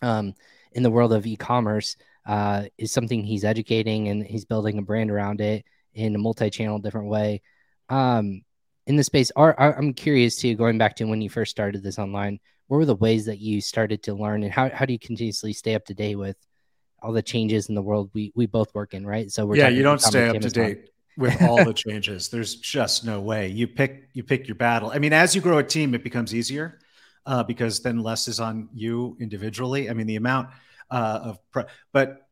um, 0.03 0.35
in 0.73 0.83
the 0.83 0.91
world 0.91 1.11
of 1.11 1.25
e-commerce 1.25 1.97
uh, 2.27 2.65
is 2.77 2.91
something 2.91 3.23
he's 3.23 3.43
educating 3.43 4.09
and 4.09 4.23
he's 4.23 4.45
building 4.45 4.77
a 4.77 4.83
brand 4.83 5.09
around 5.09 5.41
it 5.41 5.65
in 5.95 6.13
a 6.13 6.19
multi-channel 6.19 6.77
different 6.77 7.07
way. 7.07 7.41
Um, 7.89 8.43
in 8.85 8.95
the 8.95 9.03
space, 9.03 9.31
are, 9.35 9.55
are, 9.59 9.75
I'm 9.75 9.91
curious 9.91 10.35
too, 10.37 10.53
going 10.53 10.77
back 10.77 10.95
to 10.97 11.05
when 11.05 11.19
you 11.19 11.31
first 11.31 11.49
started 11.49 11.81
this 11.81 11.97
online, 11.97 12.39
what 12.67 12.77
were 12.77 12.85
the 12.85 12.95
ways 12.95 13.25
that 13.25 13.39
you 13.39 13.59
started 13.59 14.03
to 14.03 14.13
learn 14.13 14.43
and 14.43 14.53
how, 14.53 14.69
how 14.69 14.85
do 14.85 14.93
you 14.93 14.99
continuously 14.99 15.51
stay 15.51 15.73
up 15.73 15.85
to 15.85 15.95
date 15.95 16.15
with 16.15 16.37
all 17.01 17.11
the 17.11 17.23
changes 17.23 17.69
in 17.69 17.73
the 17.73 17.81
world 17.81 18.11
we, 18.13 18.31
we 18.35 18.45
both 18.45 18.71
work 18.75 18.93
in, 18.93 19.03
right? 19.03 19.31
So 19.31 19.47
we're 19.47 19.55
yeah, 19.55 19.69
you 19.69 19.81
don't 19.81 19.99
stay 19.99 20.29
up 20.29 20.39
to 20.39 20.49
date 20.51 20.90
with 21.17 21.41
all 21.41 21.63
the 21.63 21.73
changes. 21.73 22.29
There's 22.29 22.55
just 22.55 23.05
no 23.05 23.19
way. 23.21 23.47
You 23.47 23.67
pick 23.67 24.09
you 24.13 24.23
pick 24.23 24.47
your 24.47 24.55
battle. 24.55 24.91
I 24.93 24.99
mean, 24.99 25.13
as 25.13 25.35
you 25.35 25.41
grow 25.41 25.57
a 25.57 25.63
team, 25.63 25.93
it 25.93 26.03
becomes 26.03 26.33
easier 26.33 26.79
uh, 27.25 27.43
because 27.43 27.81
then 27.81 27.99
less 27.99 28.27
is 28.27 28.39
on 28.39 28.69
you 28.73 29.17
individually. 29.19 29.89
I 29.89 29.93
mean, 29.93 30.07
the 30.07 30.15
amount 30.15 30.49
uh, 30.89 31.19
of 31.23 31.51
pre- 31.51 31.63
but 31.91 32.27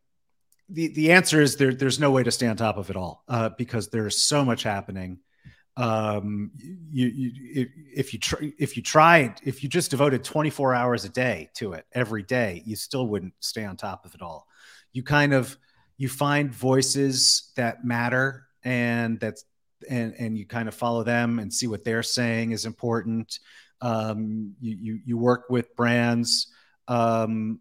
the 0.70 0.90
the 0.90 1.12
answer 1.12 1.42
is 1.42 1.56
there. 1.56 1.74
There's 1.74 2.00
no 2.00 2.12
way 2.12 2.24
to 2.24 2.32
stay 2.32 2.48
on 2.48 2.56
top 2.56 2.78
of 2.78 2.90
it 2.90 2.96
all 2.96 3.24
uh, 3.28 3.50
because 3.58 3.90
there's 3.90 4.22
so 4.22 4.46
much 4.46 4.64
happening. 4.64 5.20
Um, 5.78 6.52
you, 6.92 7.08
you 7.08 7.68
if 7.96 8.14
you 8.14 8.54
if 8.60 8.76
you 8.76 8.84
tried 8.84 9.40
if 9.44 9.64
you 9.64 9.70
just 9.70 9.92
devoted 9.92 10.24
24 10.24 10.76
hours 10.76 11.06
a 11.06 11.10
day 11.10 11.50
to 11.56 11.74
it 11.74 11.86
every 11.94 12.24
day, 12.24 12.62
you 12.66 12.76
still 12.76 13.08
wouldn't 13.08 13.34
stay 13.40 13.66
on 13.66 13.78
top 13.78 14.06
of 14.06 14.14
it 14.14 14.22
all. 14.22 14.48
You 14.92 15.04
kind 15.04 15.34
of 15.34 15.58
you 15.98 16.10
find 16.10 16.54
voices 16.54 17.52
that 17.56 17.86
matter 17.86 18.46
and 18.64 19.20
that's 19.20 19.46
and 19.90 20.14
and 20.20 20.38
you 20.38 20.46
kind 20.46 20.68
of 20.68 20.76
follow 20.76 21.04
them 21.04 21.40
and 21.40 21.54
see 21.54 21.68
what 21.68 21.84
they're 21.84 22.04
saying 22.04 22.52
is 22.52 22.66
important. 22.66 23.40
Um, 23.82 24.56
you, 24.60 24.76
you 24.76 25.00
you 25.06 25.18
work 25.18 25.46
with 25.50 25.76
brands 25.76 26.48
um, 26.90 27.60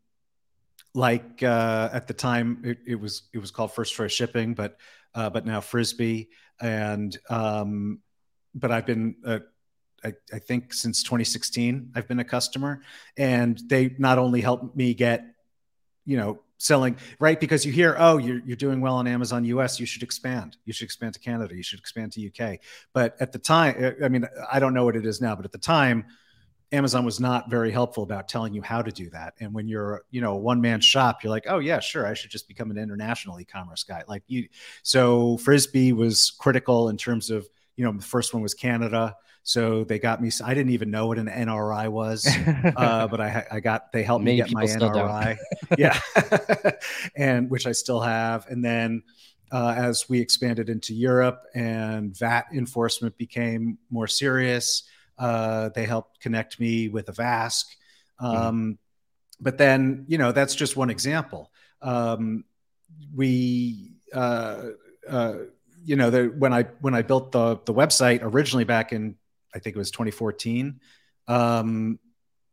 like 0.95 1.43
uh, 1.43 1.91
at 1.93 2.09
the 2.09 2.15
time 2.15 2.63
it, 2.65 2.79
it, 2.87 2.95
was 2.97 3.23
it 3.33 3.39
was 3.39 3.51
called 3.51 3.73
First 3.73 3.95
Choice 3.95 4.11
Shipping, 4.11 4.55
but 4.55 4.79
uh, 5.15 5.31
but 5.31 5.47
now 5.47 5.61
Frisbi 5.61 6.29
and 6.61 7.17
um, 7.29 8.01
but 8.55 8.73
I've 8.73 8.87
been 8.87 9.17
uh, 9.25 9.41
I, 10.05 10.15
I, 10.33 10.39
think 10.39 10.73
since 10.73 11.03
2016 11.03 11.93
I've 11.95 12.09
been 12.09 12.19
a 12.19 12.25
customer, 12.25 12.83
and 13.17 13.61
they 13.67 13.95
not 13.99 14.19
only 14.19 14.41
help 14.41 14.75
me 14.75 14.95
get 14.95 15.25
you 16.05 16.17
know 16.17 16.41
selling 16.59 16.97
right? 17.19 17.41
Because 17.41 17.65
you 17.65 17.73
hear 17.73 17.97
oh 17.99 18.19
you're, 18.19 18.41
you're 18.45 18.57
doing 18.57 18.81
well 18.81 18.97
on 18.97 19.07
amazon 19.07 19.45
us 19.45 19.81
you 19.81 19.87
should 19.87 20.03
expand. 20.03 20.57
You 20.65 20.73
should 20.73 20.85
expand 20.85 21.15
to 21.15 21.21
canada. 21.21 21.57
You 21.57 21.63
should 21.63 21.79
expand 21.79 22.13
to 22.13 22.27
uk 22.29 22.59
but 22.93 23.17
at 23.21 23.33
the 23.33 23.39
time 23.39 23.95
i 24.05 24.09
mean 24.09 24.27
i 24.51 24.59
don't 24.59 24.75
know 24.75 24.85
what 24.85 24.97
it 24.97 25.07
is 25.07 25.21
now 25.21 25.35
but 25.35 25.45
at 25.45 25.53
the 25.53 25.59
time 25.59 26.05
amazon 26.73 27.05
was 27.05 27.19
not 27.19 27.51
very 27.51 27.71
helpful 27.71 28.03
about 28.03 28.29
telling 28.29 28.53
you 28.53 28.63
how 28.63 28.83
to 28.83 28.91
do 28.91 29.09
that. 29.11 29.35
And 29.41 29.55
when 29.55 29.69
you're 29.69 30.05
you 30.11 30.21
know 30.21 30.35
a 30.35 30.39
one 30.39 30.61
man 30.61 30.81
shop 30.81 31.23
you're 31.23 31.31
like 31.31 31.47
oh 31.49 31.59
yeah 31.59 31.81
sure 31.81 32.07
i 32.07 32.15
should 32.15 32.31
just 32.31 32.49
become 32.49 32.71
an 32.71 32.79
international 32.79 33.41
e-commerce 33.41 33.85
guy. 33.85 34.03
Like 34.07 34.23
you 34.27 34.49
so 34.83 35.39
Frisbi 35.39 35.93
was 35.93 36.33
critical 36.39 36.89
in 36.89 36.97
terms 36.97 37.31
of 37.31 37.49
you 37.79 37.85
know 37.85 37.93
the 37.93 38.05
first 38.05 38.35
one 38.35 38.43
was 38.43 38.53
canada 38.53 39.17
so 39.49 39.83
they 39.85 39.99
got 39.99 40.21
me. 40.21 40.31
I 40.45 40.53
didn't 40.53 40.73
even 40.73 40.91
know 40.91 41.07
what 41.07 41.17
an 41.17 41.27
NRI 41.27 41.89
was, 41.89 42.27
uh, 42.77 43.07
but 43.09 43.19
I, 43.19 43.47
I 43.51 43.61
got 43.61 43.93
they 43.93 44.03
helped 44.03 44.23
Many 44.23 44.43
me 44.43 44.47
get 44.47 44.53
my 44.53 44.65
NRI. 44.67 45.39
yeah, 45.79 45.99
and 47.17 47.49
which 47.49 47.67
I 47.67 47.73
still 47.73 48.01
have. 48.01 48.47
And 48.51 48.63
then 48.63 49.05
uh, 49.51 49.75
as 49.75 50.07
we 50.07 50.21
expanded 50.21 50.69
into 50.69 50.95
Europe 50.95 51.45
and 51.55 52.15
VAT 52.15 52.49
enforcement 52.53 53.17
became 53.17 53.79
more 53.89 54.07
serious, 54.07 54.83
uh, 55.19 55.71
they 55.71 55.87
helped 55.87 56.21
connect 56.21 56.61
me 56.61 56.91
with 56.91 57.09
a 57.09 57.13
Mm-hmm. 57.13 58.27
Um, 58.27 58.63
mm. 58.75 58.79
But 59.41 59.57
then, 59.57 60.05
you 60.09 60.19
know, 60.19 60.33
that's 60.33 60.55
just 60.55 60.77
one 60.77 60.91
example. 60.91 61.53
Um, 61.81 62.45
we 63.15 63.93
uh, 64.13 64.63
uh, 65.09 65.35
you 65.89 65.97
know 65.97 66.11
the, 66.11 66.25
when 66.27 66.53
I 66.53 66.65
when 66.83 66.95
I 66.95 67.01
built 67.01 67.33
the 67.33 67.59
the 67.65 67.73
website 67.73 68.21
originally 68.23 68.65
back 68.65 68.93
in 68.93 69.17
I 69.55 69.59
think 69.59 69.75
it 69.75 69.79
was 69.79 69.91
2014. 69.91 70.81
Um, 71.27 71.99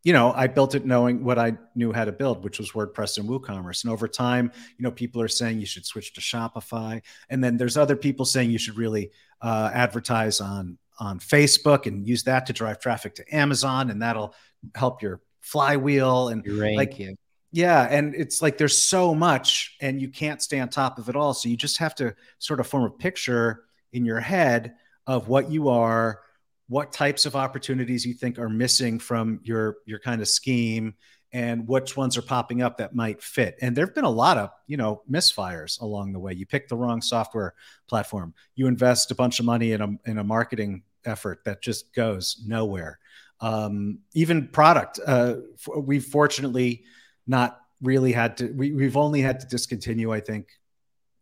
you 0.02 0.14
know, 0.14 0.32
I 0.32 0.46
built 0.46 0.74
it 0.74 0.86
knowing 0.86 1.22
what 1.22 1.38
I 1.38 1.58
knew 1.74 1.92
how 1.92 2.06
to 2.06 2.12
build, 2.12 2.42
which 2.44 2.58
was 2.58 2.70
WordPress 2.70 3.18
and 3.18 3.28
WooCommerce. 3.28 3.84
And 3.84 3.92
over 3.92 4.08
time, 4.08 4.52
you 4.78 4.84
know, 4.84 4.90
people 4.90 5.20
are 5.20 5.28
saying 5.28 5.58
you 5.58 5.66
should 5.66 5.84
switch 5.84 6.14
to 6.14 6.20
Shopify, 6.20 7.02
and 7.28 7.44
then 7.44 7.58
there's 7.58 7.76
other 7.76 7.96
people 7.96 8.24
saying 8.24 8.50
you 8.50 8.58
should 8.58 8.78
really 8.78 9.10
uh, 9.42 9.70
advertise 9.74 10.40
on 10.40 10.78
on 10.98 11.18
Facebook 11.18 11.84
and 11.84 12.06
use 12.08 12.22
that 12.22 12.46
to 12.46 12.54
drive 12.54 12.80
traffic 12.80 13.16
to 13.16 13.34
Amazon, 13.34 13.90
and 13.90 14.00
that'll 14.00 14.34
help 14.74 15.02
your 15.02 15.20
flywheel 15.40 16.28
and 16.28 16.46
rank, 16.48 16.76
like 16.76 16.98
yeah. 16.98 17.10
Yeah 17.56 17.88
and 17.90 18.14
it's 18.14 18.42
like 18.42 18.58
there's 18.58 18.76
so 18.76 19.14
much 19.14 19.76
and 19.80 20.00
you 20.00 20.08
can't 20.08 20.42
stay 20.42 20.60
on 20.60 20.68
top 20.68 20.98
of 20.98 21.08
it 21.08 21.16
all 21.16 21.32
so 21.34 21.48
you 21.48 21.56
just 21.56 21.78
have 21.78 21.94
to 21.94 22.14
sort 22.38 22.60
of 22.60 22.66
form 22.66 22.84
a 22.84 22.90
picture 22.90 23.64
in 23.92 24.04
your 24.04 24.20
head 24.20 24.74
of 25.06 25.28
what 25.28 25.50
you 25.50 25.68
are 25.68 26.20
what 26.68 26.92
types 26.92 27.26
of 27.26 27.36
opportunities 27.36 28.04
you 28.04 28.12
think 28.12 28.38
are 28.38 28.48
missing 28.48 28.98
from 28.98 29.40
your 29.42 29.78
your 29.86 29.98
kind 29.98 30.20
of 30.20 30.28
scheme 30.28 30.94
and 31.32 31.66
which 31.66 31.96
ones 31.96 32.16
are 32.16 32.22
popping 32.22 32.62
up 32.62 32.78
that 32.78 32.94
might 32.94 33.22
fit. 33.22 33.58
And 33.60 33.76
there 33.76 33.84
have 33.84 33.94
been 33.94 34.04
a 34.04 34.10
lot 34.10 34.38
of 34.38 34.50
you 34.66 34.76
know 34.76 35.02
misfires 35.10 35.80
along 35.80 36.12
the 36.12 36.18
way. 36.18 36.32
You 36.32 36.46
pick 36.46 36.68
the 36.68 36.76
wrong 36.76 37.02
software 37.02 37.54
platform. 37.88 38.34
You 38.54 38.66
invest 38.66 39.10
a 39.10 39.14
bunch 39.14 39.38
of 39.38 39.44
money 39.44 39.72
in 39.72 39.80
a, 39.80 39.88
in 40.06 40.18
a 40.18 40.24
marketing 40.24 40.82
effort 41.04 41.44
that 41.44 41.62
just 41.62 41.94
goes 41.94 42.42
nowhere. 42.46 42.98
Um, 43.40 43.98
even 44.14 44.48
product 44.48 44.98
uh, 45.06 45.36
we've 45.76 46.06
fortunately 46.06 46.84
not 47.26 47.60
really 47.82 48.12
had 48.12 48.38
to 48.38 48.46
we, 48.52 48.72
we've 48.72 48.96
only 48.96 49.20
had 49.20 49.40
to 49.40 49.46
discontinue 49.46 50.12
i 50.12 50.20
think 50.20 50.48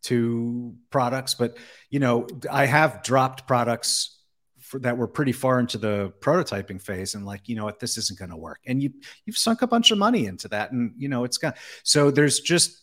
two 0.03 0.75
products 0.91 1.35
but 1.35 1.57
you 1.91 1.99
know 1.99 2.27
i 2.51 2.67
have 2.67 3.03
dropped 3.03 3.47
products 3.47 4.15
for, 4.65 4.79
that 4.81 4.97
were 4.97 5.07
pretty 5.07 5.33
far 5.33 5.61
into 5.61 5.77
the 5.77 6.13
prototyping 6.21 6.81
phase 6.81 7.15
and 7.15 7.27
like 7.27 7.49
you 7.49 7.55
know 7.55 7.65
what 7.65 7.79
this 7.81 7.99
isn't 7.99 8.19
going 8.19 8.31
to 8.31 8.37
work. 8.37 8.61
And 8.67 8.83
you 8.83 8.93
you've 9.27 9.37
sunk 9.37 9.61
a 9.61 9.67
bunch 9.67 9.91
of 9.91 9.99
money 9.99 10.27
into 10.27 10.49
that 10.49 10.73
and 10.73 10.95
you 10.97 11.09
know 11.09 11.25
it's 11.25 11.37
got 11.37 11.59
so 11.83 12.11
there's 12.11 12.41
just 12.41 12.83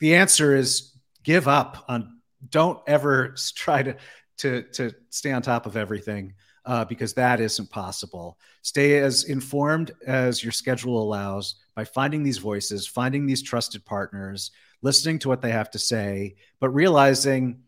the 0.00 0.16
answer 0.16 0.56
is 0.56 0.92
give 1.22 1.46
up 1.46 1.84
on 1.88 2.18
don't 2.48 2.80
ever 2.86 3.36
try 3.54 3.82
to 3.82 3.96
to 4.38 4.62
to 4.72 4.92
stay 5.10 5.30
on 5.30 5.42
top 5.42 5.66
of 5.66 5.76
everything 5.76 6.34
uh, 6.70 6.84
because 6.84 7.14
that 7.14 7.40
isn't 7.40 7.68
possible. 7.68 8.38
Stay 8.62 9.00
as 9.00 9.24
informed 9.24 9.90
as 10.06 10.40
your 10.40 10.52
schedule 10.52 11.02
allows 11.02 11.56
by 11.74 11.82
finding 11.82 12.22
these 12.22 12.38
voices, 12.38 12.86
finding 12.86 13.26
these 13.26 13.42
trusted 13.42 13.84
partners, 13.84 14.52
listening 14.80 15.18
to 15.18 15.28
what 15.28 15.42
they 15.42 15.50
have 15.50 15.68
to 15.72 15.80
say, 15.80 16.36
but 16.60 16.70
realizing, 16.70 17.60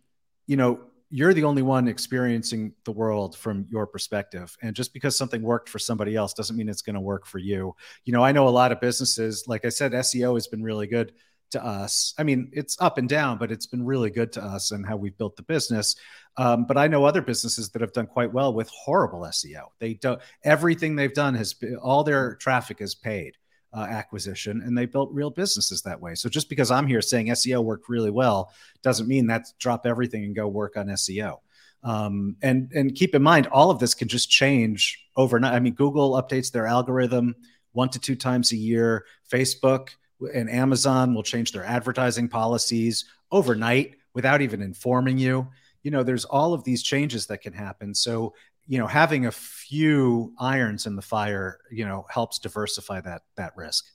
you 0.46 0.56
know, 0.56 0.78
you're 1.10 1.34
the 1.34 1.42
only 1.42 1.62
one 1.62 1.88
experiencing 1.88 2.74
the 2.84 2.92
world 2.92 3.36
from 3.36 3.66
your 3.72 3.88
perspective. 3.88 4.56
And 4.62 4.76
just 4.76 4.94
because 4.94 5.16
something 5.16 5.42
worked 5.42 5.68
for 5.68 5.80
somebody 5.80 6.14
else 6.14 6.32
doesn't 6.32 6.56
mean 6.56 6.68
it's 6.68 6.80
going 6.80 6.94
to 6.94 7.00
work 7.00 7.26
for 7.26 7.38
you. 7.38 7.74
You 8.04 8.12
know, 8.12 8.22
I 8.22 8.30
know 8.30 8.46
a 8.46 8.50
lot 8.50 8.70
of 8.70 8.80
businesses, 8.80 9.48
like 9.48 9.64
I 9.64 9.70
said, 9.70 9.90
SEO 9.92 10.34
has 10.34 10.46
been 10.46 10.62
really 10.62 10.86
good 10.86 11.12
to 11.52 11.64
us. 11.64 12.14
I 12.18 12.22
mean, 12.22 12.50
it's 12.52 12.76
up 12.80 12.98
and 12.98 13.08
down, 13.08 13.38
but 13.38 13.52
it's 13.52 13.66
been 13.66 13.84
really 13.84 14.10
good 14.10 14.32
to 14.32 14.44
us 14.44 14.70
and 14.70 14.86
how 14.86 14.96
we've 14.96 15.16
built 15.16 15.36
the 15.36 15.42
business. 15.42 15.96
Um, 16.36 16.64
but 16.66 16.76
I 16.76 16.88
know 16.88 17.04
other 17.04 17.22
businesses 17.22 17.70
that 17.70 17.82
have 17.82 17.92
done 17.92 18.06
quite 18.06 18.32
well 18.32 18.52
with 18.52 18.68
horrible 18.70 19.20
SEO. 19.20 19.68
They 19.78 19.94
don't 19.94 20.20
everything 20.44 20.96
they've 20.96 21.12
done 21.12 21.34
has 21.34 21.54
been, 21.54 21.76
all 21.76 22.04
their 22.04 22.36
traffic 22.36 22.80
is 22.80 22.94
paid 22.94 23.36
uh, 23.74 23.86
acquisition, 23.88 24.62
and 24.62 24.76
they 24.76 24.86
built 24.86 25.10
real 25.12 25.30
businesses 25.30 25.82
that 25.82 26.00
way. 26.00 26.14
So 26.14 26.28
just 26.28 26.48
because 26.48 26.70
I'm 26.70 26.86
here 26.86 27.02
saying 27.02 27.28
SEO 27.28 27.62
worked 27.62 27.88
really 27.88 28.10
well 28.10 28.52
doesn't 28.82 29.08
mean 29.08 29.26
that's 29.26 29.52
drop 29.52 29.86
everything 29.86 30.24
and 30.24 30.34
go 30.34 30.48
work 30.48 30.76
on 30.76 30.88
SEO. 30.88 31.38
Um, 31.84 32.36
and 32.42 32.70
and 32.72 32.94
keep 32.94 33.14
in 33.14 33.22
mind, 33.22 33.48
all 33.48 33.70
of 33.70 33.78
this 33.78 33.94
can 33.94 34.08
just 34.08 34.30
change 34.30 35.04
overnight. 35.16 35.54
I 35.54 35.60
mean, 35.60 35.74
Google 35.74 36.12
updates 36.12 36.50
their 36.50 36.66
algorithm 36.66 37.34
one 37.72 37.88
to 37.90 37.98
two 37.98 38.16
times 38.16 38.52
a 38.52 38.56
year. 38.56 39.04
Facebook 39.30 39.88
and 40.32 40.50
Amazon 40.50 41.14
will 41.14 41.22
change 41.22 41.52
their 41.52 41.64
advertising 41.64 42.28
policies 42.28 43.04
overnight 43.30 43.96
without 44.14 44.40
even 44.40 44.62
informing 44.62 45.18
you. 45.18 45.48
You 45.82 45.90
know, 45.90 46.02
there's 46.02 46.24
all 46.24 46.54
of 46.54 46.64
these 46.64 46.82
changes 46.82 47.26
that 47.26 47.38
can 47.38 47.52
happen. 47.52 47.94
So, 47.94 48.34
you 48.66 48.78
know, 48.78 48.86
having 48.86 49.26
a 49.26 49.32
few 49.32 50.32
irons 50.38 50.86
in 50.86 50.96
the 50.96 51.02
fire, 51.02 51.58
you 51.70 51.84
know, 51.84 52.06
helps 52.08 52.38
diversify 52.38 53.00
that 53.00 53.22
that 53.36 53.52
risk. 53.56 53.86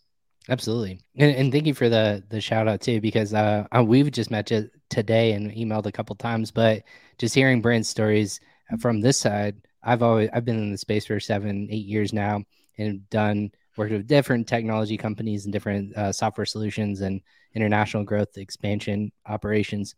Absolutely, 0.49 1.01
and, 1.17 1.35
and 1.35 1.51
thank 1.51 1.65
you 1.65 1.73
for 1.73 1.89
the 1.89 2.23
the 2.29 2.39
shout 2.39 2.67
out 2.67 2.81
too, 2.81 3.01
because 3.01 3.33
uh, 3.33 3.65
uh 3.75 3.83
we've 3.83 4.11
just 4.11 4.31
met 4.31 4.49
today 4.89 5.33
and 5.33 5.51
emailed 5.51 5.85
a 5.85 5.91
couple 5.91 6.15
times, 6.15 6.51
but 6.51 6.83
just 7.17 7.35
hearing 7.35 7.61
brand 7.61 7.85
stories 7.85 8.39
from 8.79 9.01
this 9.01 9.19
side, 9.19 9.55
I've 9.83 10.03
always 10.03 10.29
I've 10.33 10.45
been 10.45 10.57
in 10.57 10.71
the 10.71 10.77
space 10.77 11.05
for 11.05 11.19
seven 11.19 11.67
eight 11.69 11.85
years 11.85 12.13
now 12.13 12.43
and 12.77 13.09
done 13.09 13.51
worked 13.77 13.91
with 13.91 14.07
different 14.07 14.47
technology 14.47 14.97
companies 14.97 15.45
and 15.45 15.53
different 15.53 15.95
uh, 15.95 16.11
software 16.11 16.45
solutions 16.45 17.01
and 17.01 17.21
international 17.53 18.03
growth 18.03 18.37
expansion 18.37 19.11
operations. 19.27 19.95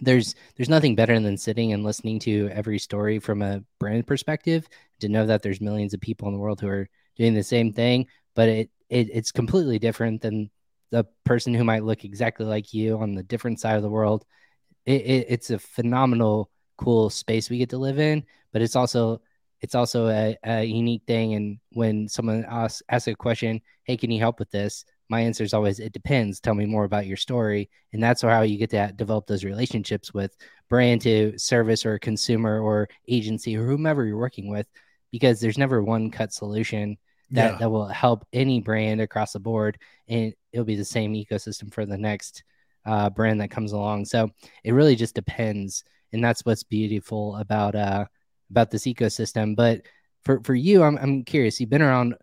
There's 0.00 0.34
there's 0.56 0.68
nothing 0.68 0.94
better 0.94 1.18
than 1.20 1.36
sitting 1.36 1.72
and 1.72 1.84
listening 1.84 2.18
to 2.20 2.48
every 2.52 2.78
story 2.78 3.18
from 3.18 3.42
a 3.42 3.62
brand 3.78 4.06
perspective 4.06 4.66
to 5.00 5.08
know 5.08 5.26
that 5.26 5.42
there's 5.42 5.60
millions 5.60 5.94
of 5.94 6.00
people 6.00 6.28
in 6.28 6.34
the 6.34 6.40
world 6.40 6.60
who 6.60 6.68
are 6.68 6.88
doing 7.16 7.34
the 7.34 7.42
same 7.42 7.72
thing 7.72 8.06
but 8.34 8.48
it, 8.48 8.70
it 8.88 9.10
it's 9.12 9.30
completely 9.30 9.78
different 9.78 10.22
than 10.22 10.50
the 10.90 11.04
person 11.24 11.52
who 11.54 11.64
might 11.64 11.84
look 11.84 12.04
exactly 12.04 12.46
like 12.46 12.72
you 12.72 12.98
on 12.98 13.14
the 13.14 13.22
different 13.22 13.58
side 13.58 13.76
of 13.76 13.82
the 13.82 13.90
world. 13.90 14.24
It, 14.84 15.02
it, 15.02 15.26
it's 15.28 15.50
a 15.50 15.58
phenomenal 15.58 16.50
cool 16.76 17.10
space 17.10 17.48
we 17.48 17.58
get 17.58 17.70
to 17.70 17.78
live 17.78 17.98
in 17.98 18.24
but 18.52 18.62
it's 18.62 18.76
also 18.76 19.20
it's 19.62 19.74
also 19.74 20.08
a, 20.08 20.36
a 20.44 20.64
unique 20.64 21.02
thing. 21.06 21.34
And 21.34 21.58
when 21.70 22.08
someone 22.08 22.44
asks, 22.48 22.82
asks 22.90 23.08
a 23.08 23.14
question, 23.14 23.60
hey, 23.84 23.96
can 23.96 24.10
you 24.10 24.20
help 24.20 24.38
with 24.38 24.50
this? 24.50 24.84
My 25.08 25.20
answer 25.20 25.44
is 25.44 25.54
always, 25.54 25.78
it 25.78 25.92
depends. 25.92 26.40
Tell 26.40 26.54
me 26.54 26.66
more 26.66 26.84
about 26.84 27.06
your 27.06 27.16
story. 27.16 27.70
And 27.92 28.02
that's 28.02 28.22
how 28.22 28.42
you 28.42 28.58
get 28.58 28.70
to 28.70 28.92
develop 28.96 29.26
those 29.26 29.44
relationships 29.44 30.12
with 30.12 30.36
brand 30.68 31.02
to 31.02 31.38
service 31.38 31.86
or 31.86 31.98
consumer 31.98 32.60
or 32.60 32.88
agency 33.08 33.56
or 33.56 33.66
whomever 33.66 34.04
you're 34.04 34.18
working 34.18 34.48
with, 34.48 34.66
because 35.10 35.40
there's 35.40 35.58
never 35.58 35.82
one 35.82 36.10
cut 36.10 36.32
solution 36.32 36.96
that, 37.30 37.52
yeah. 37.52 37.58
that 37.58 37.70
will 37.70 37.86
help 37.86 38.26
any 38.32 38.60
brand 38.60 39.00
across 39.00 39.32
the 39.32 39.40
board. 39.40 39.78
And 40.08 40.34
it'll 40.52 40.64
be 40.64 40.76
the 40.76 40.84
same 40.84 41.14
ecosystem 41.14 41.72
for 41.72 41.86
the 41.86 41.98
next 41.98 42.42
uh, 42.84 43.10
brand 43.10 43.40
that 43.40 43.50
comes 43.50 43.72
along. 43.72 44.06
So 44.06 44.30
it 44.64 44.72
really 44.72 44.96
just 44.96 45.14
depends. 45.14 45.84
And 46.12 46.24
that's 46.24 46.44
what's 46.44 46.64
beautiful 46.64 47.36
about, 47.36 47.74
uh, 47.74 48.06
about 48.52 48.70
this 48.70 48.84
ecosystem. 48.84 49.56
But 49.56 49.82
for 50.22 50.40
for 50.44 50.54
you, 50.54 50.82
I'm 50.82 50.96
I'm 50.98 51.24
curious. 51.24 51.58
You've 51.58 51.70
been 51.70 51.82
around, 51.82 52.14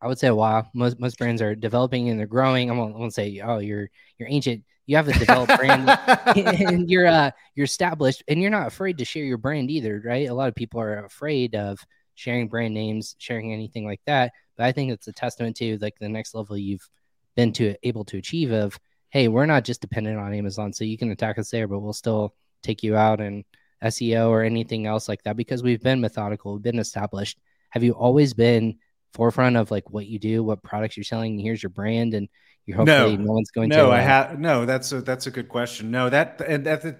I 0.00 0.08
would 0.08 0.18
say 0.18 0.28
a 0.28 0.34
while. 0.34 0.68
Most 0.74 0.98
most 0.98 1.18
brands 1.18 1.40
are 1.42 1.54
developing 1.54 2.08
and 2.08 2.18
they're 2.18 2.26
growing. 2.26 2.70
I 2.70 2.74
won't, 2.74 2.96
I 2.96 2.98
won't 2.98 3.14
say 3.14 3.40
oh 3.44 3.58
you're 3.58 3.88
you're 4.18 4.28
ancient. 4.28 4.64
You 4.86 4.96
have 4.96 5.08
a 5.08 5.18
developed 5.18 5.56
brand 5.56 5.88
and 6.36 6.90
you're 6.90 7.06
uh 7.06 7.30
you're 7.54 7.64
established 7.64 8.22
and 8.28 8.40
you're 8.40 8.50
not 8.50 8.68
afraid 8.68 8.98
to 8.98 9.04
share 9.04 9.24
your 9.24 9.38
brand 9.38 9.70
either, 9.70 10.02
right? 10.04 10.28
A 10.28 10.34
lot 10.34 10.48
of 10.48 10.54
people 10.54 10.80
are 10.80 11.04
afraid 11.04 11.54
of 11.54 11.78
sharing 12.14 12.48
brand 12.48 12.74
names, 12.74 13.14
sharing 13.18 13.52
anything 13.52 13.84
like 13.84 14.00
that. 14.06 14.32
But 14.56 14.66
I 14.66 14.72
think 14.72 14.90
it's 14.90 15.08
a 15.08 15.12
testament 15.12 15.56
to 15.56 15.78
like 15.78 15.98
the 15.98 16.08
next 16.08 16.34
level 16.34 16.56
you've 16.56 16.88
been 17.36 17.52
to 17.54 17.74
able 17.82 18.04
to 18.06 18.16
achieve 18.16 18.52
of 18.52 18.78
hey, 19.10 19.28
we're 19.28 19.46
not 19.46 19.64
just 19.64 19.80
dependent 19.80 20.18
on 20.18 20.34
Amazon, 20.34 20.72
so 20.72 20.84
you 20.84 20.98
can 20.98 21.10
attack 21.10 21.38
us 21.38 21.50
there, 21.50 21.68
but 21.68 21.78
we'll 21.78 21.92
still 21.92 22.34
take 22.62 22.82
you 22.82 22.96
out 22.96 23.20
and 23.20 23.44
SEO 23.82 24.28
or 24.28 24.42
anything 24.42 24.86
else 24.86 25.08
like 25.08 25.22
that 25.24 25.36
because 25.36 25.62
we've 25.62 25.82
been 25.82 26.00
methodical, 26.00 26.54
we've 26.54 26.62
been 26.62 26.78
established. 26.78 27.38
Have 27.70 27.82
you 27.82 27.92
always 27.92 28.34
been 28.34 28.78
forefront 29.12 29.56
of 29.56 29.70
like 29.70 29.90
what 29.90 30.06
you 30.06 30.18
do, 30.18 30.42
what 30.42 30.62
products 30.62 30.96
you're 30.96 31.04
selling? 31.04 31.38
Here's 31.38 31.62
your 31.62 31.70
brand, 31.70 32.14
and 32.14 32.28
you're 32.64 32.76
hopefully 32.76 33.16
no, 33.16 33.24
no 33.24 33.32
one's 33.32 33.50
going 33.50 33.68
no, 33.68 33.76
to. 33.76 33.82
No, 33.84 33.90
I 33.90 34.00
uh, 34.00 34.04
have 34.04 34.38
no. 34.38 34.66
That's 34.66 34.92
a 34.92 35.00
that's 35.00 35.26
a 35.26 35.30
good 35.30 35.48
question. 35.48 35.90
No, 35.90 36.08
that 36.08 36.40
and 36.46 36.66
that. 36.66 36.82
The, 36.82 36.96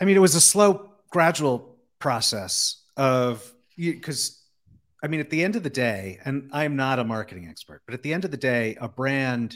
I 0.00 0.04
mean, 0.04 0.16
it 0.16 0.20
was 0.20 0.34
a 0.34 0.40
slow, 0.40 0.90
gradual 1.10 1.76
process 1.98 2.82
of 2.96 3.52
because. 3.76 4.40
I 5.02 5.06
mean, 5.06 5.20
at 5.20 5.28
the 5.28 5.44
end 5.44 5.54
of 5.54 5.62
the 5.62 5.68
day, 5.68 6.18
and 6.24 6.48
I'm 6.50 6.76
not 6.76 6.98
a 6.98 7.04
marketing 7.04 7.46
expert, 7.46 7.82
but 7.84 7.92
at 7.92 8.02
the 8.02 8.14
end 8.14 8.24
of 8.24 8.30
the 8.30 8.38
day, 8.38 8.78
a 8.80 8.88
brand 8.88 9.54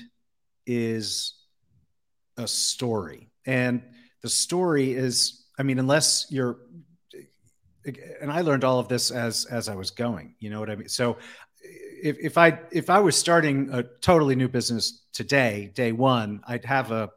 is 0.67 1.33
a 2.37 2.47
story. 2.47 3.31
And 3.47 3.83
the 4.23 4.29
story 4.29 4.93
is 4.93 5.45
i 5.59 5.63
mean 5.63 5.79
unless 5.79 6.27
you're 6.31 6.59
and 8.21 8.31
i 8.31 8.41
learned 8.41 8.65
all 8.65 8.79
of 8.79 8.89
this 8.89 9.11
as 9.11 9.45
as 9.47 9.69
i 9.69 9.75
was 9.75 9.91
going 9.91 10.35
you 10.41 10.51
know 10.51 10.61
what 10.61 10.71
i 10.71 10.77
mean 10.77 10.89
so 10.89 11.17
if, 11.63 12.17
if 12.19 12.39
i 12.39 12.59
if 12.71 12.91
i 12.91 12.99
was 12.99 13.17
starting 13.17 13.69
a 13.73 13.83
totally 14.01 14.37
new 14.37 14.49
business 14.49 15.03
today 15.13 15.71
day 15.75 15.93
one 15.93 16.41
i'd 16.49 16.65
have 16.65 16.91
a 16.91 17.11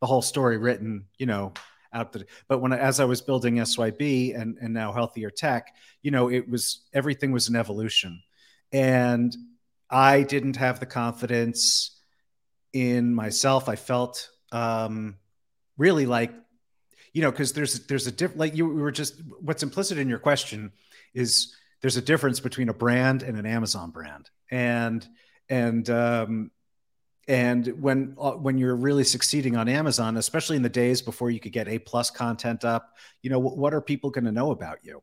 the 0.00 0.06
whole 0.06 0.22
story 0.22 0.56
written 0.58 1.06
you 1.18 1.26
know 1.26 1.52
out 1.92 2.12
the 2.12 2.24
but 2.48 2.60
when 2.60 2.72
as 2.72 3.00
i 3.00 3.04
was 3.04 3.20
building 3.20 3.56
syb 3.56 4.34
and 4.38 4.58
and 4.60 4.74
now 4.74 4.92
healthier 4.92 5.30
tech 5.30 5.74
you 6.02 6.10
know 6.10 6.30
it 6.30 6.48
was 6.48 6.82
everything 6.92 7.32
was 7.32 7.48
an 7.48 7.56
evolution 7.56 8.20
and 8.72 9.36
i 9.90 10.22
didn't 10.22 10.56
have 10.56 10.80
the 10.80 10.86
confidence 10.86 11.94
in 12.74 13.14
myself. 13.14 13.68
I 13.68 13.76
felt 13.76 14.28
um, 14.52 15.16
really 15.76 16.06
like, 16.06 16.32
you 17.12 17.22
know, 17.22 17.30
because 17.30 17.52
there's 17.52 17.86
there's 17.86 18.06
a 18.06 18.12
different 18.12 18.40
like 18.40 18.56
you 18.56 18.66
were 18.66 18.92
just 18.92 19.20
what's 19.40 19.62
implicit 19.62 19.98
in 19.98 20.08
your 20.08 20.18
question 20.18 20.72
is 21.14 21.54
there's 21.80 21.96
a 21.96 22.02
difference 22.02 22.40
between 22.40 22.68
a 22.68 22.74
brand 22.74 23.22
and 23.22 23.38
an 23.38 23.46
Amazon 23.46 23.90
brand, 23.90 24.30
and 24.50 25.06
and 25.48 25.88
um, 25.90 26.50
and 27.28 27.66
when 27.80 28.16
uh, 28.18 28.32
when 28.32 28.58
you're 28.58 28.76
really 28.76 29.04
succeeding 29.04 29.56
on 29.56 29.68
Amazon, 29.68 30.16
especially 30.16 30.56
in 30.56 30.62
the 30.62 30.68
days 30.68 31.02
before 31.02 31.30
you 31.30 31.40
could 31.40 31.52
get 31.52 31.68
A 31.68 31.78
plus 31.78 32.10
content 32.10 32.64
up, 32.64 32.96
you 33.22 33.30
know 33.30 33.38
what 33.38 33.74
are 33.74 33.80
people 33.80 34.10
going 34.10 34.24
to 34.24 34.32
know 34.32 34.50
about 34.50 34.78
you? 34.82 35.02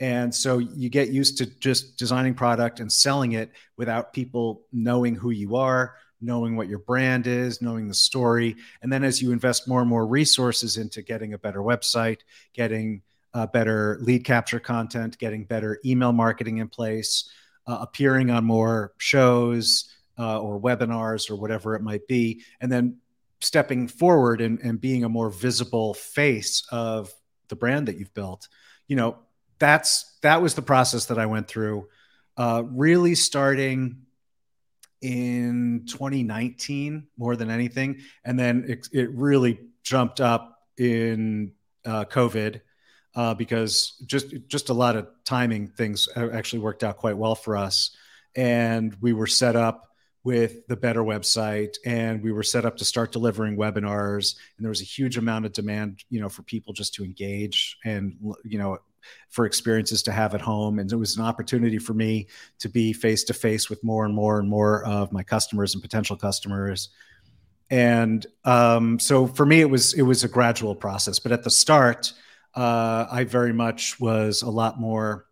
And 0.00 0.32
so 0.32 0.58
you 0.58 0.88
get 0.88 1.08
used 1.08 1.38
to 1.38 1.46
just 1.46 1.98
designing 1.98 2.34
product 2.34 2.78
and 2.80 2.90
selling 2.90 3.32
it 3.32 3.50
without 3.76 4.12
people 4.12 4.62
knowing 4.72 5.16
who 5.16 5.30
you 5.30 5.56
are, 5.56 5.96
knowing 6.20 6.56
what 6.56 6.68
your 6.68 6.78
brand 6.78 7.26
is, 7.26 7.62
knowing 7.62 7.88
the 7.88 7.94
story. 7.94 8.56
And 8.82 8.92
then 8.92 9.04
as 9.04 9.22
you 9.22 9.32
invest 9.32 9.68
more 9.68 9.80
and 9.80 9.88
more 9.88 10.06
resources 10.06 10.76
into 10.76 11.02
getting 11.02 11.34
a 11.34 11.38
better 11.38 11.60
website, 11.60 12.18
getting 12.52 13.02
uh, 13.34 13.46
better 13.46 13.98
lead 14.00 14.24
capture 14.24 14.60
content, 14.60 15.18
getting 15.18 15.44
better 15.44 15.78
email 15.84 16.12
marketing 16.12 16.58
in 16.58 16.68
place, 16.68 17.30
uh, 17.66 17.78
appearing 17.80 18.30
on 18.30 18.44
more 18.44 18.92
shows 18.98 19.94
uh, 20.18 20.40
or 20.40 20.60
webinars 20.60 21.30
or 21.30 21.36
whatever 21.36 21.74
it 21.74 21.82
might 21.82 22.06
be, 22.08 22.42
and 22.60 22.72
then 22.72 22.98
stepping 23.40 23.86
forward 23.86 24.40
and, 24.40 24.58
and 24.60 24.80
being 24.80 25.04
a 25.04 25.08
more 25.08 25.30
visible 25.30 25.94
face 25.94 26.66
of 26.72 27.12
the 27.48 27.56
brand 27.56 27.88
that 27.88 27.98
you've 27.98 28.14
built, 28.14 28.48
you 28.88 28.96
know, 28.96 29.18
that's 29.58 30.16
that 30.22 30.42
was 30.42 30.54
the 30.54 30.62
process 30.62 31.06
that 31.06 31.18
I 31.18 31.26
went 31.26 31.48
through. 31.48 31.88
Uh, 32.36 32.62
really 32.66 33.14
starting 33.14 34.06
in 35.00 35.84
2019 35.86 37.06
more 37.16 37.36
than 37.36 37.50
anything, 37.50 38.00
and 38.24 38.38
then 38.38 38.64
it, 38.68 38.88
it 38.92 39.10
really 39.12 39.60
jumped 39.82 40.20
up 40.20 40.58
in 40.76 41.52
uh, 41.84 42.04
COVID 42.04 42.60
uh, 43.14 43.34
because 43.34 44.02
just 44.06 44.34
just 44.48 44.68
a 44.68 44.74
lot 44.74 44.96
of 44.96 45.08
timing 45.24 45.68
things 45.68 46.08
actually 46.16 46.60
worked 46.60 46.84
out 46.84 46.96
quite 46.96 47.16
well 47.16 47.34
for 47.34 47.56
us, 47.56 47.96
and 48.36 48.96
we 49.00 49.12
were 49.12 49.26
set 49.26 49.56
up 49.56 49.88
with 50.24 50.66
the 50.66 50.76
better 50.76 51.02
website 51.02 51.76
and 51.86 52.22
we 52.22 52.32
were 52.32 52.42
set 52.42 52.64
up 52.64 52.76
to 52.76 52.84
start 52.84 53.12
delivering 53.12 53.56
webinars 53.56 54.36
and 54.56 54.64
there 54.64 54.68
was 54.68 54.82
a 54.82 54.84
huge 54.84 55.16
amount 55.16 55.46
of 55.46 55.52
demand 55.52 56.04
you 56.10 56.20
know 56.20 56.28
for 56.28 56.42
people 56.42 56.74
just 56.74 56.92
to 56.92 57.04
engage 57.04 57.78
and 57.84 58.16
you 58.44 58.58
know 58.58 58.76
for 59.30 59.46
experiences 59.46 60.02
to 60.04 60.12
have 60.12 60.34
at 60.34 60.40
home. 60.40 60.78
And 60.78 60.90
it 60.90 60.96
was 60.96 61.16
an 61.16 61.24
opportunity 61.24 61.78
for 61.78 61.94
me 61.94 62.28
to 62.58 62.68
be 62.68 62.92
face 62.92 63.24
to 63.24 63.34
face 63.34 63.68
with 63.68 63.82
more 63.84 64.04
and 64.04 64.14
more 64.14 64.38
and 64.38 64.48
more 64.48 64.84
of 64.84 65.12
my 65.12 65.22
customers 65.22 65.74
and 65.74 65.82
potential 65.82 66.16
customers. 66.16 66.90
And 67.70 68.26
um, 68.44 68.98
so 68.98 69.26
for 69.26 69.44
me, 69.44 69.60
it 69.60 69.68
was 69.68 69.94
it 69.94 70.02
was 70.02 70.24
a 70.24 70.28
gradual 70.28 70.74
process. 70.74 71.18
But 71.18 71.32
at 71.32 71.44
the 71.44 71.50
start, 71.50 72.12
uh, 72.54 73.06
I 73.10 73.24
very 73.24 73.52
much 73.52 74.00
was 74.00 74.42
a 74.42 74.50
lot 74.50 74.80
more 74.80 75.26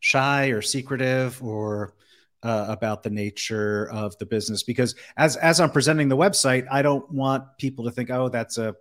shy 0.00 0.48
or 0.48 0.62
secretive 0.62 1.42
or 1.42 1.94
uh, 2.42 2.66
about 2.68 3.02
the 3.02 3.10
nature 3.10 3.88
of 3.90 4.16
the 4.18 4.26
business 4.26 4.62
because 4.62 4.94
as 5.16 5.36
as 5.36 5.60
I'm 5.60 5.70
presenting 5.70 6.08
the 6.08 6.16
website, 6.16 6.66
I 6.70 6.82
don't 6.82 7.08
want 7.12 7.44
people 7.58 7.84
to 7.84 7.90
think, 7.90 8.10
oh, 8.10 8.28
that's 8.28 8.58
a 8.58 8.74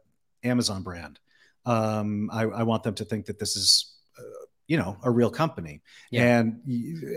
Amazon 0.44 0.82
brand. 0.82 1.20
Um, 1.66 2.30
I, 2.32 2.44
I, 2.44 2.64
want 2.64 2.84
them 2.84 2.96
to 2.96 3.06
think 3.06 3.26
that 3.26 3.38
this 3.38 3.58
is 3.58 3.98
you 4.70 4.78
know 4.78 4.96
a 5.04 5.10
real 5.10 5.32
company 5.32 5.82
yeah. 6.12 6.40
and 6.40 6.62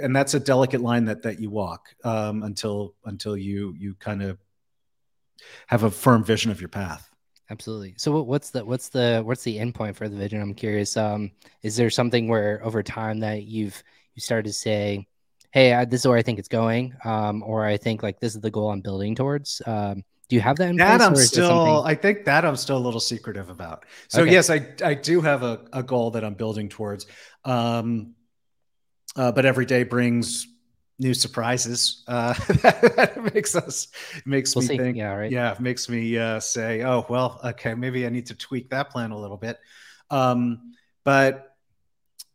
and 0.03 0.17
that's 0.17 0.33
a 0.33 0.41
delicate 0.41 0.81
line 0.81 1.05
that 1.05 1.23
that 1.23 1.39
you 1.39 1.51
walk 1.51 1.95
um, 2.03 2.43
until 2.43 2.95
until 3.05 3.37
you 3.37 3.75
you 3.79 3.95
kind 4.01 4.23
of 4.23 4.39
have 5.67 5.83
a 5.83 5.91
firm 5.91 6.25
vision 6.25 6.51
of 6.51 6.61
your 6.61 6.69
path 6.69 7.11
absolutely 7.51 7.95
so 7.99 8.23
what's 8.23 8.51
the 8.51 8.65
what's 8.65 8.89
the 8.89 9.21
what's 9.25 9.43
the 9.43 9.59
end 9.59 9.75
point 9.75 9.95
for 9.95 10.09
the 10.09 10.17
vision 10.17 10.41
i'm 10.41 10.55
curious 10.55 10.97
um 10.97 11.31
is 11.63 11.77
there 11.77 11.91
something 11.91 12.27
where 12.27 12.65
over 12.65 12.83
time 12.83 13.21
that 13.21 13.45
you've 13.45 13.83
you 14.15 14.23
started 14.23 14.47
to 14.47 14.53
say 14.53 15.07
hey 15.51 15.75
I, 15.75 15.85
this 15.85 16.01
is 16.01 16.07
where 16.07 16.17
i 16.17 16.23
think 16.23 16.39
it's 16.39 16.49
going 16.49 16.95
um 17.05 17.43
or 17.43 17.67
i 17.67 17.77
think 17.77 18.03
like 18.03 18.19
this 18.19 18.35
is 18.35 18.41
the 18.41 18.51
goal 18.51 18.71
i'm 18.71 18.81
building 18.81 19.15
towards 19.15 19.61
um 19.67 20.05
do 20.33 20.37
you 20.37 20.41
have 20.41 20.57
that 20.57 20.71
in 20.71 20.77
that 20.77 21.03
I'm 21.03 21.15
still 21.15 21.83
I 21.85 21.95
think 21.95 22.25
that 22.25 22.47
I'm 22.47 22.57
still 22.57 22.79
a 22.79 22.85
little 22.87 23.01
secretive 23.01 23.51
about. 23.51 23.85
So 24.09 24.23
okay. 24.23 24.33
yes, 24.33 24.49
I 24.49 24.67
I 24.83 24.95
do 24.95 25.21
have 25.21 25.43
a, 25.43 25.61
a 25.75 25.83
goal 25.83 26.11
that 26.13 26.25
I'm 26.25 26.33
building 26.33 26.71
towards. 26.71 27.05
Um 27.45 28.15
uh, 29.15 29.33
but 29.33 29.45
every 29.45 29.67
day 29.67 29.83
brings 29.83 30.47
new 30.99 31.15
surprises. 31.15 32.05
Uh, 32.07 32.33
that 32.63 33.35
makes 33.35 33.55
us 33.55 33.89
makes 34.25 34.55
we'll 34.55 34.63
me 34.63 34.69
see. 34.69 34.79
think. 34.79 34.97
Yeah, 34.97 35.15
right. 35.15 35.31
Yeah, 35.31 35.55
makes 35.59 35.89
me 35.89 36.17
uh, 36.17 36.41
say, 36.41 36.83
oh 36.83 37.05
well, 37.09 37.41
okay, 37.45 37.75
maybe 37.75 38.07
I 38.07 38.09
need 38.09 38.27
to 38.27 38.35
tweak 38.35 38.71
that 38.71 38.91
plan 38.91 39.11
a 39.11 39.19
little 39.19 39.37
bit. 39.37 39.59
Um, 40.11 40.75
but 41.05 41.57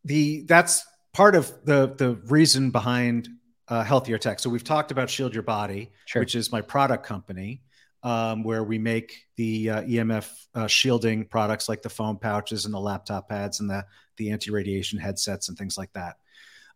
the 0.03 0.41
that's 0.41 0.85
part 1.13 1.35
of 1.35 1.51
the 1.65 1.93
the 1.97 2.15
reason 2.27 2.71
behind 2.71 3.29
uh, 3.67 3.83
healthier 3.83 4.17
tech. 4.17 4.39
So 4.39 4.49
we've 4.49 4.63
talked 4.63 4.91
about 4.91 5.09
Shield 5.09 5.33
Your 5.33 5.43
Body, 5.43 5.91
sure. 6.05 6.21
which 6.21 6.35
is 6.35 6.51
my 6.51 6.61
product 6.61 7.05
company 7.05 7.61
um, 8.03 8.43
where 8.43 8.63
we 8.63 8.77
make 8.77 9.25
the 9.35 9.69
uh, 9.69 9.81
EMF 9.81 10.31
uh, 10.53 10.67
shielding 10.67 11.25
products 11.25 11.67
like 11.67 11.81
the 11.81 11.89
phone 11.89 12.17
pouches 12.17 12.65
and 12.65 12.73
the 12.73 12.79
laptop 12.79 13.27
pads 13.29 13.59
and 13.59 13.69
the, 13.69 13.85
the 14.17 14.31
anti 14.31 14.51
radiation 14.51 14.99
headsets 14.99 15.49
and 15.49 15.57
things 15.57 15.77
like 15.77 15.93
that. 15.93 16.17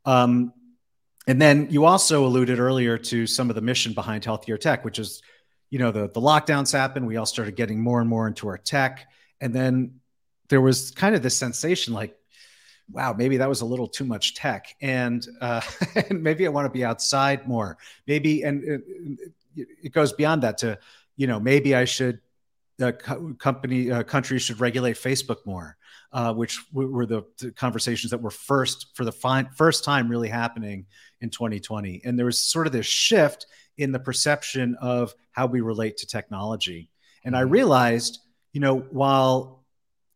Um, 0.06 0.54
and 1.28 1.42
then 1.42 1.68
you 1.70 1.86
also 1.86 2.26
alluded 2.26 2.60
earlier 2.60 2.98
to 2.98 3.28
some 3.28 3.50
of 3.50 3.56
the 3.56 3.62
mission 3.62 3.94
behind 3.94 4.26
healthier 4.26 4.58
tech, 4.58 4.84
which 4.84 4.98
is, 4.98 5.22
you 5.70 5.78
know, 5.80 5.92
the, 5.92 6.08
the 6.08 6.22
lockdowns 6.22 6.72
happened. 6.72 7.06
We 7.06 7.18
all 7.18 7.26
started 7.26 7.56
getting 7.56 7.82
more 7.82 8.02
and 8.02 8.10
more 8.10 8.28
into 8.28 8.48
our 8.48 8.58
tech. 8.58 9.08
And 9.39 9.54
then 9.54 10.00
there 10.50 10.62
was 10.62 10.92
kind 10.92 11.16
of 11.16 11.22
this 11.22 11.38
sensation 11.38 11.94
like, 11.94 12.16
wow, 12.92 13.14
maybe 13.14 13.38
that 13.38 13.48
was 13.48 13.62
a 13.62 13.66
little 13.66 13.88
too 13.88 14.04
much 14.04 14.36
tech. 14.36 14.76
And, 14.82 15.26
uh, 15.39 15.62
and 16.10 16.24
maybe 16.24 16.46
I 16.46 16.50
want 16.50 16.66
to 16.66 16.72
be 16.72 16.84
outside 16.84 17.48
more. 17.48 17.78
Maybe, 18.08 18.44
and 18.44 18.64
it, 18.64 19.68
it 19.84 19.92
goes 19.92 20.14
beyond 20.14 20.44
that 20.44 20.58
to, 20.60 20.80
you 21.16 21.28
know, 21.28 21.39
maybe 21.39 21.76
I 21.76 21.86
should, 21.86 22.20
the 22.78 22.94
co- 22.94 23.36
company, 23.38 23.92
uh, 23.92 24.04
countries 24.04 24.42
should 24.42 24.60
regulate 24.60 24.96
Facebook 24.96 25.46
more, 25.46 25.78
uh, 26.14 26.34
which 26.34 26.59
were 26.74 27.05
the, 27.05 27.24
the, 27.39 27.51
conversations 27.51 28.12
that 28.12 28.22
were 28.22 28.32
first 28.32 28.88
for 28.95 29.05
the 29.05 29.12
fi- 29.12 29.47
first 29.55 29.84
time 29.84 30.09
really 30.09 30.28
happening 30.28 30.86
in 31.22 31.30
2020. 31.30 32.01
And 32.03 32.18
there 32.18 32.26
was 32.26 32.39
sort 32.39 32.68
of 32.68 32.74
this 32.74 32.86
shift 32.86 33.45
in 33.78 33.91
the 33.91 33.99
perception 33.99 34.76
of 34.82 35.14
how 35.32 35.45
we 35.45 35.62
relate 35.62 35.97
to 35.97 36.07
technology. 36.07 36.89
And 37.24 37.36
I 37.36 37.43
mm-hmm. 37.43 37.51
realized, 37.51 38.20
you 38.51 38.59
know, 38.59 38.80
while 38.80 39.64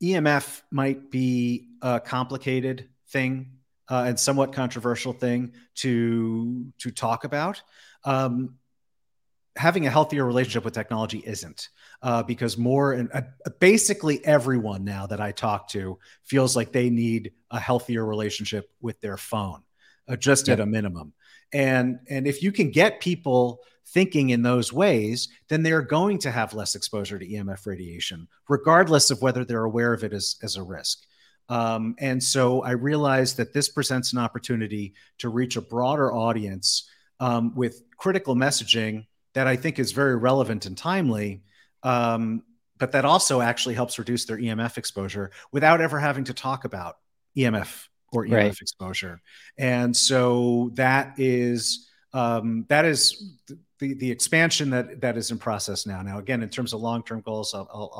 EMF 0.03 0.61
might 0.71 1.09
be 1.09 1.69
a 1.81 1.99
complicated 1.99 2.89
thing 3.09 3.51
uh, 3.89 4.03
and 4.07 4.19
somewhat 4.19 4.51
controversial 4.53 5.13
thing 5.13 5.53
to 5.75 6.65
to 6.79 6.91
talk 6.91 7.23
about. 7.23 7.61
Um, 8.03 8.55
having 9.55 9.87
a 9.87 9.89
healthier 9.89 10.25
relationship 10.25 10.65
with 10.65 10.73
technology 10.73 11.23
isn't 11.25 11.69
uh, 12.01 12.23
because 12.23 12.57
more 12.57 12.93
and 12.93 13.09
uh, 13.13 13.21
basically 13.59 14.23
everyone 14.25 14.83
now 14.83 15.07
that 15.07 15.21
I 15.21 15.31
talk 15.31 15.69
to 15.69 15.97
feels 16.23 16.55
like 16.55 16.71
they 16.71 16.89
need 16.89 17.31
a 17.51 17.59
healthier 17.59 18.05
relationship 18.05 18.69
with 18.81 18.99
their 19.01 19.17
phone, 19.17 19.63
uh, 20.07 20.15
just 20.17 20.49
at 20.49 20.59
a 20.59 20.65
minimum. 20.65 21.13
And 21.53 21.99
and 22.09 22.27
if 22.27 22.43
you 22.43 22.51
can 22.51 22.71
get 22.71 22.99
people 22.99 23.61
thinking 23.87 24.31
in 24.31 24.41
those 24.41 24.73
ways, 24.73 25.29
then 25.47 25.63
they're 25.63 25.81
going 25.81 26.17
to 26.17 26.31
have 26.31 26.53
less 26.53 26.75
exposure 26.75 27.19
to 27.19 27.27
EMF 27.27 27.65
radiation, 27.65 28.27
regardless 28.49 29.11
of 29.11 29.21
whether 29.21 29.45
they're 29.45 29.63
aware 29.63 29.93
of 29.93 30.03
it 30.03 30.11
as, 30.11 30.37
as 30.41 30.57
a 30.57 30.63
risk. 30.63 31.05
Um, 31.49 31.95
and 31.99 32.21
so 32.21 32.63
I 32.63 32.71
realized 32.71 33.37
that 33.37 33.53
this 33.53 33.69
presents 33.69 34.11
an 34.11 34.19
opportunity 34.19 34.95
to 35.19 35.29
reach 35.29 35.55
a 35.55 35.61
broader 35.61 36.11
audience 36.11 36.89
um, 37.19 37.55
with 37.55 37.83
critical 37.97 38.35
messaging 38.35 39.05
that 39.35 39.47
I 39.47 39.57
think 39.57 39.79
is 39.79 39.91
very 39.91 40.15
relevant 40.15 40.65
and 40.65 40.77
timely, 40.77 41.43
um, 41.83 42.41
but 42.79 42.93
that 42.93 43.05
also 43.05 43.41
actually 43.41 43.75
helps 43.75 43.99
reduce 43.99 44.25
their 44.25 44.37
EMF 44.37 44.77
exposure 44.77 45.31
without 45.51 45.81
ever 45.81 45.99
having 45.99 46.23
to 46.23 46.33
talk 46.33 46.65
about 46.65 46.95
EMF 47.37 47.87
or 48.11 48.25
EMF 48.25 48.31
right. 48.31 48.61
exposure. 48.61 49.21
And 49.57 49.95
so 49.95 50.71
that 50.73 51.19
is 51.19 51.89
um, 52.13 52.65
that 52.69 52.85
is 52.85 53.39
the 53.79 53.93
the 53.95 54.09
expansion 54.09 54.69
that 54.69 55.01
that 55.01 55.17
is 55.17 55.31
in 55.31 55.37
process 55.37 55.85
now. 55.85 56.01
Now, 56.01 56.17
again, 56.17 56.41
in 56.41 56.47
terms 56.47 56.71
of 56.71 56.79
long 56.79 57.03
term 57.03 57.19
goals, 57.19 57.53
I'll, 57.53 57.69
I'll, 57.73 57.91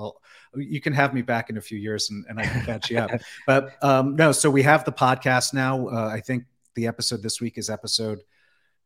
I'll, 0.55 0.61
you 0.61 0.79
can 0.79 0.93
have 0.93 1.13
me 1.13 1.21
back 1.21 1.49
in 1.49 1.57
a 1.57 1.61
few 1.61 1.77
years 1.77 2.09
and, 2.09 2.25
and 2.29 2.39
I 2.39 2.45
can 2.45 2.63
catch 2.63 2.89
you 2.89 2.99
up. 2.99 3.11
But 3.45 3.75
um, 3.83 4.15
no, 4.15 4.31
so 4.31 4.49
we 4.49 4.63
have 4.63 4.85
the 4.85 4.93
podcast 4.93 5.53
now. 5.53 5.89
Uh, 5.89 6.09
I 6.13 6.21
think 6.21 6.45
the 6.75 6.87
episode 6.87 7.21
this 7.21 7.41
week 7.41 7.57
is 7.57 7.69
episode 7.69 8.19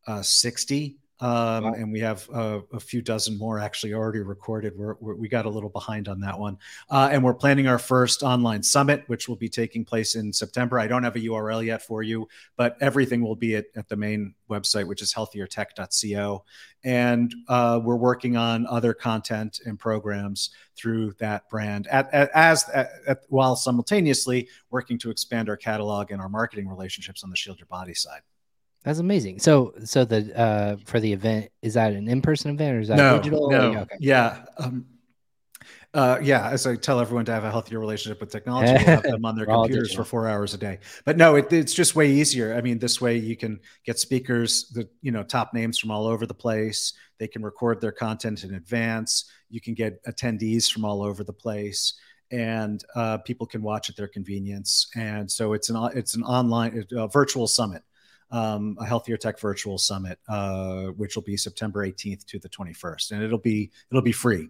uh, 0.08 0.22
60 0.22 0.98
Um, 1.20 1.64
wow. 1.64 1.72
And 1.74 1.92
we 1.92 2.00
have 2.00 2.28
a, 2.30 2.62
a, 2.72 2.80
few 2.80 3.02
dozen 3.02 3.36
more 3.36 3.58
actually 3.58 3.92
already 3.92 4.20
recorded. 4.20 4.72
We're, 4.74 4.94
we're, 5.00 5.14
we 5.14 5.28
got 5.28 5.44
a 5.44 5.50
little 5.50 5.68
behind 5.68 6.08
on 6.08 6.18
that 6.20 6.38
one. 6.38 6.56
Uh, 6.88 7.10
and 7.12 7.22
we're 7.22 7.34
planning 7.34 7.66
our 7.66 7.78
first 7.78 8.22
online 8.22 8.62
summit, 8.62 9.04
which 9.06 9.28
will 9.28 9.36
be 9.36 9.48
taking 9.48 9.84
place 9.84 10.14
in 10.14 10.32
September. 10.32 10.78
I 10.78 10.86
don't 10.86 11.02
have 11.02 11.16
a 11.16 11.20
URL 11.20 11.64
yet 11.64 11.82
for 11.82 12.02
you, 12.02 12.26
but 12.56 12.78
everything 12.80 13.20
will 13.20 13.36
be 13.36 13.56
at, 13.56 13.66
at 13.76 13.86
the 13.88 13.96
main 13.96 14.34
website, 14.48 14.86
which 14.86 15.02
is 15.02 15.12
healthiertech.co. 15.12 16.44
And 16.84 17.34
uh, 17.48 17.80
we're 17.84 17.96
working 17.96 18.38
on 18.38 18.66
other 18.66 18.94
content 18.94 19.60
and 19.66 19.78
programs 19.78 20.50
through 20.74 21.12
that 21.18 21.50
brand 21.50 21.86
at, 21.88 22.12
at, 22.14 22.30
as 22.34 22.66
at, 22.70 23.24
while 23.28 23.56
simultaneously 23.56 24.48
working 24.70 24.96
to 24.98 25.10
expand 25.10 25.50
our 25.50 25.56
catalog 25.58 26.12
and 26.12 26.20
our 26.20 26.30
marketing 26.30 26.66
relationships 26.66 27.22
on 27.22 27.28
the 27.28 27.36
Shield 27.36 27.58
Your 27.58 27.66
Body 27.66 27.92
side. 27.92 28.22
That's 28.84 28.98
amazing. 28.98 29.40
So, 29.40 29.74
so 29.84 30.04
the 30.04 30.36
uh 30.38 30.76
for 30.86 31.00
the 31.00 31.12
event 31.12 31.50
is 31.62 31.74
that 31.74 31.92
an 31.92 32.08
in 32.08 32.22
person 32.22 32.52
event 32.52 32.76
or 32.76 32.80
is 32.80 32.88
that 32.88 32.96
no, 32.96 33.18
digital? 33.18 33.50
No, 33.50 33.78
okay. 33.80 33.96
yeah, 33.98 34.44
um, 34.58 34.86
uh, 35.92 36.18
yeah. 36.22 36.48
As 36.48 36.66
I 36.66 36.76
tell 36.76 37.00
everyone 37.00 37.24
to 37.26 37.32
have 37.32 37.44
a 37.44 37.50
healthier 37.50 37.78
relationship 37.78 38.20
with 38.20 38.30
technology, 38.30 38.72
we'll 38.72 38.84
have 38.84 39.02
them 39.02 39.24
on 39.24 39.36
their 39.36 39.46
computers 39.46 39.92
for 39.92 40.04
four 40.04 40.28
hours 40.28 40.54
a 40.54 40.58
day. 40.58 40.78
But 41.04 41.16
no, 41.16 41.34
it, 41.34 41.52
it's 41.52 41.74
just 41.74 41.94
way 41.94 42.10
easier. 42.10 42.54
I 42.54 42.60
mean, 42.60 42.78
this 42.78 43.00
way 43.00 43.16
you 43.16 43.36
can 43.36 43.60
get 43.84 43.98
speakers, 43.98 44.70
the 44.70 44.88
you 45.02 45.10
know 45.10 45.24
top 45.24 45.52
names 45.52 45.78
from 45.78 45.90
all 45.90 46.06
over 46.06 46.26
the 46.26 46.34
place. 46.34 46.94
They 47.18 47.28
can 47.28 47.42
record 47.42 47.80
their 47.80 47.92
content 47.92 48.44
in 48.44 48.54
advance. 48.54 49.30
You 49.50 49.60
can 49.60 49.74
get 49.74 50.02
attendees 50.04 50.70
from 50.70 50.84
all 50.84 51.02
over 51.02 51.22
the 51.22 51.32
place 51.34 51.94
and 52.30 52.84
uh, 52.94 53.18
people 53.18 53.46
can 53.46 53.60
watch 53.60 53.90
at 53.90 53.96
their 53.96 54.08
convenience. 54.08 54.88
And 54.94 55.30
so 55.30 55.52
it's 55.52 55.68
an 55.68 55.76
it's 55.94 56.14
an 56.14 56.22
online 56.22 56.84
uh, 56.96 57.08
virtual 57.08 57.46
summit 57.46 57.82
um, 58.30 58.76
a 58.80 58.86
healthier 58.86 59.16
tech 59.16 59.38
virtual 59.38 59.78
summit, 59.78 60.18
uh, 60.28 60.86
which 60.96 61.16
will 61.16 61.22
be 61.22 61.36
September 61.36 61.86
18th 61.86 62.24
to 62.26 62.38
the 62.38 62.48
21st, 62.48 63.12
and 63.12 63.22
it'll 63.22 63.38
be 63.38 63.70
it'll 63.90 64.02
be 64.02 64.12
free. 64.12 64.48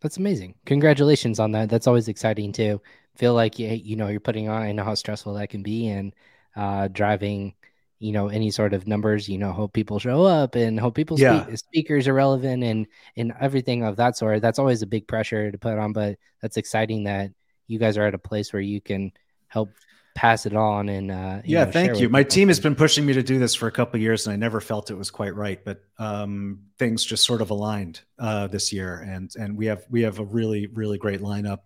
That's 0.00 0.16
amazing. 0.16 0.54
Congratulations 0.66 1.40
on 1.40 1.52
that. 1.52 1.68
That's 1.68 1.86
always 1.86 2.08
exciting 2.08 2.52
to 2.52 2.80
feel 3.16 3.34
like 3.34 3.58
you 3.58 3.68
you 3.68 3.96
know 3.96 4.08
you're 4.08 4.20
putting 4.20 4.48
on. 4.48 4.62
I 4.62 4.72
know 4.72 4.84
how 4.84 4.94
stressful 4.94 5.34
that 5.34 5.50
can 5.50 5.62
be, 5.62 5.88
and 5.88 6.14
uh, 6.56 6.88
driving 6.88 7.54
you 7.98 8.12
know 8.12 8.28
any 8.28 8.50
sort 8.50 8.74
of 8.74 8.86
numbers. 8.86 9.28
You 9.28 9.38
know, 9.38 9.52
hope 9.52 9.72
people 9.72 9.98
show 9.98 10.24
up 10.24 10.54
and 10.54 10.78
hope 10.78 10.94
people 10.94 11.18
yeah. 11.18 11.44
speak, 11.44 11.58
speakers 11.58 12.08
are 12.08 12.14
relevant 12.14 12.62
and 12.62 12.86
and 13.16 13.32
everything 13.40 13.82
of 13.82 13.96
that 13.96 14.16
sort. 14.16 14.40
That's 14.40 14.58
always 14.58 14.82
a 14.82 14.86
big 14.86 15.06
pressure 15.06 15.50
to 15.50 15.58
put 15.58 15.78
on, 15.78 15.92
but 15.92 16.18
that's 16.40 16.56
exciting 16.56 17.04
that 17.04 17.32
you 17.66 17.78
guys 17.78 17.98
are 17.98 18.06
at 18.06 18.14
a 18.14 18.18
place 18.18 18.52
where 18.52 18.62
you 18.62 18.80
can 18.80 19.12
help 19.48 19.70
pass 20.18 20.46
it 20.46 20.56
on 20.56 20.88
and 20.88 21.12
uh, 21.12 21.40
yeah 21.44 21.64
know, 21.64 21.70
thank 21.70 22.00
you. 22.00 22.08
my 22.08 22.24
team 22.24 22.48
has 22.48 22.58
been 22.58 22.74
pushing 22.74 23.06
me 23.06 23.12
to 23.12 23.22
do 23.22 23.38
this 23.38 23.54
for 23.54 23.68
a 23.68 23.70
couple 23.70 24.00
years 24.00 24.26
and 24.26 24.34
i 24.34 24.36
never 24.36 24.60
felt 24.60 24.90
it 24.90 24.94
was 24.96 25.12
quite 25.12 25.32
right 25.36 25.64
but 25.64 25.80
um, 26.00 26.58
things 26.76 27.04
just 27.04 27.24
sort 27.24 27.40
of 27.40 27.50
aligned 27.50 28.00
uh, 28.18 28.48
this 28.48 28.72
year 28.72 29.06
and 29.06 29.30
and 29.38 29.56
we 29.56 29.66
have 29.66 29.84
we 29.88 30.02
have 30.02 30.18
a 30.18 30.24
really 30.24 30.66
really 30.66 30.98
great 30.98 31.20
lineup 31.20 31.60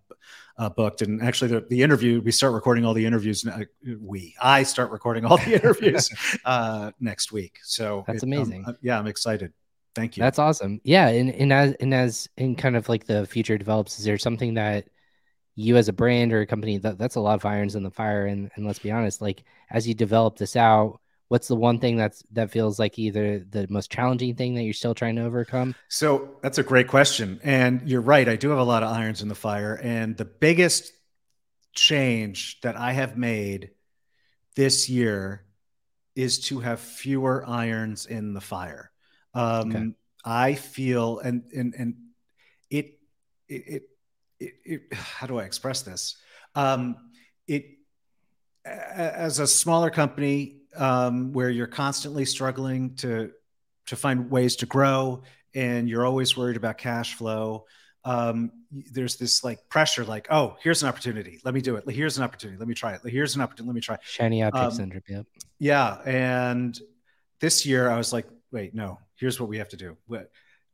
uh, 0.59 0.69
booked. 0.69 1.01
And 1.01 1.23
actually 1.23 1.49
the, 1.49 1.67
the 1.71 1.83
interview 1.83 2.21
we 2.21 2.31
start 2.31 2.53
recording 2.53 2.85
all 2.85 2.93
the 2.93 3.07
interviews 3.07 3.47
uh, 3.47 3.65
we 3.99 4.35
i 4.41 4.63
start 4.63 4.91
recording 4.91 5.25
all 5.25 5.39
the 5.39 5.55
interviews 5.61 6.11
uh, 6.45 6.91
next 7.01 7.33
week. 7.33 7.59
So 7.63 8.05
that's 8.07 8.23
it, 8.23 8.27
um, 8.27 8.33
amazing. 8.35 8.65
um, 8.67 8.77
yeah 8.83 8.99
i'm 8.99 9.07
excited. 9.07 9.55
Thank 9.95 10.19
you. 10.19 10.23
That's 10.23 10.39
awesome. 10.39 10.83
Yeah 10.85 11.09
and, 11.09 11.31
and 11.31 11.53
as 11.55 11.73
and 11.81 11.95
as 11.95 12.29
in 12.37 12.55
kind 12.55 12.77
of 12.77 12.91
like 12.91 13.07
the 13.07 13.25
future 13.25 13.57
develops 13.57 13.99
is 13.99 14.05
there 14.05 14.19
something 14.19 14.55
that 14.55 14.89
you 15.55 15.77
as 15.77 15.89
a 15.89 15.93
brand 15.93 16.33
or 16.33 16.41
a 16.41 16.47
company 16.47 16.79
that 16.79 16.99
that's 16.99 17.17
a 17.17 17.21
lot 17.21 17.35
of 17.35 17.45
irons 17.45 17.75
in 17.75 17.83
the 17.83 17.91
fire 17.91 18.27
and 18.27 18.51
and 18.57 18.67
let's 18.67 18.79
be 18.79 18.91
honest 18.91 19.21
like 19.21 19.45
as 19.71 19.87
you 19.87 19.95
develop 19.95 20.37
this 20.37 20.57
out 20.57 21.01
what's 21.29 21.49
the 21.49 21.57
one 21.57 21.79
thing 21.79 21.97
that's 21.97 22.23
that 22.33 22.51
feels 22.51 22.79
like 22.79 22.99
either 22.99 23.41
the 23.51 23.67
most 23.69 23.91
challenging 23.91 24.35
thing 24.35 24.55
that 24.55 24.63
you're 24.63 24.73
still 24.73 24.95
trying 24.95 25.17
to 25.17 25.25
overcome 25.25 25.75
so 25.89 26.37
that's 26.43 26.59
a 26.59 26.63
great 26.63 26.89
question 26.89 27.39
and 27.43 27.89
you're 27.89 28.01
right 28.01 28.29
i 28.29 28.37
do 28.37 28.49
have 28.49 28.59
a 28.59 28.65
lot 28.65 28.83
of 28.83 28.91
irons 28.91 29.23
in 29.23 29.29
the 29.29 29.35
fire 29.35 29.79
and 29.83 30.17
the 30.17 30.25
biggest 30.25 30.93
change 31.75 32.61
that 32.63 32.77
i 32.77 32.93
have 32.93 33.17
made 33.17 33.71
this 34.57 34.89
year 34.89 35.45
is 36.15 36.39
to 36.41 36.61
have 36.61 36.81
fewer 36.81 37.45
irons 37.47 38.07
in 38.07 38.35
the 38.35 38.41
fire 38.41 38.91
um, 39.35 39.71
okay. 39.71 39.93
i 40.25 40.55
feel 40.55 41.19
and 41.19 41.45
and 41.55 41.75
and 41.79 41.95
it 42.71 42.99
it, 43.49 43.63
it 43.67 43.83
it, 44.45 44.55
it, 44.65 44.95
how 44.95 45.27
do 45.27 45.39
I 45.39 45.45
express 45.45 45.83
this? 45.83 46.17
Um, 46.55 46.97
it 47.47 47.67
as 48.65 49.41
a 49.41 49.47
smaller 49.47 49.91
company 49.91 50.61
um, 50.77 51.33
where 51.33 51.51
you're 51.51 51.67
constantly 51.67 52.25
struggling 52.25 52.95
to 52.97 53.33
to 53.87 53.97
find 53.97 54.31
ways 54.31 54.55
to 54.57 54.67
grow 54.67 55.23
and 55.55 55.89
you're 55.89 56.07
always 56.07 56.37
worried 56.37 56.57
about 56.57 56.79
cash 56.79 57.15
flow 57.15 57.65
um, 58.05 58.53
there's 58.71 59.17
this 59.17 59.43
like 59.43 59.69
pressure 59.69 60.05
like 60.05 60.29
oh 60.31 60.57
here's 60.63 60.83
an 60.83 60.89
opportunity. 60.89 61.41
Let 61.45 61.55
me 61.55 61.61
do 61.61 61.77
it. 61.77 61.91
Here's 61.91 62.19
an 62.19 62.25
opportunity. 62.25 62.59
Let 62.59 62.69
me 62.69 62.75
try 62.75 62.95
it. 62.95 63.01
Here's 63.05 63.35
an 63.35 63.43
opportunity. 63.43 63.69
Let 63.69 63.75
me 63.75 63.81
try 63.81 63.99
shiny 64.03 64.43
object 64.43 64.65
um, 64.65 64.71
syndrome 64.71 65.03
yep. 65.09 65.27
yeah 65.59 65.99
and 66.05 66.79
this 67.41 67.67
year 67.67 67.91
i 67.91 67.97
was 67.97 68.13
like 68.13 68.27
wait 68.53 68.75
no. 68.75 68.99
Here's 69.17 69.41
what 69.41 69.49
we 69.49 69.59
have 69.59 69.69
to 69.71 69.77
do. 69.77 69.97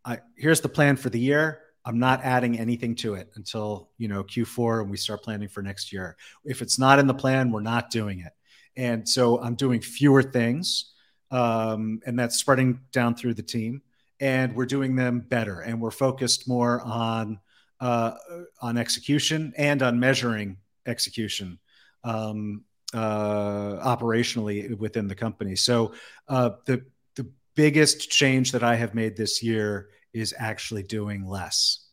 I, 0.04 0.18
here's 0.36 0.60
the 0.60 0.68
plan 0.68 0.96
for 0.96 1.10
the 1.10 1.20
year 1.20 1.60
I'm 1.88 1.98
not 1.98 2.22
adding 2.22 2.58
anything 2.58 2.94
to 2.96 3.14
it 3.14 3.30
until 3.36 3.88
you 3.96 4.08
know 4.08 4.22
Q4 4.22 4.82
and 4.82 4.90
we 4.90 4.98
start 4.98 5.22
planning 5.22 5.48
for 5.48 5.62
next 5.62 5.90
year. 5.90 6.18
If 6.44 6.60
it's 6.60 6.78
not 6.78 6.98
in 6.98 7.06
the 7.06 7.14
plan, 7.14 7.50
we're 7.50 7.62
not 7.62 7.88
doing 7.88 8.20
it. 8.20 8.32
And 8.76 9.08
so 9.08 9.40
I'm 9.40 9.54
doing 9.54 9.80
fewer 9.80 10.22
things, 10.22 10.92
um, 11.30 12.00
and 12.04 12.18
that's 12.18 12.36
spreading 12.36 12.80
down 12.92 13.14
through 13.14 13.34
the 13.34 13.42
team. 13.42 13.80
And 14.20 14.54
we're 14.54 14.66
doing 14.66 14.96
them 14.96 15.20
better, 15.20 15.60
and 15.60 15.80
we're 15.80 15.90
focused 15.90 16.46
more 16.46 16.82
on 16.82 17.40
uh, 17.80 18.12
on 18.60 18.76
execution 18.76 19.54
and 19.56 19.82
on 19.82 19.98
measuring 19.98 20.58
execution 20.84 21.58
um, 22.04 22.64
uh, 22.92 23.96
operationally 23.96 24.76
within 24.76 25.08
the 25.08 25.14
company. 25.14 25.56
So 25.56 25.94
uh, 26.28 26.50
the 26.66 26.84
the 27.14 27.30
biggest 27.54 28.10
change 28.10 28.52
that 28.52 28.62
I 28.62 28.74
have 28.74 28.94
made 28.94 29.16
this 29.16 29.42
year 29.42 29.88
is 30.12 30.34
actually 30.38 30.82
doing 30.82 31.26
less. 31.26 31.86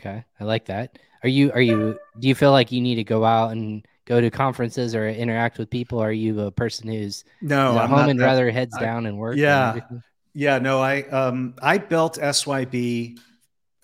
Okay, 0.00 0.24
I 0.38 0.44
like 0.44 0.66
that. 0.66 0.98
Are 1.22 1.28
you 1.28 1.52
are 1.52 1.60
you 1.60 1.98
do 2.18 2.28
you 2.28 2.34
feel 2.34 2.52
like 2.52 2.72
you 2.72 2.80
need 2.80 2.96
to 2.96 3.04
go 3.04 3.24
out 3.24 3.52
and 3.52 3.86
go 4.04 4.20
to 4.20 4.30
conferences 4.30 4.94
or 4.94 5.08
interact 5.08 5.58
with 5.58 5.70
people? 5.70 5.98
Are 6.00 6.12
you 6.12 6.40
a 6.40 6.50
person 6.50 6.88
who's 6.88 7.24
no 7.40 7.78
at 7.78 7.88
home 7.88 8.10
and 8.10 8.20
that, 8.20 8.24
rather 8.24 8.50
heads 8.50 8.76
I, 8.76 8.80
down 8.80 9.06
and 9.06 9.16
work? 9.16 9.36
Yeah, 9.36 9.80
and 9.90 10.02
yeah. 10.34 10.58
No, 10.58 10.80
I 10.82 11.02
um 11.02 11.54
I 11.62 11.78
built 11.78 12.18
SYB 12.18 13.18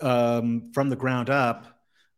um, 0.01 0.71
from 0.73 0.89
the 0.89 0.95
ground 0.95 1.29
up, 1.29 1.65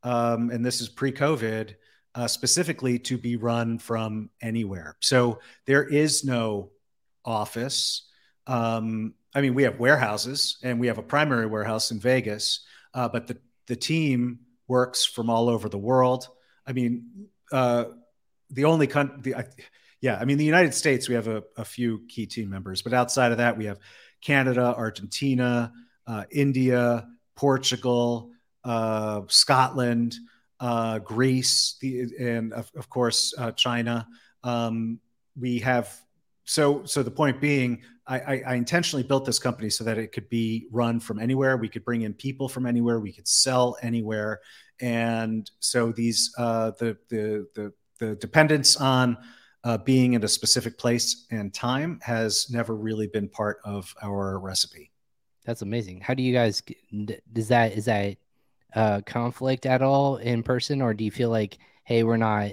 um, 0.04 0.50
and 0.50 0.66
this 0.66 0.82
is 0.82 0.90
pre-COVID, 0.90 1.76
uh, 2.16 2.28
specifically 2.28 3.00
to 3.00 3.18
be 3.18 3.36
run 3.36 3.78
from 3.78 4.30
anywhere. 4.42 4.98
So 5.00 5.40
there 5.66 5.84
is 5.84 6.24
no 6.24 6.72
office. 7.24 8.10
Um, 8.48 9.14
I 9.36 9.42
mean, 9.42 9.54
we 9.56 9.64
have 9.64 9.80
warehouses 9.80 10.58
and 10.64 10.80
we 10.80 10.88
have 10.88 10.98
a 10.98 11.04
primary 11.04 11.46
warehouse 11.46 11.92
in 11.92 12.00
Vegas, 12.00 12.66
uh, 12.94 13.10
but 13.10 13.28
the, 13.28 13.38
the 13.68 13.76
team 13.76 14.40
works 14.68 15.06
from 15.06 15.30
all 15.30 15.50
over 15.50 15.70
the 15.70 15.78
world. 15.78 16.28
I 16.68 16.74
mean, 16.74 17.28
uh, 17.52 17.86
the 18.50 18.66
only 18.66 18.88
country, 18.88 19.34
yeah, 20.02 20.18
I 20.20 20.26
mean, 20.26 20.38
the 20.38 20.46
United 20.46 20.74
States, 20.74 21.10
we 21.10 21.16
have 21.16 21.28
a, 21.28 21.44
a, 21.58 21.66
few 21.66 22.02
key 22.10 22.26
team 22.26 22.50
members, 22.50 22.82
but 22.82 22.94
outside 22.94 23.32
of 23.32 23.38
that, 23.38 23.58
we 23.58 23.66
have 23.66 23.80
Canada, 24.22 24.74
Argentina, 24.78 25.72
uh, 26.06 26.24
India, 26.30 27.08
Portugal, 27.36 28.32
uh, 28.64 29.22
Scotland, 29.28 30.16
uh, 30.60 31.00
Greece, 31.00 31.78
the, 31.82 32.08
and 32.20 32.54
of, 32.54 32.72
of 32.76 32.90
course, 32.90 33.34
uh, 33.38 33.52
China. 33.52 34.08
Um, 34.44 35.00
we 35.40 35.60
have 35.60 35.94
so 36.46 36.84
so 36.86 37.04
the 37.04 37.12
point 37.12 37.40
being 37.40 37.82
I, 38.06 38.20
I, 38.20 38.44
I, 38.48 38.56
intentionally 38.56 39.04
built 39.04 39.26
this 39.26 39.40
company 39.40 39.70
so 39.70 39.84
that 39.86 39.98
it 39.98 40.12
could 40.12 40.28
be 40.28 40.68
run 40.72 41.00
from 41.00 41.20
anywhere. 41.20 41.56
We 41.56 41.70
could 41.70 41.86
bring 41.86 42.02
in 42.02 42.14
people 42.14 42.50
from 42.50 42.66
anywhere. 42.66 43.00
We 43.00 43.14
could 43.14 43.28
sell 43.28 43.78
anywhere. 43.82 44.42
And 44.82 45.50
so 45.60 45.92
these 45.92 46.34
uh, 46.38 46.72
the, 46.72 46.98
the 47.10 47.48
the 47.56 47.74
the 48.00 48.16
dependence 48.16 48.76
on 48.76 49.18
uh, 49.64 49.78
being 49.78 50.14
in 50.14 50.24
a 50.24 50.28
specific 50.28 50.78
place 50.78 51.26
and 51.32 51.54
time 51.54 52.00
has 52.04 52.50
never 52.50 52.76
really 52.76 53.08
been 53.08 53.30
part 53.30 53.60
of 53.64 53.94
our 54.02 54.38
recipe. 54.40 54.92
That's 55.46 55.62
amazing. 55.62 56.02
How 56.02 56.14
do 56.14 56.24
you 56.24 56.34
guys 56.34 56.62
does 57.32 57.48
that 57.48 57.74
is 57.74 57.86
that 57.86 58.18
uh, 58.76 59.02
conflict 59.06 59.66
at 59.66 59.82
all 59.82 60.18
in 60.18 60.44
person? 60.44 60.82
Or 60.82 60.94
do 60.94 61.06
you 61.06 61.12
feel 61.12 61.30
like 61.30 61.58
hey 61.86 62.04
we're 62.04 62.18
not 62.18 62.52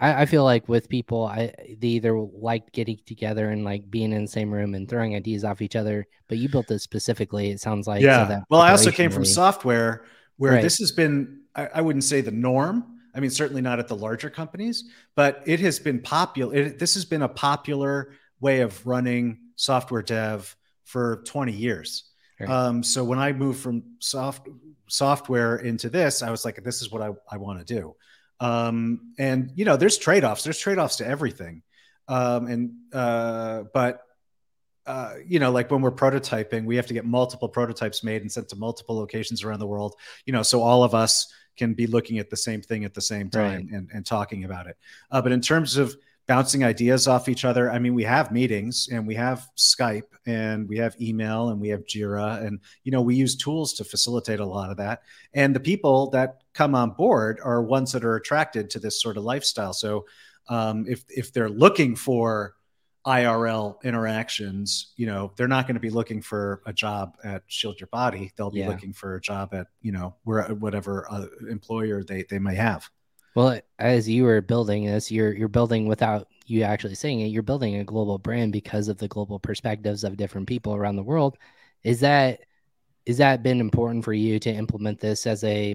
I, 0.00 0.22
I, 0.22 0.26
feel 0.26 0.44
like 0.44 0.68
with 0.68 0.88
people, 0.88 1.24
I 1.24 1.54
they 1.78 1.88
either 1.88 2.18
liked 2.18 2.72
getting 2.72 2.98
together 3.06 3.50
and 3.50 3.64
like 3.64 3.90
being 3.90 4.12
in 4.12 4.22
the 4.22 4.30
same 4.30 4.52
room 4.52 4.74
and 4.74 4.88
throwing 4.88 5.14
ideas 5.14 5.44
off 5.44 5.62
each 5.62 5.76
other. 5.76 6.06
But 6.28 6.38
you 6.38 6.48
built 6.48 6.66
this 6.66 6.82
specifically. 6.82 7.50
It 7.50 7.60
sounds 7.60 7.86
like 7.86 8.02
yeah. 8.02 8.26
So 8.28 8.42
well, 8.50 8.60
I 8.60 8.70
also 8.70 8.90
came 8.90 9.10
from 9.10 9.24
software 9.24 10.04
where 10.36 10.52
right. 10.52 10.62
this 10.62 10.78
has 10.78 10.92
been. 10.92 11.40
I, 11.54 11.68
I, 11.76 11.80
wouldn't 11.82 12.02
say 12.02 12.20
the 12.20 12.32
norm. 12.32 12.98
I 13.14 13.20
mean, 13.20 13.30
certainly 13.30 13.62
not 13.62 13.78
at 13.78 13.86
the 13.86 13.94
larger 13.94 14.28
companies, 14.28 14.90
but 15.14 15.42
it 15.46 15.60
has 15.60 15.78
been 15.78 16.00
popular. 16.02 16.54
It, 16.54 16.78
this 16.80 16.94
has 16.94 17.04
been 17.04 17.22
a 17.22 17.28
popular 17.28 18.12
way 18.40 18.60
of 18.60 18.84
running 18.84 19.38
software 19.54 20.02
dev 20.02 20.56
for 20.84 21.22
20 21.24 21.52
years. 21.52 22.10
Right. 22.40 22.50
Um, 22.50 22.82
so 22.82 23.04
when 23.04 23.20
I 23.20 23.32
moved 23.32 23.60
from 23.60 23.84
soft 24.00 24.48
software 24.88 25.56
into 25.56 25.88
this, 25.88 26.22
I 26.22 26.30
was 26.30 26.44
like, 26.44 26.62
this 26.62 26.82
is 26.82 26.90
what 26.90 27.02
I, 27.02 27.10
I 27.30 27.36
want 27.36 27.64
to 27.64 27.64
do. 27.64 27.94
Um, 28.44 29.14
and 29.18 29.52
you 29.54 29.64
know, 29.64 29.76
there's 29.76 29.96
trade-offs, 29.96 30.44
there's 30.44 30.58
trade-offs 30.58 30.96
to 30.96 31.06
everything. 31.06 31.62
Um, 32.08 32.46
and 32.46 32.72
uh, 32.92 33.64
but 33.72 34.00
uh, 34.86 35.14
you 35.26 35.38
know, 35.38 35.50
like 35.50 35.70
when 35.70 35.80
we're 35.80 35.90
prototyping, 36.04 36.66
we 36.66 36.76
have 36.76 36.86
to 36.86 36.94
get 36.94 37.06
multiple 37.06 37.48
prototypes 37.48 38.04
made 38.04 38.20
and 38.20 38.30
sent 38.30 38.48
to 38.50 38.56
multiple 38.56 38.96
locations 38.96 39.42
around 39.42 39.60
the 39.60 39.66
world, 39.66 39.94
you 40.26 40.32
know, 40.32 40.42
so 40.42 40.60
all 40.60 40.84
of 40.84 40.94
us 40.94 41.32
can 41.56 41.72
be 41.72 41.86
looking 41.86 42.18
at 42.18 42.28
the 42.28 42.36
same 42.36 42.60
thing 42.60 42.84
at 42.84 42.92
the 42.92 43.00
same 43.00 43.30
time 43.30 43.42
Right. 43.42 43.70
and, 43.70 43.88
and 43.94 44.04
talking 44.04 44.44
about 44.44 44.66
it. 44.66 44.76
Uh, 45.10 45.22
but 45.22 45.32
in 45.32 45.40
terms 45.40 45.78
of 45.78 45.96
bouncing 46.26 46.64
ideas 46.64 47.06
off 47.06 47.28
each 47.28 47.44
other, 47.44 47.70
I 47.70 47.78
mean, 47.78 47.94
we 47.94 48.04
have 48.04 48.32
meetings 48.32 48.88
and 48.90 49.06
we 49.06 49.14
have 49.14 49.46
Skype 49.56 50.08
and 50.26 50.68
we 50.68 50.78
have 50.78 51.00
email 51.00 51.50
and 51.50 51.60
we 51.60 51.68
have 51.68 51.84
Jira 51.84 52.44
and, 52.46 52.60
you 52.82 52.92
know, 52.92 53.02
we 53.02 53.14
use 53.14 53.36
tools 53.36 53.74
to 53.74 53.84
facilitate 53.84 54.40
a 54.40 54.46
lot 54.46 54.70
of 54.70 54.78
that. 54.78 55.02
And 55.34 55.54
the 55.54 55.60
people 55.60 56.10
that 56.10 56.42
come 56.54 56.74
on 56.74 56.90
board 56.90 57.40
are 57.44 57.62
ones 57.62 57.92
that 57.92 58.04
are 58.04 58.16
attracted 58.16 58.70
to 58.70 58.78
this 58.78 59.00
sort 59.02 59.16
of 59.16 59.24
lifestyle. 59.24 59.72
So 59.74 60.06
um, 60.48 60.86
if, 60.88 61.04
if 61.08 61.32
they're 61.32 61.50
looking 61.50 61.94
for, 61.96 62.54
IRL 63.06 63.82
interactions, 63.82 64.94
you 64.96 65.04
know, 65.04 65.30
they're 65.36 65.46
not 65.46 65.66
going 65.66 65.74
to 65.74 65.80
be 65.80 65.90
looking 65.90 66.22
for 66.22 66.62
a 66.64 66.72
job 66.72 67.16
at 67.22 67.42
Shield 67.48 67.78
Your 67.78 67.88
Body. 67.88 68.32
They'll 68.34 68.50
be 68.50 68.60
Yeah. 68.60 68.68
looking 68.68 68.94
for 68.94 69.16
a 69.16 69.20
job 69.20 69.52
at, 69.52 69.66
you 69.82 69.92
know, 69.92 70.14
where 70.24 70.44
whatever 70.54 71.06
uh, 71.10 71.26
employer 71.50 72.02
they 72.02 72.24
they 72.30 72.38
may 72.38 72.54
have. 72.54 72.88
Well, 73.34 73.60
as 73.78 74.08
you 74.08 74.24
were 74.24 74.40
building 74.40 74.84
this, 74.86 75.10
you're 75.10 75.32
you're 75.34 75.48
building 75.48 75.86
without 75.86 76.28
you 76.46 76.62
actually 76.62 76.94
saying 76.94 77.20
it. 77.20 77.28
You're 77.28 77.42
building 77.42 77.76
a 77.76 77.84
global 77.84 78.18
brand 78.18 78.52
because 78.52 78.88
of 78.88 78.98
the 78.98 79.08
global 79.08 79.38
perspectives 79.38 80.04
of 80.04 80.16
different 80.16 80.46
people 80.48 80.74
around 80.74 80.96
the 80.96 81.02
world. 81.02 81.36
Is 81.82 82.00
that 82.00 82.40
is 83.06 83.18
that 83.18 83.42
been 83.42 83.60
important 83.60 84.04
for 84.04 84.12
you 84.12 84.38
to 84.40 84.50
implement 84.50 85.00
this 85.00 85.26
as 85.26 85.44
a 85.44 85.74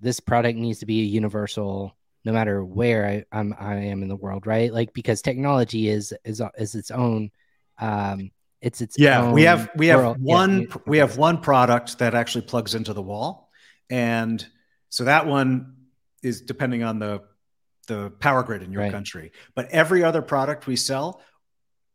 this 0.00 0.20
product 0.20 0.58
needs 0.58 0.80
to 0.80 0.86
be 0.86 1.00
a 1.00 1.04
universal 1.04 1.96
no 2.24 2.32
matter 2.32 2.64
where 2.64 3.06
I, 3.06 3.24
I'm 3.32 3.54
I 3.58 3.76
am 3.76 4.02
in 4.02 4.08
the 4.08 4.16
world, 4.16 4.46
right? 4.46 4.72
Like 4.72 4.92
because 4.92 5.22
technology 5.22 5.88
is 5.88 6.12
is 6.24 6.42
is 6.58 6.74
its 6.74 6.90
own 6.90 7.30
um 7.78 8.30
it's 8.60 8.80
its 8.80 8.98
Yeah, 8.98 9.32
we 9.32 9.42
have 9.44 9.70
we 9.76 9.86
have 9.88 10.00
world. 10.00 10.16
One 10.20 10.62
you- 10.62 10.82
we 10.86 10.98
have 10.98 11.18
one 11.18 11.40
product 11.40 11.98
that 11.98 12.14
actually 12.14 12.46
plugs 12.46 12.74
into 12.74 12.92
the 12.92 13.02
wall, 13.02 13.50
and 13.90 14.44
so 14.88 15.04
that 15.04 15.26
one 15.26 15.75
is 16.26 16.40
depending 16.42 16.82
on 16.82 16.98
the 16.98 17.22
the 17.86 18.10
power 18.18 18.42
grid 18.42 18.62
in 18.62 18.72
your 18.72 18.82
Right. 18.82 18.92
country. 18.92 19.30
But 19.54 19.70
every 19.70 20.02
other 20.02 20.20
product 20.20 20.66
we 20.66 20.74
sell 20.76 21.22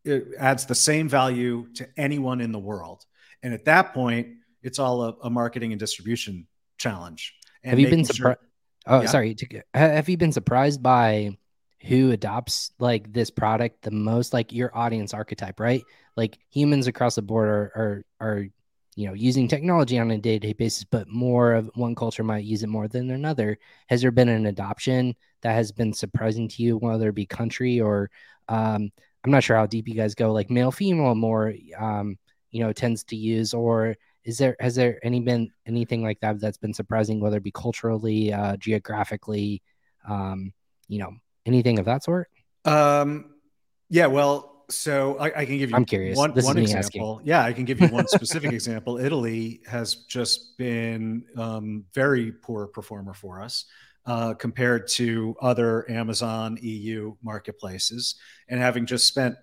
it 0.06 0.24
adds 0.40 0.66
the 0.66 0.74
same 0.76 1.08
value 1.10 1.68
to 1.76 1.88
anyone 1.98 2.40
in 2.42 2.52
the 2.52 2.60
world, 2.60 3.06
and 3.44 3.54
at 3.54 3.66
that 3.66 3.94
point, 3.94 4.28
it's 4.64 4.80
all 4.80 5.04
a, 5.04 5.10
a 5.24 5.30
marketing 5.30 5.74
and 5.74 5.80
distribution 5.80 6.48
challenge. 6.78 7.36
And 7.64 7.70
have 7.72 7.80
you 7.80 7.86
been 7.88 8.00
making 8.02 8.06
sure- 8.16 8.16
surprised? 8.16 8.40
Oh, 8.88 9.02
Yeah. 9.02 9.08
sorry. 9.10 9.36
to 9.36 9.64
Have 9.76 10.10
you 10.10 10.18
been 10.18 10.32
surprised 10.32 10.82
by 10.82 11.38
who 11.88 12.10
adopts 12.12 12.72
like 12.80 13.12
this 13.14 13.30
product 13.30 13.84
the 13.84 13.92
most? 13.92 14.34
Like 14.34 14.52
your 14.54 14.76
audience 14.76 15.14
archetype, 15.14 15.60
right? 15.60 15.84
Like 16.16 16.40
humans 16.50 16.88
across 16.88 17.14
the 17.16 17.22
board 17.22 17.48
are 17.50 17.72
are, 17.76 18.06
are 18.28 18.46
you 18.96 19.08
know 19.08 19.14
using 19.14 19.48
technology 19.48 19.98
on 20.00 20.12
a 20.12 20.18
day 20.18 20.40
to 20.40 20.48
day 20.48 20.54
basis, 20.54 20.84
but 20.84 21.08
more 21.08 21.54
of 21.54 21.70
one 21.76 21.96
culture 21.96 22.24
might 22.24 22.44
use 22.44 22.64
it 22.64 22.68
more 22.68 22.88
than 22.88 23.12
another. 23.12 23.58
Has 23.88 24.02
there 24.02 24.12
been 24.12 24.30
an 24.30 24.46
adoption 24.46 25.16
that 25.42 25.54
has 25.54 25.72
been 25.72 25.94
surprising 25.94 26.48
to 26.50 26.64
you, 26.64 26.78
whether 26.78 27.10
it 27.10 27.16
be 27.16 27.26
country 27.26 27.80
or 27.80 28.10
um, 28.50 28.92
I'm 29.24 29.32
not 29.32 29.44
sure 29.44 29.56
how 29.56 29.66
deep 29.66 29.88
you 29.88 29.96
guys 29.96 30.16
go, 30.16 30.34
like 30.34 30.50
male 30.50 30.72
female 30.72 31.16
more 31.16 31.54
um, 31.78 32.18
you 32.52 32.64
know 32.64 32.74
tends 32.74 33.04
to 33.06 33.16
use 33.16 33.54
or 33.54 33.96
is 34.24 34.38
there 34.38 34.56
has 34.60 34.76
there 34.76 35.00
any 35.04 35.20
been 35.20 35.50
anything 35.66 36.04
like 36.04 36.20
that 36.20 36.40
that's 36.40 36.58
been 36.58 36.74
surprising 36.74 37.20
whether 37.20 37.38
it 37.38 37.44
be 37.44 37.52
culturally 37.52 38.32
uh 38.32 38.56
geographically 38.58 39.64
um 40.08 40.54
you 40.88 41.00
know 41.00 41.12
anything 41.46 41.80
of 41.80 41.86
that 41.86 42.04
sort 42.04 42.28
Um, 42.66 43.34
yeah, 43.90 44.08
well, 44.08 44.51
so 44.72 45.18
I, 45.18 45.42
I 45.42 45.46
can 45.46 45.58
give 45.58 45.70
you 45.70 45.76
I'm 45.76 45.86
curious. 45.86 46.18
one, 46.18 46.32
one 46.32 46.58
example. 46.58 47.22
Yeah, 47.24 47.44
I 47.44 47.54
can 47.54 47.66
give 47.66 47.80
you 47.80 47.88
one 47.88 48.08
specific 48.08 48.52
example. 48.52 48.98
Italy 48.98 49.62
has 49.68 49.96
just 50.08 50.58
been 50.58 51.24
um, 51.38 51.86
very 51.94 52.32
poor 52.32 52.68
performer 52.68 53.14
for 53.14 53.42
us 53.42 53.66
uh, 54.06 54.34
compared 54.34 54.88
to 54.88 55.36
other 55.42 55.90
Amazon 55.90 56.58
EU 56.62 57.16
marketplaces. 57.24 58.16
And 58.48 58.60
having 58.60 58.86
just 58.86 59.08
spent 59.08 59.36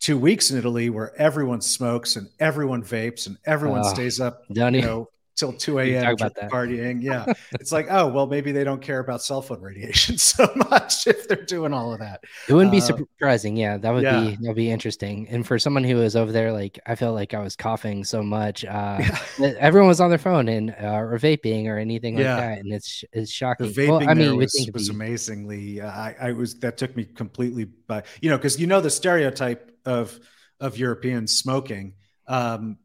two 0.00 0.18
weeks 0.18 0.50
in 0.50 0.58
Italy 0.58 0.90
where 0.90 1.14
everyone 1.20 1.60
smokes 1.60 2.16
and 2.16 2.28
everyone 2.38 2.82
vapes 2.82 3.26
and 3.26 3.36
everyone 3.44 3.82
Oh, 3.84 3.88
stays 3.92 4.20
up, 4.20 4.44
you 4.48 4.64
you 4.64 4.82
know, 4.82 5.08
till 5.36 5.52
2 5.52 5.78
a.m. 5.78 6.16
that. 6.16 6.50
partying. 6.50 7.02
Yeah. 7.02 7.32
it's 7.52 7.72
like, 7.72 7.86
oh, 7.90 8.08
well, 8.08 8.26
maybe 8.26 8.52
they 8.52 8.64
don't 8.64 8.82
care 8.82 8.98
about 9.00 9.22
cell 9.22 9.42
phone 9.42 9.60
radiation 9.60 10.18
so 10.18 10.50
much 10.70 11.06
if 11.06 11.28
they're 11.28 11.44
doing 11.44 11.72
all 11.72 11.92
of 11.92 12.00
that. 12.00 12.20
it 12.48 12.52
wouldn't 12.52 12.72
be 12.72 12.78
uh, 12.78 12.80
surprising 12.80 13.56
yeah 13.56 13.76
that 13.76 13.92
would 13.92 14.02
yeah. 14.02 14.20
be 14.20 14.36
that'd 14.40 14.56
be 14.56 14.70
interesting 14.70 15.26
and 15.28 15.46
for 15.46 15.58
someone 15.58 15.84
who 15.84 15.96
was 15.96 16.16
over 16.16 16.32
there 16.32 16.52
like 16.52 16.78
i 16.86 16.94
felt 16.94 17.14
like 17.14 17.34
i 17.34 17.40
was 17.40 17.56
coughing 17.56 18.04
so 18.04 18.22
much 18.22 18.64
uh 18.64 18.98
that 19.38 19.56
everyone 19.58 19.88
was 19.88 20.00
on 20.00 20.08
their 20.10 20.18
phone 20.18 20.48
and 20.48 20.70
uh, 20.80 20.94
or 20.96 21.18
vaping 21.18 21.66
or 21.66 21.78
anything 21.78 22.14
like 22.16 22.24
Yeah. 22.24 22.36
that 22.36 22.58
and 22.58 22.72
it's 22.72 23.04
it's 23.12 23.30
shocking. 23.30 23.66
The 23.66 23.72
vaping 23.72 23.88
well 23.88 24.08
i 24.08 24.14
mean 24.14 24.36
was, 24.36 24.70
was 24.72 24.88
be- 24.88 24.94
amazingly. 24.94 25.80
Uh, 25.80 25.90
I, 25.90 26.14
I 26.20 26.32
was 26.32 26.58
that 26.60 26.76
took 26.76 26.96
me 26.96 27.04
completely 27.04 27.64
by 27.64 28.02
you 28.20 28.30
know 28.30 28.36
because 28.36 28.58
you 28.58 28.66
know 28.66 28.80
the 28.80 28.90
stereotype 28.90 29.70
of 29.84 30.18
of 30.60 30.76
Europeans 30.76 31.34
smoking, 31.36 31.94
um, 32.26 32.76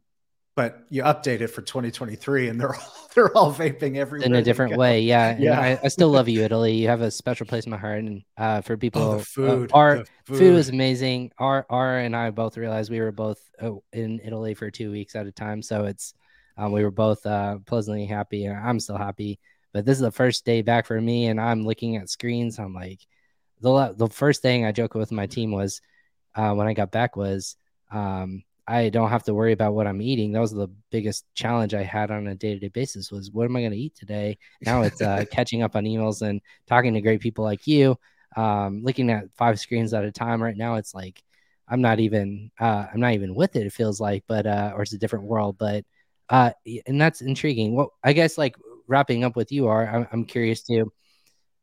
but 0.56 0.86
you 0.90 1.04
update 1.04 1.42
it 1.42 1.48
for 1.48 1.62
2023 1.62 2.48
and 2.48 2.60
they're 2.60 2.74
all 2.74 2.94
they're 3.16 3.38
all 3.38 3.54
vaping 3.54 3.98
everywhere 3.98 4.26
in 4.26 4.36
a 4.36 4.42
different 4.42 4.76
way. 4.78 5.02
Yeah, 5.02 5.38
Yeah. 5.38 5.60
I, 5.60 5.80
I 5.84 5.88
still 5.90 6.10
love 6.10 6.28
you, 6.28 6.42
Italy. 6.44 6.74
You 6.74 6.88
have 6.88 7.02
a 7.02 7.12
special 7.12 7.46
place 7.46 7.66
in 7.66 7.72
my 7.72 7.78
heart, 7.78 8.00
and 8.00 8.24
uh, 8.38 8.62
for 8.62 8.76
people, 8.78 9.02
Oh, 9.02 9.12
uh, 9.16 9.20
food, 9.20 9.72
our 9.74 9.98
the 9.98 10.06
food. 10.26 10.56
is 10.56 10.70
amazing. 10.70 11.32
Our 11.38 11.66
our 11.70 12.00
and 12.00 12.16
I 12.16 12.30
both 12.32 12.58
realized 12.58 12.90
we 12.92 13.00
were 13.00 13.12
both 13.12 13.40
uh, 13.62 13.72
in 13.94 14.20
Italy 14.24 14.54
for 14.54 14.70
two 14.72 14.92
weeks 14.92 15.16
at 15.16 15.28
a 15.28 15.32
time, 15.32 15.62
so 15.62 15.86
it's 15.86 16.14
um, 16.58 16.72
we 16.72 16.84
were 16.84 16.92
both 16.92 17.26
uh, 17.26 17.58
pleasantly 17.66 18.06
happy, 18.06 18.46
and 18.46 18.58
I'm 18.58 18.80
still 18.80 18.98
happy. 18.98 19.40
But 19.74 19.86
this 19.86 19.98
is 19.98 20.02
the 20.02 20.12
first 20.12 20.46
day 20.46 20.62
back 20.62 20.86
for 20.86 21.00
me, 21.00 21.28
and 21.28 21.40
I'm 21.40 21.66
looking 21.66 21.98
at 21.98 22.10
screens. 22.10 22.60
I'm 22.60 22.74
like, 22.74 23.00
the 23.62 23.94
the 23.96 24.08
first 24.10 24.42
thing 24.42 24.66
I 24.66 24.72
joked 24.72 24.96
with 24.96 25.12
my 25.12 25.28
team 25.28 25.52
was 25.52 25.82
uh, 26.34 26.54
when 26.54 26.68
I 26.68 26.74
got 26.74 26.92
back 26.92 27.16
was 27.16 27.56
um, 27.92 28.44
I 28.68 28.90
don't 28.90 29.10
have 29.10 29.24
to 29.24 29.34
worry 29.34 29.52
about 29.52 29.76
what 29.76 29.86
I'm 29.86 30.02
eating. 30.02 30.32
That 30.32 30.40
was 30.40 30.52
the 30.52 30.70
biggest 30.92 31.26
challenge 31.36 31.74
I 31.74 31.84
had 31.84 32.10
on 32.10 32.28
a 32.28 32.36
day 32.36 32.54
to 32.54 32.60
day 32.60 32.70
basis 32.70 33.12
was 33.12 33.32
what 33.32 33.46
am 33.46 33.56
I 33.56 33.62
going 33.62 33.72
to 33.72 33.78
eat 33.78 33.96
today? 33.96 34.38
Now 34.62 34.82
it's 34.82 35.02
uh, 35.02 35.26
catching 35.32 35.62
up 35.62 35.76
on 35.76 35.84
emails 35.84 36.22
and 36.22 36.42
talking 36.68 36.94
to 36.96 37.02
great 37.02 37.22
people 37.22 37.44
like 37.44 37.68
you. 37.68 37.98
Um, 38.36 38.82
looking 38.84 39.12
at 39.12 39.32
five 39.38 39.60
screens 39.60 39.94
at 39.94 40.04
a 40.04 40.12
time 40.12 40.42
right 40.42 40.58
now, 40.58 40.76
it's 40.76 40.96
like 40.96 41.22
I'm 41.68 41.82
not 41.82 42.00
even 42.00 42.52
uh, 42.60 42.88
I'm 42.92 43.00
not 43.00 43.14
even 43.14 43.36
with 43.36 43.56
it. 43.56 43.68
It 43.68 43.74
feels 43.74 44.00
like, 44.00 44.24
but 44.28 44.48
uh, 44.48 44.74
or 44.76 44.82
it's 44.82 44.94
a 44.94 44.98
different 44.98 45.26
world. 45.26 45.58
But 45.60 45.86
uh, 46.30 46.52
and 46.88 47.00
that's 47.00 47.22
intriguing. 47.22 47.76
Well, 47.76 47.94
I 48.04 48.14
guess 48.14 48.38
like 48.38 48.56
wrapping 48.88 49.24
up 49.24 49.36
with 49.36 49.52
you 49.52 49.68
are 49.68 49.88
I'm, 49.88 50.08
I'm 50.12 50.26
curious 50.26 50.64
too. 50.64 50.92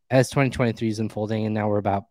As 0.09 0.28
2023 0.30 0.88
is 0.88 0.98
unfolding, 1.00 1.46
and 1.46 1.55
now 1.55 1.68
we're 1.68 1.78
about 1.78 2.05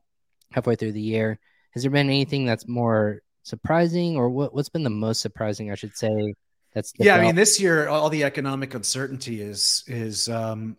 halfway 0.51 0.75
through 0.75 0.93
the 0.93 1.01
year. 1.01 1.39
Has 1.71 1.83
there 1.83 1.91
been 1.91 2.07
anything 2.07 2.45
that's 2.45 2.67
more 2.67 3.21
surprising, 3.43 4.17
or 4.17 4.29
what, 4.29 4.53
what's 4.53 4.69
been 4.69 4.83
the 4.83 4.89
most 4.89 5.21
surprising? 5.21 5.71
I 5.71 5.75
should 5.75 5.95
say. 5.95 6.33
That's 6.73 6.93
yeah 6.97 7.17
i 7.17 7.21
mean 7.21 7.35
this 7.35 7.59
year 7.59 7.89
all 7.89 8.09
the 8.09 8.23
economic 8.23 8.73
uncertainty 8.75 9.41
is 9.41 9.83
is 9.87 10.29
um 10.29 10.77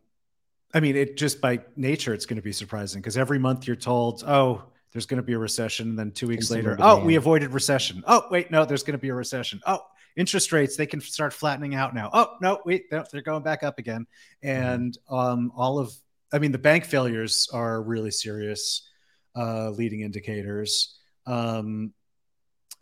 i 0.73 0.81
mean 0.81 0.97
it 0.97 1.19
just 1.19 1.43
by 1.43 1.61
nature 1.77 2.15
it's 2.15 2.25
going 2.25 2.39
to 2.39 2.43
be 2.43 2.53
surprising 2.53 3.03
because 3.03 3.19
every 3.19 3.39
month 3.39 3.67
you're 3.67 3.77
told 3.77 4.25
oh 4.27 4.63
there's 4.93 5.05
going 5.05 5.19
to 5.19 5.23
be 5.23 5.35
a 5.35 5.39
recession 5.39 5.91
and 5.91 5.99
then 5.99 6.11
two 6.11 6.27
weeks 6.27 6.51
later 6.51 6.77
oh 6.81 7.05
we 7.05 7.17
avoided 7.17 7.51
recession. 7.53 8.03
Oh 8.07 8.25
wait 8.31 8.51
no 8.51 8.65
there's 8.65 8.83
going 8.83 8.93
to 8.97 9.03
be 9.03 9.11
a 9.11 9.15
recession. 9.15 9.61
Oh 9.67 9.81
interest 10.17 10.53
rates 10.53 10.77
they 10.77 10.87
can 10.87 11.01
start 11.01 11.33
flattening 11.33 11.75
out 11.75 11.95
now. 11.95 12.11
Oh 12.13 12.37
no 12.41 12.61
wait 12.65 12.91
they're 12.91 13.23
going 13.23 13.43
back 13.43 13.63
up 13.63 13.79
again. 13.79 14.07
And 14.43 14.97
um 15.11 15.53
all 15.57 15.79
of 15.79 15.93
i 16.33 16.39
mean 16.39 16.53
the 16.53 16.59
bank 16.59 16.85
failures 16.85 17.49
are 17.53 17.83
really 17.83 18.11
serious 18.11 18.89
uh 19.37 19.71
leading 19.71 20.01
indicators. 20.01 20.99
Um 21.27 21.93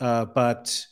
uh 0.01 0.25
but 0.25 0.87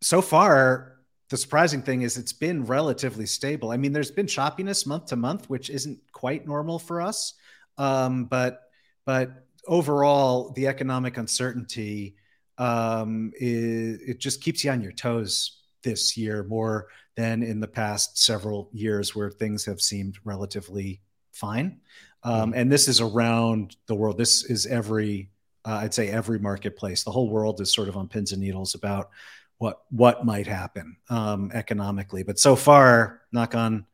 so 0.00 0.22
far 0.22 0.96
the 1.28 1.36
surprising 1.36 1.82
thing 1.82 2.02
is 2.02 2.16
it's 2.16 2.32
been 2.32 2.64
relatively 2.64 3.26
stable. 3.26 3.70
I 3.72 3.76
mean, 3.76 3.92
there's 3.92 4.12
been 4.12 4.26
choppiness 4.26 4.86
month 4.86 5.06
to 5.06 5.16
month, 5.16 5.50
which 5.50 5.70
isn't 5.70 5.98
quite 6.12 6.46
normal 6.46 6.78
for 6.78 7.00
us. 7.00 7.34
Um, 7.78 8.26
but 8.26 8.62
but 9.04 9.46
overall, 9.66 10.52
the 10.52 10.68
economic 10.68 11.16
uncertainty 11.16 12.16
um, 12.58 13.32
is, 13.36 14.00
it 14.00 14.18
just 14.18 14.40
keeps 14.40 14.64
you 14.64 14.70
on 14.70 14.80
your 14.80 14.92
toes 14.92 15.62
this 15.82 16.16
year 16.16 16.44
more 16.44 16.88
than 17.16 17.42
in 17.42 17.60
the 17.60 17.68
past 17.68 18.18
several 18.22 18.68
years 18.72 19.14
where 19.14 19.30
things 19.30 19.64
have 19.64 19.80
seemed 19.80 20.18
relatively 20.24 21.00
fine. 21.32 21.80
Um, 22.22 22.54
and 22.54 22.70
this 22.70 22.88
is 22.88 23.00
around 23.00 23.76
the 23.86 23.94
world. 23.94 24.18
This 24.18 24.44
is 24.44 24.66
every 24.66 25.30
uh, 25.66 25.80
I'd 25.82 25.94
say 25.94 26.08
every 26.08 26.38
marketplace. 26.38 27.02
The 27.02 27.10
whole 27.10 27.28
world 27.28 27.60
is 27.60 27.72
sort 27.72 27.88
of 27.88 27.96
on 27.96 28.08
pins 28.08 28.32
and 28.32 28.40
needles 28.40 28.74
about 28.74 29.10
what 29.58 29.82
what 29.90 30.24
might 30.24 30.46
happen 30.46 30.96
um, 31.10 31.50
economically. 31.52 32.22
But 32.22 32.38
so 32.38 32.56
far, 32.56 33.22
knock 33.32 33.54
on 33.54 33.86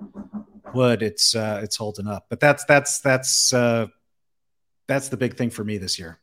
wood, 0.75 1.03
it's 1.03 1.35
uh, 1.35 1.61
it's 1.62 1.77
holding 1.77 2.07
up. 2.07 2.27
But 2.29 2.41
that's 2.41 2.64
that's 2.64 3.01
that's 3.01 3.53
uh, 3.53 3.87
that's 4.87 5.09
the 5.09 5.16
big 5.16 5.37
thing 5.37 5.51
for 5.51 5.64
me 5.64 5.79
this 5.79 5.99
year. 5.99 6.18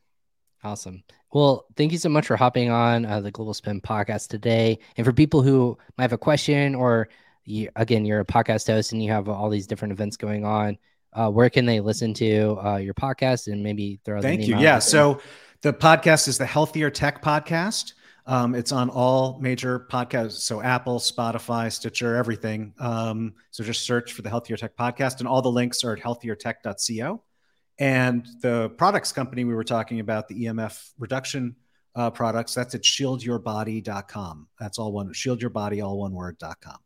Awesome. 0.62 1.02
Well, 1.32 1.66
thank 1.76 1.92
you 1.92 1.98
so 1.98 2.08
much 2.08 2.26
for 2.26 2.36
hopping 2.36 2.70
on 2.70 3.06
uh, 3.06 3.20
the 3.20 3.30
Global 3.30 3.54
Spin 3.54 3.80
podcast 3.80 4.28
today. 4.28 4.78
And 4.96 5.06
for 5.06 5.12
people 5.12 5.42
who 5.42 5.78
might 5.96 6.04
have 6.04 6.12
a 6.12 6.18
question, 6.18 6.74
or 6.74 7.08
you, 7.44 7.70
again, 7.76 8.04
you're 8.04 8.20
a 8.20 8.24
podcast 8.24 8.66
host 8.66 8.92
and 8.92 9.02
you 9.02 9.10
have 9.12 9.28
all 9.28 9.48
these 9.48 9.66
different 9.66 9.92
events 9.92 10.16
going 10.16 10.44
on, 10.44 10.76
uh, 11.12 11.30
where 11.30 11.50
can 11.50 11.66
they 11.66 11.80
listen 11.80 12.14
to 12.14 12.58
uh, 12.64 12.76
your 12.76 12.94
podcast 12.94 13.52
and 13.52 13.62
maybe 13.62 14.00
throw? 14.04 14.20
Thank 14.20 14.46
you. 14.46 14.58
Yeah. 14.58 14.78
So 14.78 15.20
the 15.62 15.72
podcast 15.72 16.28
is 16.28 16.38
the 16.38 16.46
Healthier 16.46 16.90
Tech 16.90 17.22
Podcast. 17.22 17.94
Um, 18.26 18.54
it's 18.54 18.70
on 18.70 18.90
all 18.90 19.40
major 19.40 19.88
podcasts, 19.90 20.40
so 20.40 20.62
Apple, 20.62 21.00
Spotify, 21.00 21.72
Stitcher, 21.72 22.14
everything. 22.14 22.74
Um, 22.78 23.34
so 23.50 23.64
just 23.64 23.82
search 23.82 24.12
for 24.12 24.22
the 24.22 24.28
Healthier 24.28 24.56
Tech 24.56 24.76
Podcast, 24.76 25.18
and 25.18 25.26
all 25.26 25.42
the 25.42 25.50
links 25.50 25.82
are 25.82 25.94
at 25.94 25.98
healthiertech.co. 26.00 27.22
And 27.78 28.28
the 28.42 28.70
products 28.76 29.10
company 29.10 29.44
we 29.44 29.54
were 29.54 29.64
talking 29.64 30.00
about, 30.00 30.28
the 30.28 30.44
EMF 30.44 30.92
reduction 30.98 31.56
uh, 31.96 32.10
products, 32.10 32.54
that's 32.54 32.74
at 32.74 32.82
shieldyourbody.com. 32.82 34.48
That's 34.60 34.78
all 34.78 34.92
one, 34.92 35.12
shieldyourbody, 35.12 35.84
all 35.84 35.98
one 35.98 36.12
word.com. 36.12 36.78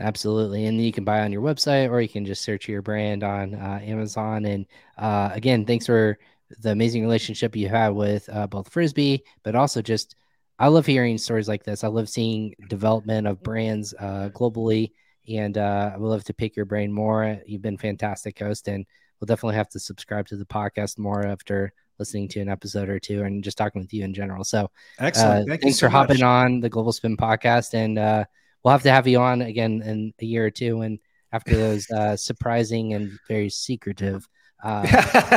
Absolutely. 0.00 0.66
And 0.66 0.82
you 0.84 0.92
can 0.92 1.04
buy 1.04 1.20
on 1.20 1.32
your 1.32 1.42
website 1.42 1.90
or 1.90 2.00
you 2.00 2.08
can 2.08 2.26
just 2.26 2.42
search 2.42 2.68
your 2.68 2.82
brand 2.82 3.24
on 3.24 3.54
uh, 3.54 3.80
Amazon. 3.82 4.44
And 4.44 4.66
uh, 4.98 5.30
again, 5.32 5.64
thanks 5.64 5.86
for 5.86 6.18
the 6.60 6.70
amazing 6.70 7.02
relationship 7.02 7.56
you 7.56 7.68
have 7.68 7.94
with 7.94 8.28
uh, 8.30 8.46
both 8.46 8.70
Frisbi, 8.72 9.22
but 9.42 9.54
also 9.54 9.80
just 9.80 10.16
I 10.58 10.68
love 10.68 10.86
hearing 10.86 11.18
stories 11.18 11.48
like 11.48 11.64
this. 11.64 11.84
I 11.84 11.88
love 11.88 12.08
seeing 12.08 12.54
development 12.68 13.26
of 13.26 13.42
brands 13.42 13.94
uh, 13.98 14.30
globally, 14.32 14.92
and 15.28 15.58
uh, 15.58 15.90
I 15.94 15.98
would 15.98 16.08
love 16.08 16.24
to 16.24 16.34
pick 16.34 16.56
your 16.56 16.64
brain 16.64 16.90
more. 16.90 17.38
You've 17.46 17.62
been 17.62 17.76
fantastic 17.76 18.38
host, 18.38 18.68
and 18.68 18.86
we'll 19.20 19.26
definitely 19.26 19.56
have 19.56 19.68
to 19.70 19.78
subscribe 19.78 20.26
to 20.28 20.36
the 20.36 20.46
podcast 20.46 20.98
more 20.98 21.26
after 21.26 21.72
listening 21.98 22.28
to 22.28 22.40
an 22.40 22.48
episode 22.48 22.88
or 22.88 22.98
two 22.98 23.22
and 23.24 23.44
just 23.44 23.58
talking 23.58 23.82
with 23.82 23.92
you 23.92 24.04
in 24.04 24.14
general. 24.14 24.44
So, 24.44 24.70
excellent. 24.98 25.50
Uh, 25.50 25.56
thanks 25.60 25.78
so 25.78 25.86
for 25.86 25.92
much. 25.92 26.08
hopping 26.08 26.22
on 26.22 26.60
the 26.60 26.70
Global 26.70 26.92
Spin 26.92 27.18
podcast, 27.18 27.74
and 27.74 27.98
uh, 27.98 28.24
we'll 28.66 28.72
have 28.72 28.82
to 28.82 28.90
have 28.90 29.06
you 29.06 29.20
on 29.20 29.42
again 29.42 29.80
in 29.82 30.12
a 30.20 30.24
year 30.24 30.44
or 30.44 30.50
two. 30.50 30.80
And 30.80 30.98
after 31.30 31.56
those 31.56 31.88
uh, 31.96 32.16
surprising 32.16 32.94
and 32.94 33.16
very 33.28 33.48
secretive 33.48 34.26
uh, 34.64 34.84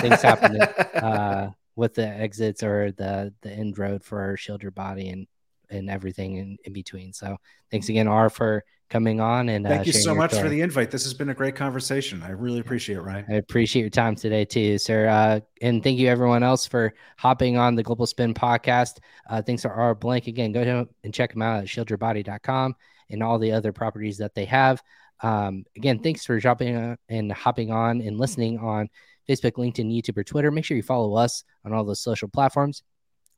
things 0.02 0.24
happen 0.24 0.58
with 1.76 1.94
the 1.94 2.08
exits 2.08 2.64
or 2.64 2.92
the 2.92 3.32
the 3.42 3.52
end 3.52 3.78
road 3.78 4.04
for 4.04 4.36
Shield 4.36 4.64
Your 4.64 4.72
Body 4.72 5.10
and 5.10 5.28
and 5.70 5.92
everything 5.92 6.38
in, 6.38 6.58
in 6.64 6.74
between. 6.74 7.14
So 7.14 7.38
thanks 7.70 7.90
again, 7.90 8.08
R, 8.08 8.32
for 8.32 8.64
coming 8.90 9.22
on 9.22 9.50
and 9.50 9.64
thank 9.64 9.82
uh, 9.82 9.84
you 9.84 9.94
so 9.94 10.16
much 10.16 10.32
story. 10.32 10.46
for 10.46 10.50
the 10.50 10.62
invite. 10.62 10.90
This 10.90 11.04
has 11.04 11.14
been 11.14 11.30
a 11.30 11.36
great 11.36 11.56
conversation. 11.56 12.24
I 12.24 12.32
really 12.32 12.60
appreciate 12.60 12.96
it, 12.98 13.02
Ryan. 13.02 13.26
I 13.30 13.36
appreciate 13.36 13.84
your 13.84 13.92
time 13.92 14.16
today 14.16 14.46
too, 14.46 14.80
sir. 14.80 15.08
Uh, 15.08 15.42
and 15.62 15.84
thank 15.84 16.00
you 16.00 16.08
everyone 16.08 16.42
else 16.42 16.66
for 16.66 16.96
hopping 17.20 17.58
on 17.58 17.76
the 17.76 17.84
Global 17.84 18.08
Spin 18.08 18.34
podcast. 18.34 18.98
Uh, 19.30 19.44
thanks 19.44 19.62
to 19.62 19.70
R 19.70 19.94
Blank 19.94 20.26
again. 20.26 20.52
Go 20.52 20.64
to 20.64 20.90
and 21.04 21.14
check 21.14 21.34
them 21.34 21.44
out 21.44 21.60
at 21.60 21.66
shieldyourbody.com 21.66 22.76
and 23.10 23.24
all 23.24 23.40
the 23.40 23.52
other 23.52 23.72
properties 23.72 24.18
that 24.18 24.36
they 24.36 24.46
have. 24.46 24.82
Um, 25.22 25.66
again, 25.76 26.00
thanks 26.00 26.26
for 26.26 26.40
dropping 26.40 26.98
and 27.10 27.32
hopping 27.32 27.72
on 27.72 28.02
and 28.02 28.18
listening 28.18 28.58
on 28.58 28.90
Facebook, 29.28 29.54
LinkedIn, 29.54 29.94
YouTube, 29.94 30.18
or 30.18 30.24
Twitter. 30.24 30.52
Make 30.52 30.66
sure 30.66 30.78
you 30.78 30.84
follow 30.84 31.16
us 31.16 31.44
on 31.66 31.74
all 31.74 31.84
those 31.84 32.02
social 32.02 32.30
platforms, 32.30 32.84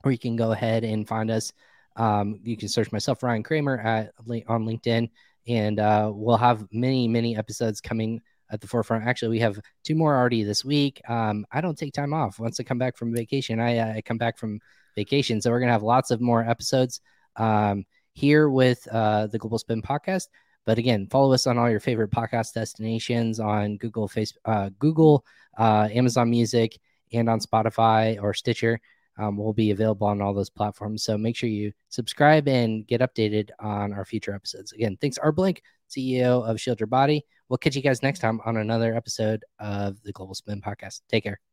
or 0.04 0.12
you 0.12 0.20
can 0.20 0.36
go 0.36 0.52
ahead 0.52 0.84
and 0.84 1.08
find 1.08 1.32
us. 1.32 1.52
Um, 1.96 2.40
you 2.44 2.56
can 2.56 2.70
search 2.70 2.92
myself, 2.92 3.24
Ryan 3.24 3.44
Cramer, 3.44 3.78
at 3.80 4.14
on 4.48 4.66
LinkedIn, 4.66 5.10
and 5.48 5.80
uh, 5.80 6.12
we'll 6.14 6.38
have 6.38 6.66
many, 6.72 7.08
many 7.08 7.36
episodes 7.36 7.82
coming 7.82 8.22
at 8.52 8.62
the 8.62 8.68
forefront. 8.68 9.06
Actually, 9.06 9.30
we 9.30 9.40
have 9.40 9.60
two 9.84 9.96
more 9.96 10.16
already 10.16 10.44
this 10.44 10.64
week. 10.64 11.02
Um, 11.10 11.46
I 11.52 11.62
don't 11.62 11.78
take 11.78 11.94
time 11.94 12.14
off. 12.14 12.40
Once 12.40 12.60
I 12.60 12.64
come 12.64 12.78
back 12.78 12.98
from 12.98 13.14
vacation, 13.14 13.60
I, 13.60 13.78
uh, 13.78 13.94
I 13.96 14.02
come 14.02 14.18
back 14.18 14.38
from 14.38 14.60
vacation. 14.96 15.42
So 15.42 15.50
we're 15.50 15.60
going 15.60 15.70
to 15.70 15.74
have 15.74 15.84
lots 15.84 16.12
of 16.12 16.22
more 16.22 16.48
episodes 16.48 17.02
um, 17.38 17.86
here 18.14 18.50
with 18.50 18.88
uh, 18.92 19.28
the 19.28 19.38
Global 19.38 19.60
Spin 19.60 19.82
podcast. 19.82 20.28
But 20.66 20.78
again, 20.78 21.08
follow 21.10 21.34
us 21.34 21.48
on 21.48 21.58
all 21.58 21.70
your 21.70 21.80
favorite 21.80 22.12
podcast 22.12 22.54
destinations 22.54 23.40
on 23.40 23.78
Google, 23.78 24.08
Facebook, 24.08 24.38
uh, 24.46 24.70
Google, 24.80 25.26
uh, 25.58 25.90
Amazon 25.92 26.30
Music, 26.30 26.80
and 27.14 27.30
on 27.30 27.40
Spotify 27.40 28.22
or 28.22 28.34
Stitcher. 28.34 28.80
Um, 29.18 29.38
will 29.38 29.54
be 29.54 29.72
available 29.72 30.08
on 30.08 30.22
all 30.22 30.34
those 30.34 30.50
platforms. 30.50 31.04
So 31.04 31.18
make 31.18 31.36
sure 31.36 31.50
you 31.50 31.74
subscribe 31.90 32.48
and 32.48 32.88
get 32.88 33.02
updated 33.02 33.50
on 33.60 33.92
our 33.94 34.06
future 34.06 34.34
episodes. 34.34 34.72
Again, 34.72 34.98
thanks, 35.02 35.18
R 35.18 35.34
Blank, 35.34 35.62
CEO 35.90 36.48
of 36.48 36.60
Shield 36.60 36.80
Your 36.80 36.88
Body. 36.88 37.26
We'll 37.50 37.58
catch 37.58 37.76
you 37.76 37.82
guys 37.82 38.02
next 38.02 38.20
time 38.20 38.40
on 38.46 38.58
another 38.58 38.96
episode 38.96 39.44
of 39.60 40.02
the 40.04 40.14
Global 40.14 40.34
Spin 40.34 40.62
Podcast. 40.62 41.02
Take 41.10 41.26
care. 41.26 41.51